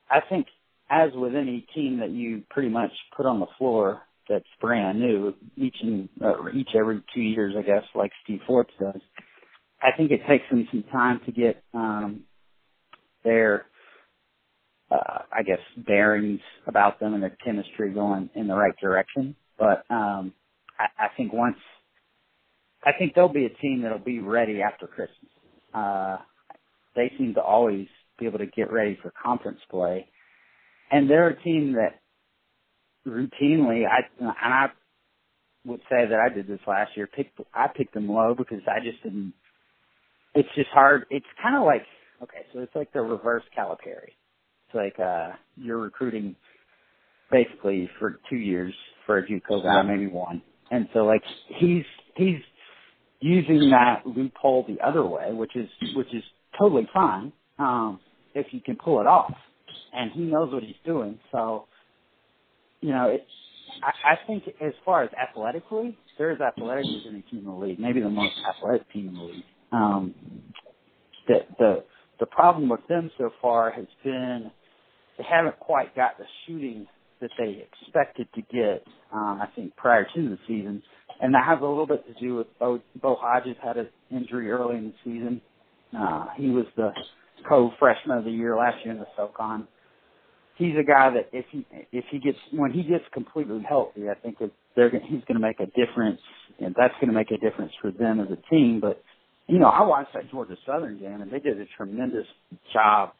I 0.09 0.19
think, 0.27 0.47
as 0.89 1.11
with 1.13 1.35
any 1.35 1.65
team 1.73 1.99
that 1.99 2.09
you 2.09 2.43
pretty 2.49 2.69
much 2.69 2.91
put 3.15 3.25
on 3.25 3.39
the 3.39 3.47
floor 3.57 4.01
that's 4.27 4.45
brand 4.59 4.99
new, 4.99 5.33
each 5.55 5.75
and 5.81 6.09
uh, 6.23 6.49
each 6.53 6.69
every 6.77 7.01
two 7.13 7.21
years, 7.21 7.53
I 7.57 7.61
guess, 7.61 7.83
like 7.93 8.11
Steve 8.23 8.39
Forbes 8.47 8.73
does. 8.79 9.01
I 9.81 9.95
think 9.95 10.11
it 10.11 10.21
takes 10.27 10.45
them 10.49 10.67
some 10.71 10.83
time 10.91 11.21
to 11.25 11.31
get 11.31 11.63
um, 11.73 12.23
their, 13.23 13.65
uh, 14.91 15.19
I 15.31 15.43
guess, 15.43 15.59
bearings 15.87 16.41
about 16.67 16.99
them 16.99 17.13
and 17.13 17.23
their 17.23 17.37
chemistry 17.43 17.91
going 17.93 18.29
in 18.35 18.47
the 18.47 18.55
right 18.55 18.75
direction. 18.81 19.35
But 19.57 19.85
um, 19.89 20.33
I, 20.79 21.05
I 21.05 21.07
think 21.17 21.33
once, 21.33 21.57
I 22.85 22.91
think 22.97 23.13
they'll 23.15 23.29
be 23.29 23.45
a 23.45 23.61
team 23.61 23.81
that'll 23.83 23.99
be 23.99 24.19
ready 24.19 24.61
after 24.61 24.87
Christmas. 24.87 25.31
Uh, 25.73 26.17
they 26.95 27.11
seem 27.17 27.33
to 27.35 27.41
always 27.41 27.87
be 28.19 28.25
able 28.25 28.39
to 28.39 28.45
get 28.45 28.71
ready 28.71 28.97
for 29.01 29.11
conference 29.23 29.59
play, 29.69 30.07
and 30.91 31.09
they're 31.09 31.29
a 31.29 31.43
team 31.43 31.73
that 31.73 31.99
routinely, 33.07 33.85
I 33.87 34.01
and 34.19 34.31
I 34.41 34.67
would 35.65 35.81
say 35.89 36.05
that 36.09 36.19
I 36.19 36.33
did 36.33 36.47
this 36.47 36.59
last 36.67 36.91
year. 36.95 37.07
Picked 37.07 37.39
I 37.53 37.67
picked 37.67 37.93
them 37.93 38.09
low 38.09 38.35
because 38.37 38.61
I 38.67 38.83
just 38.83 39.03
didn't. 39.03 39.33
It's 40.35 40.49
just 40.55 40.69
hard. 40.73 41.05
It's 41.09 41.25
kind 41.41 41.55
of 41.57 41.63
like 41.63 41.83
Okay, 42.23 42.45
so 42.53 42.59
it's 42.59 42.75
like 42.75 42.91
the 42.93 43.01
reverse 43.01 43.43
Calipari. 43.57 44.13
It's 44.67 44.75
like 44.75 44.99
uh 44.99 45.31
you're 45.57 45.79
recruiting 45.79 46.35
basically 47.31 47.89
for 47.99 48.19
two 48.29 48.37
years 48.37 48.73
for 49.05 49.17
a 49.19 49.27
JUCO 49.27 49.63
guy, 49.63 49.81
maybe 49.83 50.07
one. 50.07 50.41
And 50.71 50.87
so 50.93 51.01
like 51.05 51.23
he's 51.59 51.83
he's 52.15 52.39
using 53.21 53.69
that 53.71 54.05
loophole 54.05 54.65
the 54.67 54.85
other 54.85 55.05
way, 55.05 55.31
which 55.31 55.55
is 55.55 55.69
which 55.95 56.13
is 56.13 56.23
totally 56.59 56.87
fine, 56.93 57.31
um, 57.59 57.99
if 58.33 58.47
you 58.51 58.61
can 58.61 58.75
pull 58.77 59.01
it 59.01 59.07
off. 59.07 59.33
And 59.93 60.11
he 60.11 60.21
knows 60.21 60.53
what 60.53 60.63
he's 60.63 60.75
doing. 60.85 61.19
So 61.31 61.65
you 62.81 62.89
know, 62.91 63.09
it's 63.09 63.31
I, 63.83 64.13
I 64.13 64.15
think 64.27 64.43
as 64.61 64.73
far 64.85 65.03
as 65.03 65.09
athletically, 65.13 65.97
they're 66.17 66.31
as 66.31 66.41
athletic 66.41 66.85
as 66.85 67.03
any 67.09 67.21
team 67.23 67.39
in 67.39 67.45
the 67.45 67.51
league, 67.53 67.79
maybe 67.79 68.01
the 68.01 68.09
most 68.09 68.35
athletic 68.49 68.91
team 68.91 69.09
in 69.09 69.15
the 69.15 69.21
league. 69.23 69.43
Um 69.71 70.15
the 71.27 71.39
the 71.59 71.83
the 72.19 72.25
problem 72.25 72.69
with 72.69 72.85
them 72.87 73.11
so 73.17 73.31
far 73.41 73.71
has 73.71 73.85
been 74.03 74.51
they 75.17 75.23
haven't 75.29 75.59
quite 75.59 75.95
got 75.95 76.17
the 76.17 76.25
shooting 76.45 76.87
that 77.21 77.29
they 77.37 77.65
expected 77.81 78.27
to 78.35 78.41
get, 78.41 78.83
um, 79.13 79.39
I 79.41 79.47
think, 79.55 79.75
prior 79.75 80.05
to 80.15 80.29
the 80.29 80.37
season. 80.47 80.83
And 81.21 81.33
that 81.33 81.45
has 81.45 81.59
a 81.61 81.65
little 81.65 81.87
bit 81.87 82.05
to 82.07 82.13
do 82.19 82.35
with 82.35 82.47
Bo, 82.59 82.81
Bo 83.01 83.15
Hodges 83.15 83.55
had 83.63 83.77
an 83.77 83.87
injury 84.11 84.51
early 84.51 84.75
in 84.77 84.85
the 84.85 84.93
season. 85.03 85.41
Uh, 85.97 86.25
he 86.35 86.49
was 86.49 86.65
the 86.75 86.91
co-freshman 87.47 88.17
of 88.17 88.25
the 88.25 88.31
year 88.31 88.57
last 88.57 88.83
year 88.83 88.93
in 88.93 88.99
the 88.99 89.07
SoCon. 89.15 89.67
He's 90.57 90.75
a 90.79 90.83
guy 90.83 91.11
that 91.11 91.29
if 91.33 91.45
he 91.51 91.65
if 91.91 92.05
he 92.11 92.19
gets 92.19 92.37
when 92.53 92.71
he 92.71 92.83
gets 92.83 93.03
completely 93.13 93.61
healthy, 93.67 94.09
I 94.09 94.13
think 94.15 94.37
they're 94.75 94.89
he's 94.89 95.23
going 95.25 95.35
to 95.35 95.39
make 95.39 95.59
a 95.59 95.65
difference, 95.65 96.21
and 96.59 96.73
that's 96.77 96.93
going 96.95 97.09
to 97.09 97.13
make 97.13 97.31
a 97.31 97.37
difference 97.37 97.73
for 97.81 97.91
them 97.91 98.21
as 98.21 98.27
a 98.31 98.49
team. 98.49 98.79
But 98.79 99.03
you 99.47 99.59
know, 99.59 99.67
I 99.67 99.81
watched 99.83 100.13
that 100.13 100.29
Georgia 100.31 100.55
Southern 100.65 100.99
game, 100.99 101.21
and 101.21 101.31
they 101.31 101.39
did 101.39 101.59
a 101.59 101.65
tremendous 101.77 102.25
job 102.73 103.11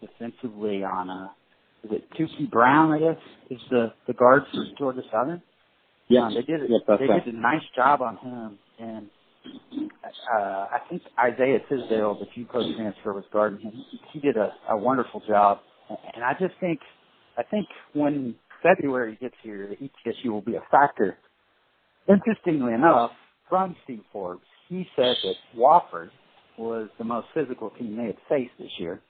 defensively 0.00 0.84
on 0.84 1.10
uh 1.10 1.28
is 1.84 1.90
it 1.92 2.04
Tookie 2.18 2.50
Brown, 2.50 2.92
I 2.92 2.98
guess, 2.98 3.22
is 3.50 3.60
the 3.70 3.92
the 4.06 4.12
guard 4.12 4.42
for 4.52 4.64
Georgia 4.78 5.02
Southern. 5.12 5.42
Yeah, 6.08 6.26
um, 6.26 6.34
they 6.34 6.42
did 6.42 6.60
yes, 6.68 6.80
they 6.86 7.06
right. 7.06 7.24
did 7.24 7.34
a 7.34 7.38
nice 7.38 7.62
job 7.74 8.02
on 8.02 8.16
him, 8.16 8.58
and 8.78 9.06
uh, 10.34 10.66
I 10.72 10.78
think 10.88 11.02
Isaiah 11.18 11.58
Tisdale, 11.68 12.18
the 12.18 12.26
few 12.34 12.46
coach 12.46 12.74
transfer, 12.76 13.12
was 13.12 13.24
guarding 13.32 13.60
him. 13.60 13.72
He 14.12 14.20
did 14.20 14.36
a, 14.36 14.52
a 14.70 14.76
wonderful 14.76 15.22
job, 15.28 15.58
and 16.14 16.24
I 16.24 16.32
just 16.32 16.54
think, 16.60 16.80
I 17.38 17.42
think 17.42 17.66
when 17.92 18.34
February 18.62 19.18
gets 19.20 19.34
here, 19.42 19.68
the 19.68 19.76
ETSU 19.76 20.30
will 20.30 20.42
be 20.42 20.56
a 20.56 20.62
factor. 20.70 21.16
Interestingly 22.08 22.72
enough, 22.72 23.10
from 23.48 23.76
Steve 23.84 24.02
Forbes, 24.12 24.42
he 24.68 24.86
said 24.96 25.16
that 25.22 25.34
Wofford 25.56 26.10
was 26.58 26.88
the 26.98 27.04
most 27.04 27.26
physical 27.34 27.70
team 27.70 27.96
they 27.96 28.06
had 28.06 28.16
faced 28.28 28.52
this 28.58 28.70
year. 28.78 29.00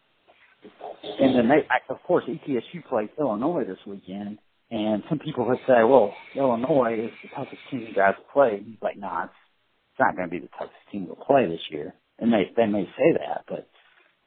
And 1.20 1.36
then 1.36 1.48
they, 1.48 1.66
of 1.88 2.02
course, 2.02 2.24
ETSU 2.28 2.84
plays 2.88 3.08
Illinois 3.18 3.64
this 3.64 3.78
weekend, 3.86 4.38
and 4.70 5.02
some 5.08 5.18
people 5.18 5.46
would 5.46 5.58
say, 5.66 5.84
well, 5.84 6.12
Illinois 6.34 7.04
is 7.04 7.10
the 7.22 7.28
toughest 7.36 7.62
team 7.70 7.86
you 7.88 7.94
guys 7.94 8.14
played. 8.32 8.64
He's 8.66 8.82
like, 8.82 8.96
nah, 8.96 9.24
it's, 9.24 9.32
it's 9.92 10.00
not 10.00 10.16
going 10.16 10.28
to 10.28 10.30
be 10.30 10.40
the 10.40 10.50
toughest 10.58 10.74
team 10.90 11.06
to 11.06 11.14
play 11.14 11.46
this 11.46 11.60
year. 11.70 11.94
And 12.18 12.32
they, 12.32 12.50
they 12.56 12.66
may 12.66 12.84
say 12.96 13.18
that, 13.18 13.44
but, 13.46 13.68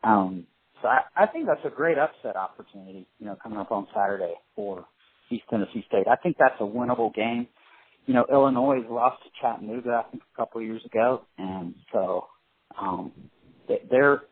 um, 0.08 0.46
so 0.82 0.88
I, 0.88 1.02
I 1.16 1.28
think 1.28 1.48
that's 1.48 1.66
a 1.66 1.76
great 1.76 1.98
upset 1.98 2.38
opportunity, 2.38 3.06
you 3.20 3.26
know, 3.26 3.36
coming 3.42 3.60
up 3.60 3.72
on 3.72 3.88
Saturday 3.94 4.36
for 4.56 4.86
East 5.30 5.44
Tennessee 5.50 5.84
State. 5.88 6.08
I 6.10 6.16
think 6.16 6.38
that's 6.40 6.56
a 6.62 6.64
winnable 6.64 7.14
game. 7.14 7.48
You 8.06 8.14
know, 8.14 8.26
Illinois 8.32 8.80
lost 8.90 9.22
to 9.24 9.30
Chattanooga, 9.42 10.04
I 10.06 10.10
think, 10.10 10.24
a 10.34 10.38
couple 10.38 10.62
of 10.62 10.68
years 10.68 10.84
ago, 10.86 11.22
and 11.38 11.76
so 11.92 12.28
um, 12.80 13.12
they're 13.90 14.24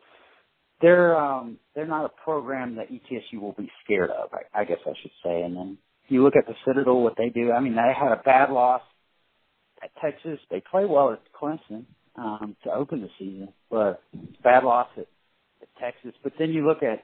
they're 0.82 1.16
um, 1.18 1.58
they're 1.76 1.88
not 1.88 2.06
a 2.06 2.24
program 2.24 2.76
that 2.76 2.92
ETSU 2.92 3.40
will 3.40 3.54
be 3.54 3.70
scared 3.84 4.10
of. 4.10 4.30
I, 4.34 4.62
I 4.62 4.66
guess 4.66 4.80
I 4.86 4.94
should 5.02 5.12
say. 5.24 5.42
And 5.42 5.56
then 5.56 5.78
you 6.08 6.24
look 6.24 6.36
at 6.36 6.48
the 6.48 6.56
Citadel, 6.66 7.02
what 7.02 7.16
they 7.18 7.30
do. 7.30 7.52
I 7.52 7.60
mean, 7.60 7.76
they 7.76 7.94
had 7.98 8.12
a 8.12 8.22
bad 8.24 8.52
loss 8.52 8.82
at 9.84 9.92
Texas. 10.02 10.40
They 10.50 10.62
play 10.72 10.86
well 10.86 11.14
at 11.14 11.22
Clemson 11.40 11.86
um, 12.16 12.56
to 12.64 12.72
open 12.72 13.02
the 13.02 13.10
season, 13.20 13.50
but 13.70 14.02
bad 14.44 14.64
loss 14.64 14.88
at, 14.98 15.08
at 15.62 15.68
Texas. 15.80 16.14
But 16.24 16.34
then 16.40 16.52
you 16.52 16.68
look 16.68 16.84
at 16.84 17.04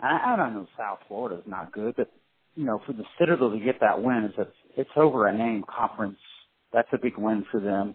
I, 0.00 0.32
I 0.32 0.36
don't 0.36 0.54
know 0.54 0.66
South 0.76 0.98
Florida 1.08 1.36
is 1.36 1.46
not 1.46 1.72
good, 1.72 1.94
but 1.96 2.10
you 2.54 2.64
know 2.64 2.80
for 2.86 2.92
the 2.92 3.04
Citadel 3.18 3.50
to 3.50 3.58
get 3.58 3.80
that 3.80 4.02
win 4.02 4.24
is 4.24 4.38
a, 4.38 4.46
it's 4.76 4.90
over 4.96 5.26
a 5.26 5.36
name 5.36 5.64
conference. 5.68 6.18
That's 6.72 6.88
a 6.92 6.98
big 6.98 7.16
win 7.18 7.44
for 7.50 7.60
them. 7.60 7.94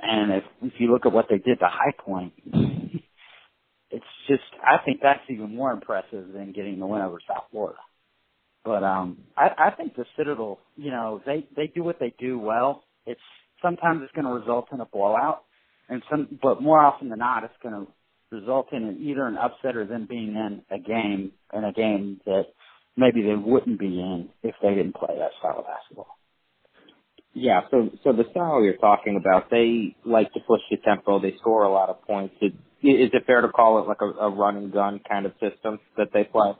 And 0.00 0.32
if 0.32 0.44
if 0.62 0.72
you 0.78 0.92
look 0.92 1.06
at 1.06 1.12
what 1.12 1.26
they 1.28 1.38
did 1.38 1.58
to 1.58 1.66
High 1.66 1.92
Point, 1.98 2.32
it's 3.90 4.04
just 4.28 4.42
I 4.62 4.84
think 4.84 5.00
that's 5.02 5.20
even 5.28 5.54
more 5.54 5.72
impressive 5.72 6.32
than 6.32 6.52
getting 6.52 6.78
the 6.78 6.86
win 6.86 7.02
over 7.02 7.18
South 7.26 7.44
Florida. 7.50 7.78
But 8.64 8.84
um 8.84 9.18
I, 9.36 9.48
I 9.58 9.70
think 9.76 9.96
the 9.96 10.04
Citadel, 10.16 10.60
you 10.76 10.90
know, 10.90 11.20
they 11.26 11.46
they 11.56 11.66
do 11.74 11.82
what 11.82 11.98
they 11.98 12.14
do 12.18 12.38
well. 12.38 12.84
It's 13.06 13.20
sometimes 13.62 14.02
it's 14.02 14.12
going 14.12 14.26
to 14.26 14.40
result 14.40 14.68
in 14.72 14.80
a 14.80 14.86
blowout, 14.86 15.42
and 15.88 16.02
some 16.10 16.38
but 16.42 16.62
more 16.62 16.78
often 16.78 17.08
than 17.08 17.18
not, 17.18 17.44
it's 17.44 17.54
going 17.62 17.74
to 17.74 17.92
result 18.30 18.72
in 18.72 18.98
either 19.00 19.26
an 19.26 19.36
upset 19.36 19.76
or 19.76 19.86
them 19.86 20.06
being 20.08 20.34
in 20.36 20.62
a 20.70 20.78
game 20.78 21.32
in 21.54 21.64
a 21.64 21.72
game 21.72 22.20
that 22.26 22.44
maybe 22.96 23.22
they 23.22 23.34
wouldn't 23.34 23.78
be 23.78 23.86
in 24.00 24.28
if 24.42 24.54
they 24.62 24.74
didn't 24.74 24.94
play 24.94 25.14
that 25.18 25.30
style 25.38 25.58
of 25.60 25.66
basketball. 25.66 26.18
Yeah, 27.34 27.60
so 27.70 27.90
so 28.02 28.12
the 28.12 28.24
style 28.30 28.62
you're 28.64 28.76
talking 28.78 29.16
about, 29.16 29.50
they 29.50 29.94
like 30.04 30.32
to 30.32 30.40
push 30.40 30.60
the 30.70 30.76
tempo. 30.78 31.20
They 31.20 31.34
score 31.38 31.64
a 31.64 31.70
lot 31.72 31.88
of 31.88 32.02
points. 32.02 32.34
It, 32.40 32.54
is 32.82 33.10
it 33.12 33.26
fair 33.26 33.40
to 33.42 33.48
call 33.48 33.80
it 33.80 33.88
like 33.88 34.00
a, 34.00 34.06
a 34.06 34.30
run 34.30 34.56
and 34.56 34.72
gun 34.72 35.00
kind 35.08 35.26
of 35.26 35.32
system 35.40 35.78
that 35.96 36.08
they 36.12 36.24
play? 36.24 36.52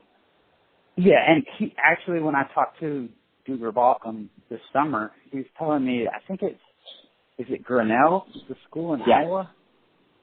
Yeah, 0.97 1.19
and 1.27 1.45
he 1.59 1.75
actually, 1.83 2.21
when 2.21 2.35
I 2.35 2.45
talked 2.55 2.81
to 2.81 3.09
Duggar 3.49 3.73
Baucom 3.73 4.29
this 4.51 4.61
summer, 4.73 5.13
he 5.31 5.39
was 5.39 5.47
telling 5.59 5.85
me, 5.85 6.07
I 6.09 6.27
think 6.27 6.43
it's 6.43 6.61
is 7.39 7.47
it 7.51 7.63
Grinnell, 7.63 8.27
the 8.49 8.57
school 8.69 8.95
in 8.95 9.01
yeah. 9.07 9.19
Iowa. 9.21 9.51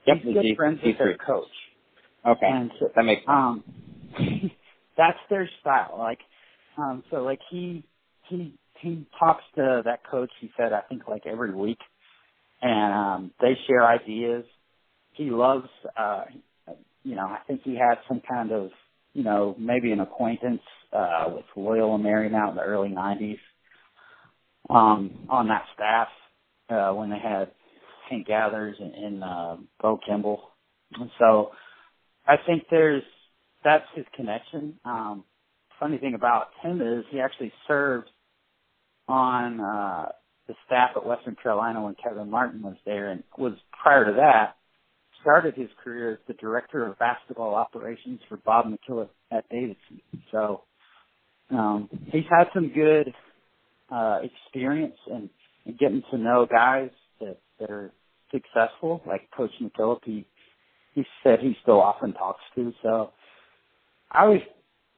Yep, 0.05 0.17
He's 0.23 0.33
good 0.33 0.43
G- 0.43 0.55
friends 0.55 0.79
with 0.83 0.97
their 0.97 1.17
coach. 1.17 1.47
Okay, 2.27 2.45
and 2.45 2.71
so, 2.79 2.89
that 2.95 3.03
makes 3.03 3.21
sense. 3.21 3.29
Um, 3.29 3.63
that's 4.97 5.17
their 5.29 5.49
style. 5.61 5.95
Like, 5.97 6.19
um, 6.77 7.03
so 7.11 7.17
like 7.17 7.39
he 7.49 7.85
he 8.29 8.53
he 8.81 9.05
talks 9.19 9.43
to 9.55 9.81
that 9.85 9.99
coach. 10.09 10.31
He 10.41 10.51
said 10.57 10.73
I 10.73 10.81
think 10.81 11.07
like 11.07 11.25
every 11.25 11.53
week, 11.53 11.79
and 12.61 12.93
um, 12.93 13.31
they 13.41 13.57
share 13.67 13.85
ideas. 13.85 14.45
He 15.13 15.29
loves, 15.29 15.67
uh, 15.97 16.25
you 17.03 17.15
know, 17.15 17.25
I 17.25 17.39
think 17.47 17.61
he 17.63 17.75
had 17.75 17.95
some 18.07 18.21
kind 18.27 18.51
of, 18.51 18.69
you 19.13 19.23
know, 19.23 19.55
maybe 19.57 19.93
an 19.93 20.01
acquaintance 20.01 20.61
uh, 20.91 21.25
with 21.29 21.45
Loyola 21.55 21.97
Marymount 21.97 22.51
in 22.51 22.55
the 22.55 22.61
early 22.61 22.89
'90s 22.89 23.39
um, 24.69 25.27
on 25.29 25.47
that 25.47 25.63
staff 25.73 26.07
uh, 26.69 26.93
when 26.93 27.09
they 27.09 27.19
had 27.19 27.51
Hank 28.09 28.27
Gathers 28.27 28.75
and, 28.79 28.93
and 28.93 29.23
uh, 29.23 29.55
Bo 29.81 29.99
Kimble, 30.05 30.41
and 30.99 31.09
so 31.19 31.51
I 32.27 32.35
think 32.45 32.63
there's 32.69 33.03
that's 33.65 33.83
his 33.95 34.05
connection. 34.15 34.79
Um, 34.85 35.25
funny 35.79 35.97
thing 35.97 36.13
about 36.13 36.47
him 36.63 36.79
is 36.79 37.03
he 37.11 37.19
actually 37.19 37.51
served 37.67 38.09
on 39.09 39.59
uh, 39.59 40.05
the 40.47 40.53
staff 40.65 40.91
at 40.95 41.05
Western 41.05 41.35
Carolina 41.35 41.83
when 41.83 41.95
Kevin 42.01 42.29
Martin 42.29 42.61
was 42.61 42.77
there, 42.85 43.11
and 43.11 43.23
was 43.37 43.53
prior 43.83 44.05
to 44.05 44.13
that 44.13 44.55
started 45.25 45.55
his 45.55 45.69
career 45.83 46.13
as 46.13 46.19
the 46.27 46.35
director 46.35 46.85
of 46.85 46.99
basketball 46.99 47.55
operations 47.55 48.19
for 48.29 48.37
Bob 48.37 48.67
McKillop 48.67 49.09
at 49.31 49.43
Davidson. 49.49 49.99
So 50.31 50.61
um, 51.49 51.89
he's 52.11 52.25
had 52.29 52.45
some 52.53 52.71
good 52.73 53.11
uh, 53.91 54.19
experience 54.21 54.95
and, 55.11 55.29
getting 55.79 56.03
to 56.11 56.17
know 56.19 56.45
guys 56.47 56.91
that, 57.19 57.37
that 57.59 57.71
are 57.71 57.91
successful, 58.31 59.01
like 59.07 59.27
Coach 59.35 59.49
McKillop. 59.59 60.01
He 60.03 60.27
he 60.93 61.03
said 61.23 61.39
he 61.39 61.57
still 61.63 61.81
often 61.81 62.13
talks 62.13 62.43
to. 62.53 62.71
So 62.83 63.09
I 64.11 64.23
always 64.23 64.41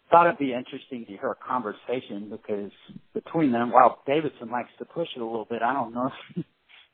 thought 0.09 0.27
it'd 0.27 0.39
be 0.39 0.53
interesting 0.53 1.05
to 1.05 1.17
hear 1.17 1.31
a 1.31 1.35
conversation 1.35 2.29
because 2.29 2.71
between 3.13 3.51
them, 3.51 3.71
while 3.71 4.01
Davidson 4.05 4.49
likes 4.49 4.69
to 4.79 4.85
push 4.85 5.07
it 5.15 5.21
a 5.21 5.25
little 5.25 5.47
bit, 5.49 5.61
I 5.61 5.73
don't 5.73 5.93
know 5.93 6.11
if, 6.35 6.45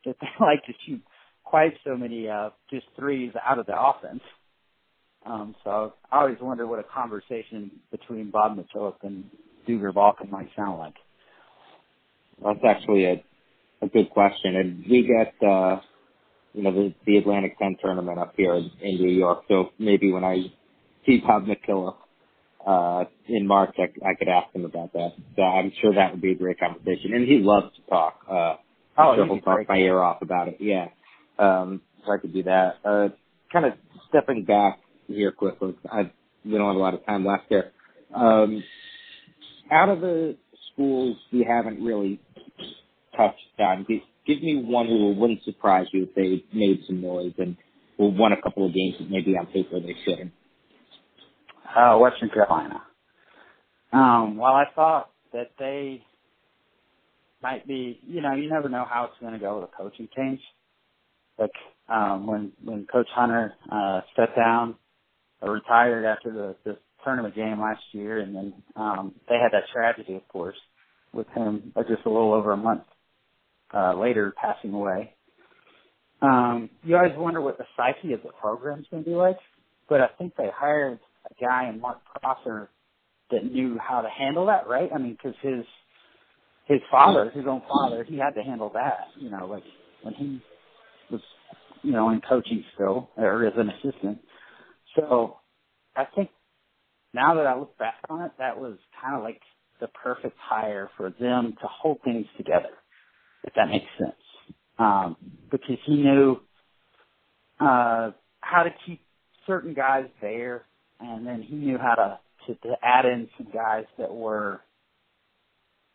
if 0.04 0.16
they 0.18 0.28
like 0.40 0.64
to 0.66 0.72
shoot 0.86 1.02
quite 1.44 1.74
so 1.84 1.96
many 1.96 2.28
uh, 2.28 2.50
just 2.70 2.86
threes 2.96 3.32
out 3.44 3.58
of 3.58 3.66
the 3.66 3.78
offense. 3.78 4.22
Um, 5.26 5.54
so 5.64 5.94
I 6.10 6.20
always 6.20 6.36
wonder 6.40 6.66
what 6.66 6.80
a 6.80 6.84
conversation 6.84 7.70
between 7.90 8.30
Bob 8.30 8.58
McKillop 8.58 8.96
and 9.02 9.24
Duggar 9.66 9.92
Baucom 9.92 10.30
might 10.30 10.50
sound 10.54 10.78
like. 10.78 10.94
That's 12.42 12.60
actually 12.68 13.04
a 13.04 13.24
a 13.84 13.88
good 13.88 14.10
question, 14.10 14.56
and 14.56 14.84
we 14.88 15.02
get 15.02 15.34
uh, 15.46 15.80
you 16.52 16.62
know 16.62 16.72
the, 16.72 16.94
the 17.06 17.18
Atlantic 17.18 17.58
10 17.58 17.76
tournament 17.82 18.18
up 18.18 18.34
here 18.36 18.54
in, 18.54 18.70
in 18.80 18.96
New 18.96 19.10
York. 19.10 19.42
So 19.48 19.70
maybe 19.78 20.12
when 20.12 20.24
I 20.24 20.42
see 21.06 21.22
Bob 21.26 21.46
McKillop 21.46 21.96
uh, 22.66 23.04
in 23.28 23.46
March, 23.46 23.74
I, 23.78 23.84
I 24.06 24.14
could 24.18 24.28
ask 24.28 24.54
him 24.54 24.64
about 24.64 24.92
that. 24.92 25.12
So 25.36 25.42
I'm 25.42 25.72
sure 25.80 25.94
that 25.94 26.12
would 26.12 26.22
be 26.22 26.32
a 26.32 26.34
great 26.34 26.58
conversation, 26.58 27.14
and 27.14 27.26
he 27.26 27.40
loves 27.40 27.74
to 27.76 27.82
talk. 27.90 28.20
Uh, 28.28 28.56
I'm 28.96 29.06
oh, 29.06 29.14
sure 29.16 29.26
he'll 29.26 29.40
talk 29.40 29.68
my 29.68 29.76
ear 29.76 30.00
off 30.00 30.22
about 30.22 30.48
it. 30.48 30.58
Yeah, 30.60 30.86
um, 31.38 31.80
so 32.04 32.12
I 32.12 32.18
could 32.18 32.32
do 32.32 32.42
that. 32.44 32.76
Uh, 32.84 33.08
kind 33.52 33.66
of 33.66 33.72
stepping 34.08 34.44
back 34.44 34.80
here 35.08 35.32
quickly. 35.32 35.74
I 35.90 36.10
we 36.44 36.52
don't 36.52 36.66
have 36.66 36.76
a 36.76 36.78
lot 36.78 36.94
of 36.94 37.04
time 37.06 37.24
left 37.24 37.44
here. 37.48 37.72
Um, 38.14 38.62
out 39.70 39.88
of 39.88 40.00
the 40.00 40.36
schools 40.72 41.16
we 41.32 41.44
haven't 41.48 41.82
really 41.82 42.20
touched 43.16 43.38
on, 43.58 43.86
give, 43.88 44.00
give 44.26 44.42
me 44.42 44.62
one 44.62 44.86
who 44.86 45.14
wouldn't 45.14 45.42
surprise 45.44 45.86
you 45.92 46.04
if 46.04 46.14
they 46.14 46.44
made 46.56 46.80
some 46.86 47.00
noise 47.00 47.32
and 47.38 47.56
won 47.98 48.32
a 48.32 48.40
couple 48.40 48.66
of 48.66 48.74
games 48.74 48.96
that 48.98 49.10
maybe 49.10 49.36
on 49.36 49.46
paper 49.46 49.80
they 49.80 49.94
shouldn't. 50.04 50.32
Uh, 51.76 51.98
Western 51.98 52.30
Carolina. 52.30 52.82
Um, 53.92 54.36
while 54.36 54.54
I 54.54 54.64
thought 54.74 55.10
that 55.32 55.50
they 55.58 56.02
might 57.42 57.66
be, 57.66 58.00
you 58.06 58.20
know, 58.20 58.34
you 58.34 58.48
never 58.48 58.68
know 58.68 58.84
how 58.88 59.04
it's 59.04 59.20
going 59.20 59.32
to 59.32 59.38
go 59.38 59.60
with 59.60 59.68
a 59.68 59.76
coaching 59.76 60.08
change. 60.16 60.40
Like 61.38 61.52
um, 61.88 62.26
when 62.26 62.52
when 62.64 62.86
Coach 62.86 63.08
Hunter 63.14 63.54
uh, 63.70 64.00
stepped 64.12 64.36
down, 64.36 64.76
or 65.42 65.52
retired 65.52 66.04
after 66.04 66.32
the, 66.32 66.56
the 66.64 66.78
tournament 67.04 67.34
game 67.34 67.60
last 67.60 67.82
year, 67.92 68.20
and 68.20 68.34
then 68.34 68.54
um, 68.76 69.14
they 69.28 69.34
had 69.34 69.52
that 69.52 69.64
tragedy, 69.72 70.14
of 70.14 70.26
course, 70.28 70.56
with 71.12 71.26
him 71.34 71.72
uh, 71.76 71.82
just 71.82 72.06
a 72.06 72.08
little 72.08 72.32
over 72.32 72.52
a 72.52 72.56
month 72.56 72.82
uh, 73.74 73.94
later 73.98 74.32
passing 74.40 74.72
away. 74.72 75.12
Um, 76.22 76.70
you 76.82 76.96
always 76.96 77.12
wonder 77.16 77.40
what 77.40 77.58
the 77.58 77.64
psyche 77.76 78.14
of 78.14 78.22
the 78.22 78.30
program's 78.40 78.86
going 78.90 79.04
to 79.04 79.10
be 79.10 79.14
like, 79.14 79.36
but 79.88 80.00
I 80.00 80.06
think 80.16 80.34
they 80.36 80.48
hired 80.54 80.98
a 81.30 81.44
guy 81.44 81.68
in 81.70 81.80
Mark 81.80 81.98
Prosser 82.20 82.70
that 83.30 83.44
knew 83.52 83.78
how 83.78 84.02
to 84.02 84.08
handle 84.10 84.46
that, 84.46 84.68
right? 84.68 84.90
I 84.94 84.98
mean, 84.98 85.16
because 85.22 85.36
his 85.42 85.64
his 86.66 86.80
father, 86.90 87.30
his 87.34 87.46
own 87.48 87.62
father, 87.68 88.04
he 88.04 88.18
had 88.18 88.32
to 88.36 88.42
handle 88.42 88.70
that. 88.74 89.08
You 89.18 89.30
know, 89.30 89.46
like 89.46 89.64
when 90.02 90.14
he 90.14 90.42
was, 91.10 91.22
you 91.82 91.92
know, 91.92 92.10
in 92.10 92.20
coaching 92.28 92.64
still 92.74 93.10
or 93.16 93.46
as 93.46 93.54
an 93.56 93.70
assistant. 93.70 94.18
So 94.96 95.38
I 95.96 96.06
think 96.16 96.30
now 97.14 97.34
that 97.36 97.46
I 97.46 97.58
look 97.58 97.76
back 97.78 97.96
on 98.10 98.22
it, 98.22 98.32
that 98.38 98.58
was 98.58 98.76
kind 99.02 99.16
of 99.16 99.22
like 99.22 99.40
the 99.80 99.88
perfect 99.88 100.36
hire 100.40 100.90
for 100.96 101.10
them 101.20 101.54
to 101.60 101.68
hold 101.68 101.98
things 102.04 102.26
together, 102.36 102.70
if 103.44 103.54
that 103.54 103.68
makes 103.68 103.86
sense. 103.98 104.14
um, 104.78 105.16
because 105.50 105.78
he 105.86 105.96
knew 105.96 106.36
uh, 107.60 108.10
how 108.40 108.62
to 108.64 108.70
keep 108.86 109.00
certain 109.46 109.74
guys 109.74 110.06
there, 110.20 110.64
and 111.00 111.26
then 111.26 111.42
he 111.42 111.54
knew 111.56 111.78
how 111.78 111.94
to 111.94 112.18
to, 112.46 112.54
to 112.68 112.74
add 112.82 113.06
in 113.06 113.28
some 113.38 113.48
guys 113.52 113.84
that 113.98 114.12
were 114.12 114.60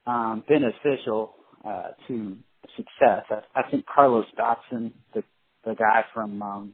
um, 0.07 0.43
beneficial 0.47 1.35
uh, 1.65 1.89
to 2.07 2.37
success. 2.75 3.23
I, 3.29 3.41
I 3.55 3.69
think 3.69 3.85
Carlos 3.85 4.25
Dotson, 4.37 4.91
the 5.13 5.23
the 5.65 5.75
guy 5.75 6.05
from 6.13 6.41
um, 6.41 6.73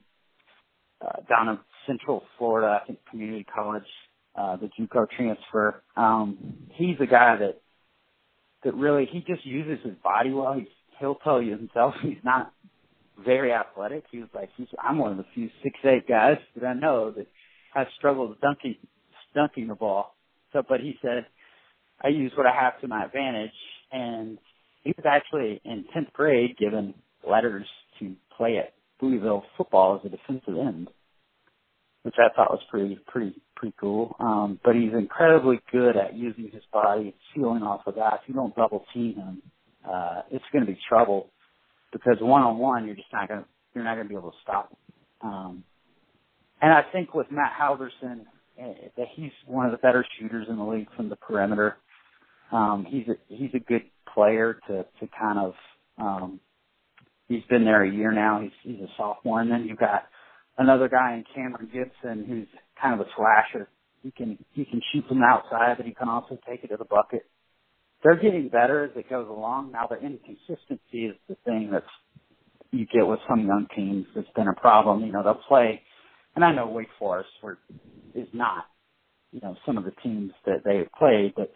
uh, 1.02 1.22
down 1.30 1.50
in 1.50 1.60
Central 1.88 2.24
Florida, 2.38 2.80
I 2.82 2.86
think 2.86 3.00
community 3.10 3.46
college, 3.54 3.84
uh, 4.36 4.58
the 4.58 4.70
JUCO 4.80 5.08
transfer. 5.10 5.84
Um, 5.98 6.38
he's 6.74 6.98
a 7.02 7.06
guy 7.06 7.38
that 7.38 7.62
that 8.64 8.76
really 8.76 9.08
he 9.12 9.20
just 9.20 9.46
uses 9.46 9.84
his 9.86 9.96
body 10.04 10.32
well. 10.32 10.54
He's 10.54 10.68
he'll 11.00 11.16
tell 11.16 11.42
you 11.42 11.52
himself 11.52 11.96
he's 12.02 12.24
not 12.24 12.54
very 13.24 13.54
athletic. 13.54 14.04
He 14.12 14.20
was 14.20 14.30
like, 14.34 14.50
he's, 14.58 14.68
I'm 14.82 14.98
one 14.98 15.12
of 15.12 15.18
the 15.18 15.26
few 15.34 15.50
six 15.64 15.78
eight 15.86 16.08
guys 16.08 16.38
that 16.56 16.66
I 16.68 16.74
know 16.74 17.12
that 17.12 17.28
has 17.76 17.88
struggled 17.98 18.40
dunking 18.42 18.78
dunking 19.36 19.68
the 19.68 19.76
ball. 19.76 20.16
So, 20.54 20.64
but 20.68 20.80
he 20.80 20.98
said, 21.02 21.26
I 22.02 22.08
use 22.08 22.32
what 22.36 22.48
I 22.48 22.56
have 22.56 22.80
to 22.82 22.88
my 22.88 23.04
advantage, 23.04 23.52
and 23.92 24.38
he 24.84 24.94
was 24.96 25.06
actually 25.06 25.62
in 25.66 25.86
tenth 25.94 26.12
grade 26.14 26.58
given 26.58 26.94
letters 27.30 27.68
to 28.00 28.16
play 28.38 28.58
at 28.58 28.74
Louisville 29.02 29.44
football 29.58 30.00
as 30.00 30.06
a 30.06 30.16
defensive 30.16 30.58
end, 30.58 30.90
which 32.04 32.16
I 32.18 32.34
thought 32.34 32.52
was 32.52 32.62
pretty 32.72 32.98
pretty 33.08 33.36
pretty 33.56 33.76
cool. 33.80 34.16
Um, 34.20 34.60
but 34.64 34.76
he's 34.76 34.94
incredibly 34.94 35.60
good 35.72 35.98
at 35.98 36.16
using 36.16 36.50
his 36.54 36.64
body, 36.72 37.14
sealing 37.34 37.64
off 37.64 37.82
of 37.88 37.96
that. 37.96 38.22
If 38.24 38.30
you 38.30 38.36
don't 38.36 38.56
double 38.56 38.86
team 38.94 39.16
him, 39.16 39.42
uh, 39.90 40.22
it's 40.32 40.46
going 40.54 40.66
to 40.66 40.72
be 40.72 40.80
trouble 40.88 41.30
because 41.92 42.18
one 42.22 42.42
on 42.42 42.58
one, 42.58 42.86
you're 42.86 42.96
just 42.96 43.12
not 43.12 43.28
going 43.28 43.42
to 43.42 43.46
you're 43.74 43.84
not 43.84 43.96
going 43.96 44.08
to 44.08 44.10
be 44.10 44.18
able 44.18 44.32
to 44.32 44.38
stop 44.42 44.70
him. 44.70 45.30
Um, 45.30 45.64
and 46.62 46.72
I 46.74 46.84
think 46.92 47.14
with 47.14 47.28
Matt 47.32 47.54
Halvorsen, 47.60 48.22
uh, 48.62 48.74
that 48.98 49.08
he's 49.16 49.32
one 49.46 49.66
of 49.66 49.72
the 49.72 49.78
better 49.78 50.06
shooters 50.18 50.48
in 50.50 50.58
the 50.58 50.64
league 50.64 50.88
from 50.96 51.10
the 51.10 51.16
perimeter. 51.16 51.78
Um, 52.52 52.86
he's 52.88 53.08
a 53.08 53.16
he's 53.28 53.52
a 53.54 53.60
good 53.60 53.84
player 54.14 54.60
to 54.68 54.86
to 55.00 55.10
kind 55.20 55.40
of 55.40 55.54
um, 55.98 56.40
he's 57.28 57.44
been 57.50 57.66
there 57.66 57.84
a 57.84 57.92
year 57.92 58.12
now. 58.12 58.42
He's 58.42 58.52
he's 58.64 58.82
a 58.82 58.90
sophomore, 58.98 59.42
and 59.42 59.52
then 59.52 59.66
you've 59.68 59.80
got 59.80 60.06
another 60.58 60.88
guy 60.88 61.16
in 61.16 61.26
Cameron 61.34 61.70
Gibson 61.74 62.26
who's 62.26 62.48
kind 62.82 63.00
of 63.00 63.06
a 63.06 63.10
slasher. 63.16 63.68
He 64.04 64.12
can 64.12 64.38
he 64.54 64.66
can 64.66 64.82
shoot 64.94 65.06
from 65.08 65.20
the 65.20 65.26
outside, 65.26 65.78
but 65.78 65.86
he 65.86 65.94
can 65.94 66.10
also 66.10 66.38
take 66.48 66.64
it 66.64 66.68
to 66.68 66.78
the 66.78 66.86
bucket 66.86 67.26
they're 68.06 68.16
getting 68.16 68.50
better 68.50 68.86
as 68.86 68.92
it 68.96 69.10
goes 69.10 69.28
along. 69.28 69.72
Now 69.72 69.88
the 69.88 69.96
inconsistency 69.96 71.08
is 71.08 71.16
the 71.28 71.36
thing 71.44 71.70
that's 71.72 71.86
you 72.72 72.86
get 72.86 73.08
with 73.08 73.20
some 73.28 73.48
young 73.48 73.68
teams 73.76 74.06
that's 74.16 74.28
been 74.36 74.48
a 74.48 74.54
problem. 74.54 75.04
You 75.06 75.12
know, 75.12 75.24
they'll 75.24 75.42
play, 75.48 75.82
and 76.36 76.46
I 76.46 76.54
know 76.54 76.68
Wake 76.68 76.90
Forest 77.00 77.30
were, 77.44 77.58
is 78.16 78.28
not, 78.34 78.66
you 79.32 79.42
know, 79.42 79.56
some 79.66 79.78
of 79.78 79.86
the 79.86 79.94
teams 80.04 80.32
that 80.46 80.64
they 80.66 80.78
have 80.78 80.92
played, 80.98 81.34
but 81.36 81.52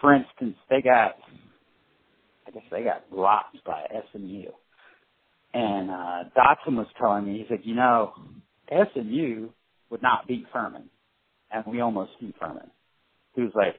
for 0.00 0.14
instance, 0.14 0.56
they 0.70 0.82
got, 0.82 1.16
I 2.46 2.50
guess 2.52 2.62
they 2.70 2.82
got 2.82 3.10
blocked 3.10 3.62
by 3.64 3.84
SMU. 4.12 4.44
And, 5.54 5.90
uh, 5.90 6.24
Dotson 6.36 6.76
was 6.76 6.86
telling 7.00 7.26
me, 7.26 7.38
he 7.38 7.46
said, 7.48 7.60
you 7.64 7.74
know, 7.74 8.12
SMU 8.70 9.48
would 9.90 10.02
not 10.02 10.28
beat 10.28 10.46
Furman. 10.52 10.90
And 11.52 11.64
we 11.66 11.80
almost 11.80 12.12
beat 12.20 12.34
Furman. 12.40 12.70
He 13.34 13.42
was 13.42 13.52
like, 13.54 13.76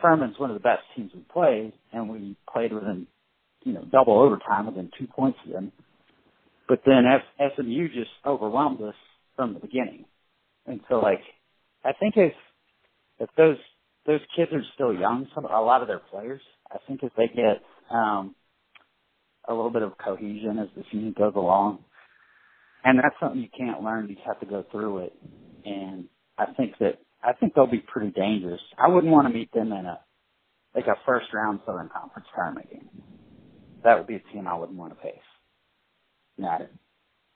Furman's 0.00 0.38
one 0.38 0.50
of 0.50 0.54
the 0.54 0.62
best 0.62 0.82
teams 0.96 1.12
we 1.14 1.20
played, 1.32 1.72
and 1.92 2.08
we 2.08 2.36
played 2.52 2.72
within, 2.72 3.06
you 3.64 3.72
know, 3.72 3.84
double 3.90 4.20
overtime 4.20 4.66
within 4.66 4.90
two 4.98 5.06
points 5.06 5.38
of 5.46 5.52
them. 5.52 5.72
But 6.68 6.80
then 6.86 7.04
F- 7.06 7.52
SMU 7.56 7.88
just 7.88 8.10
overwhelmed 8.26 8.80
us 8.82 8.94
from 9.36 9.54
the 9.54 9.60
beginning, 9.60 10.04
and 10.66 10.80
so 10.88 10.96
like, 11.00 11.20
I 11.84 11.92
think 11.98 12.14
if 12.16 12.32
if 13.18 13.28
those 13.36 13.56
those 14.06 14.20
kids 14.36 14.52
are 14.52 14.62
still 14.74 14.92
young, 14.92 15.28
some 15.34 15.44
a 15.44 15.62
lot 15.62 15.82
of 15.82 15.88
their 15.88 16.00
players, 16.10 16.40
I 16.70 16.78
think 16.86 17.02
if 17.02 17.12
they 17.16 17.28
get 17.28 17.62
um, 17.90 18.34
a 19.48 19.54
little 19.54 19.70
bit 19.70 19.82
of 19.82 19.92
cohesion 19.98 20.58
as 20.60 20.68
the 20.76 20.82
season 20.90 21.14
goes 21.16 21.34
along, 21.36 21.84
and 22.84 22.98
that's 22.98 23.14
something 23.20 23.40
you 23.40 23.48
can't 23.56 23.82
learn. 23.82 24.08
You 24.08 24.16
have 24.26 24.40
to 24.40 24.46
go 24.46 24.64
through 24.70 25.04
it, 25.04 25.12
and 25.64 26.06
I 26.38 26.46
think 26.56 26.74
that 26.80 26.98
I 27.22 27.32
think 27.32 27.54
they'll 27.54 27.70
be 27.70 27.84
pretty 27.86 28.10
dangerous. 28.10 28.60
I 28.78 28.88
wouldn't 28.88 29.12
want 29.12 29.28
to 29.28 29.34
meet 29.34 29.52
them 29.52 29.72
in 29.72 29.86
a 29.86 30.00
like 30.74 30.86
a 30.86 30.96
first 31.06 31.26
round 31.32 31.60
Southern 31.66 31.88
Conference 31.88 32.26
tournament 32.34 32.70
game. 32.70 32.88
That 33.84 33.98
would 33.98 34.06
be 34.06 34.16
a 34.16 34.32
team 34.32 34.46
I 34.46 34.54
wouldn't 34.54 34.78
want 34.78 34.94
to 34.96 35.02
face. 35.02 35.14
Got 36.40 36.62
it. 36.62 36.72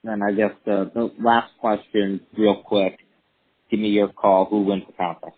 I 0.09 0.32
guess 0.32 0.52
the, 0.64 1.11
last 1.20 1.52
question, 1.61 2.20
real 2.36 2.62
quick. 2.62 2.98
Give 3.70 3.80
me 3.80 3.88
your 3.88 4.09
call. 4.09 4.46
Who 4.46 4.62
wins 4.62 4.84
the 4.86 4.92
conference? 4.92 5.36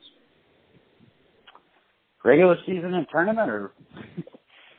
Regular 2.25 2.57
season 2.67 2.95
and 2.95 3.07
tournament, 3.11 3.51
or 3.51 3.73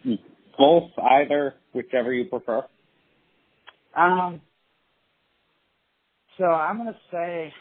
both, 0.57 0.91
either, 1.01 1.55
whichever 1.73 2.13
you 2.13 2.25
prefer. 2.25 2.63
Um. 3.95 4.41
So 6.37 6.45
I'm 6.45 6.77
gonna 6.77 6.97
say, 7.11 7.51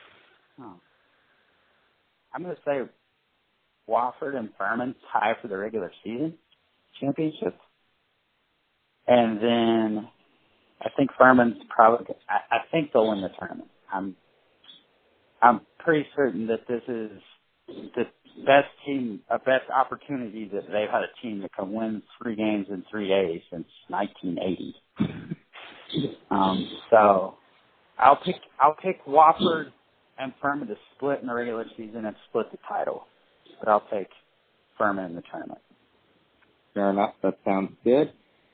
I'm 2.38 2.42
going 2.42 2.54
to 2.54 2.62
say 2.64 2.82
Wofford 3.88 4.36
and 4.36 4.50
Furman 4.58 4.94
tie 5.12 5.34
for 5.40 5.48
the 5.48 5.56
regular 5.56 5.90
season 6.04 6.34
championship. 7.00 7.58
And 9.06 9.38
then 9.40 10.08
I 10.80 10.88
think 10.96 11.10
Furman's 11.18 11.56
probably, 11.68 12.06
I, 12.28 12.56
I 12.56 12.58
think 12.70 12.92
they'll 12.92 13.08
win 13.08 13.22
the 13.22 13.30
tournament. 13.38 13.70
I'm, 13.92 14.16
I'm 15.42 15.60
pretty 15.78 16.06
certain 16.16 16.46
that 16.48 16.66
this 16.68 16.82
is 16.88 17.10
the 17.66 18.04
best 18.44 18.68
team, 18.86 19.20
a 19.30 19.38
best 19.38 19.68
opportunity 19.74 20.48
that 20.52 20.66
they've 20.66 20.90
had 20.90 21.02
a 21.02 21.22
team 21.22 21.40
that 21.42 21.52
can 21.54 21.72
win 21.72 22.02
three 22.20 22.36
games 22.36 22.66
in 22.70 22.84
three 22.90 23.08
days 23.08 23.40
since 23.50 23.66
1980. 23.88 24.74
um, 26.30 26.70
so 26.90 27.34
I'll 27.98 28.16
pick, 28.16 28.36
I'll 28.60 28.76
pick 28.76 29.04
Wofford 29.06 29.72
and 30.18 30.32
Furman 30.40 30.68
to 30.68 30.76
split 30.96 31.20
in 31.20 31.28
the 31.28 31.34
regular 31.34 31.64
season 31.76 32.04
and 32.04 32.16
split 32.28 32.50
the 32.52 32.58
title. 32.68 33.06
But 33.58 33.68
I'll 33.68 33.86
take 33.92 34.08
Furman 34.76 35.06
in 35.06 35.14
the 35.16 35.22
tournament. 35.30 35.60
Fair 36.74 36.90
enough. 36.90 37.14
That 37.22 37.38
sounds 37.44 37.72
good. 37.84 38.12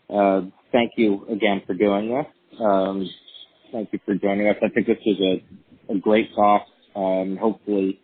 Uh, 0.08 0.42
thank 0.72 0.92
you 0.96 1.26
again 1.30 1.62
for 1.66 1.74
doing 1.74 2.08
this. 2.08 2.60
Um, 2.60 3.08
thank 3.72 3.92
you 3.92 3.98
for 4.04 4.14
joining 4.14 4.48
us. 4.48 4.56
I 4.62 4.68
think 4.68 4.86
this 4.86 4.98
was 5.04 5.20
a, 5.20 5.92
a 5.94 5.98
great 5.98 6.34
talk. 6.34 6.66
Um, 6.94 7.36
hopefully, 7.40 8.00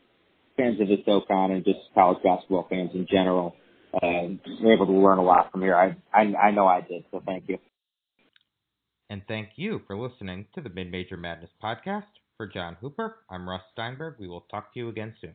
fans 0.56 0.80
of 0.80 0.88
the 0.88 1.02
SoCon 1.04 1.52
and 1.52 1.64
just 1.64 1.78
college 1.94 2.22
basketball 2.22 2.66
fans 2.68 2.90
in 2.94 3.06
general 3.10 3.54
uh, 3.94 4.28
were 4.62 4.72
able 4.72 4.86
to 4.86 4.92
learn 4.92 5.18
a 5.18 5.22
lot 5.22 5.50
from 5.52 5.62
here. 5.62 5.76
I, 5.76 5.96
I 6.12 6.34
I 6.36 6.50
know 6.50 6.66
I 6.66 6.80
did. 6.80 7.04
So 7.10 7.22
thank 7.24 7.44
you. 7.48 7.58
And 9.08 9.22
thank 9.26 9.50
you 9.56 9.82
for 9.86 9.96
listening 9.96 10.46
to 10.54 10.60
the 10.60 10.70
Mid 10.70 10.90
Major 10.90 11.16
Madness 11.16 11.50
podcast. 11.62 12.04
For 12.36 12.46
John 12.46 12.78
Hooper, 12.80 13.16
I'm 13.28 13.46
Russ 13.46 13.60
Steinberg. 13.72 14.14
We 14.18 14.26
will 14.26 14.46
talk 14.50 14.72
to 14.72 14.80
you 14.80 14.88
again 14.88 15.14
soon. 15.20 15.34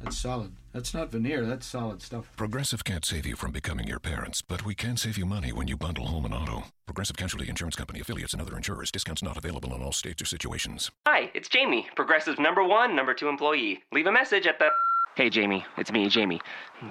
That's 0.00 0.18
solid. 0.18 0.52
That's 0.72 0.92
not 0.92 1.10
veneer. 1.10 1.46
That's 1.46 1.66
solid 1.66 2.02
stuff. 2.02 2.30
Progressive 2.36 2.84
can't 2.84 3.04
save 3.04 3.26
you 3.26 3.34
from 3.34 3.50
becoming 3.50 3.86
your 3.86 3.98
parents, 3.98 4.42
but 4.42 4.64
we 4.64 4.74
can 4.74 4.96
save 4.96 5.16
you 5.16 5.24
money 5.24 5.52
when 5.52 5.68
you 5.68 5.76
bundle 5.76 6.06
home 6.06 6.24
and 6.24 6.34
auto. 6.34 6.64
Progressive 6.84 7.16
Casualty 7.16 7.48
Insurance 7.48 7.76
Company 7.76 8.00
affiliates 8.00 8.32
and 8.32 8.42
other 8.42 8.56
insurers. 8.56 8.90
Discounts 8.90 9.22
not 9.22 9.36
available 9.38 9.74
in 9.74 9.82
all 9.82 9.92
states 9.92 10.20
or 10.20 10.26
situations. 10.26 10.90
Hi, 11.06 11.30
it's 11.34 11.48
Jamie, 11.48 11.88
Progressive's 11.96 12.38
number 12.38 12.62
one, 12.62 12.94
number 12.94 13.14
two 13.14 13.28
employee. 13.28 13.82
Leave 13.92 14.06
a 14.06 14.12
message 14.12 14.46
at 14.46 14.58
the. 14.58 14.68
Hey, 15.16 15.30
Jamie, 15.30 15.64
it's 15.78 15.90
me, 15.90 16.08
Jamie. 16.10 16.40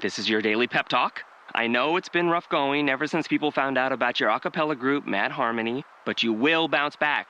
This 0.02 0.18
is 0.18 0.28
your 0.28 0.42
daily 0.42 0.68
pep 0.68 0.88
talk. 0.88 1.22
I 1.54 1.68
know 1.68 1.96
it's 1.96 2.10
been 2.10 2.28
rough 2.28 2.50
going 2.50 2.90
ever 2.90 3.08
since 3.08 3.28
people 3.28 3.52
found 3.52 3.78
out 3.78 3.92
about 3.92 4.20
your 4.20 4.30
a 4.30 4.40
cappella 4.40 4.76
group, 4.76 5.06
Mad 5.06 5.32
Harmony, 5.32 5.86
but 6.06 6.24
you 6.24 6.34
will 6.34 6.68
bounce 6.68 6.96
back. 6.96 7.30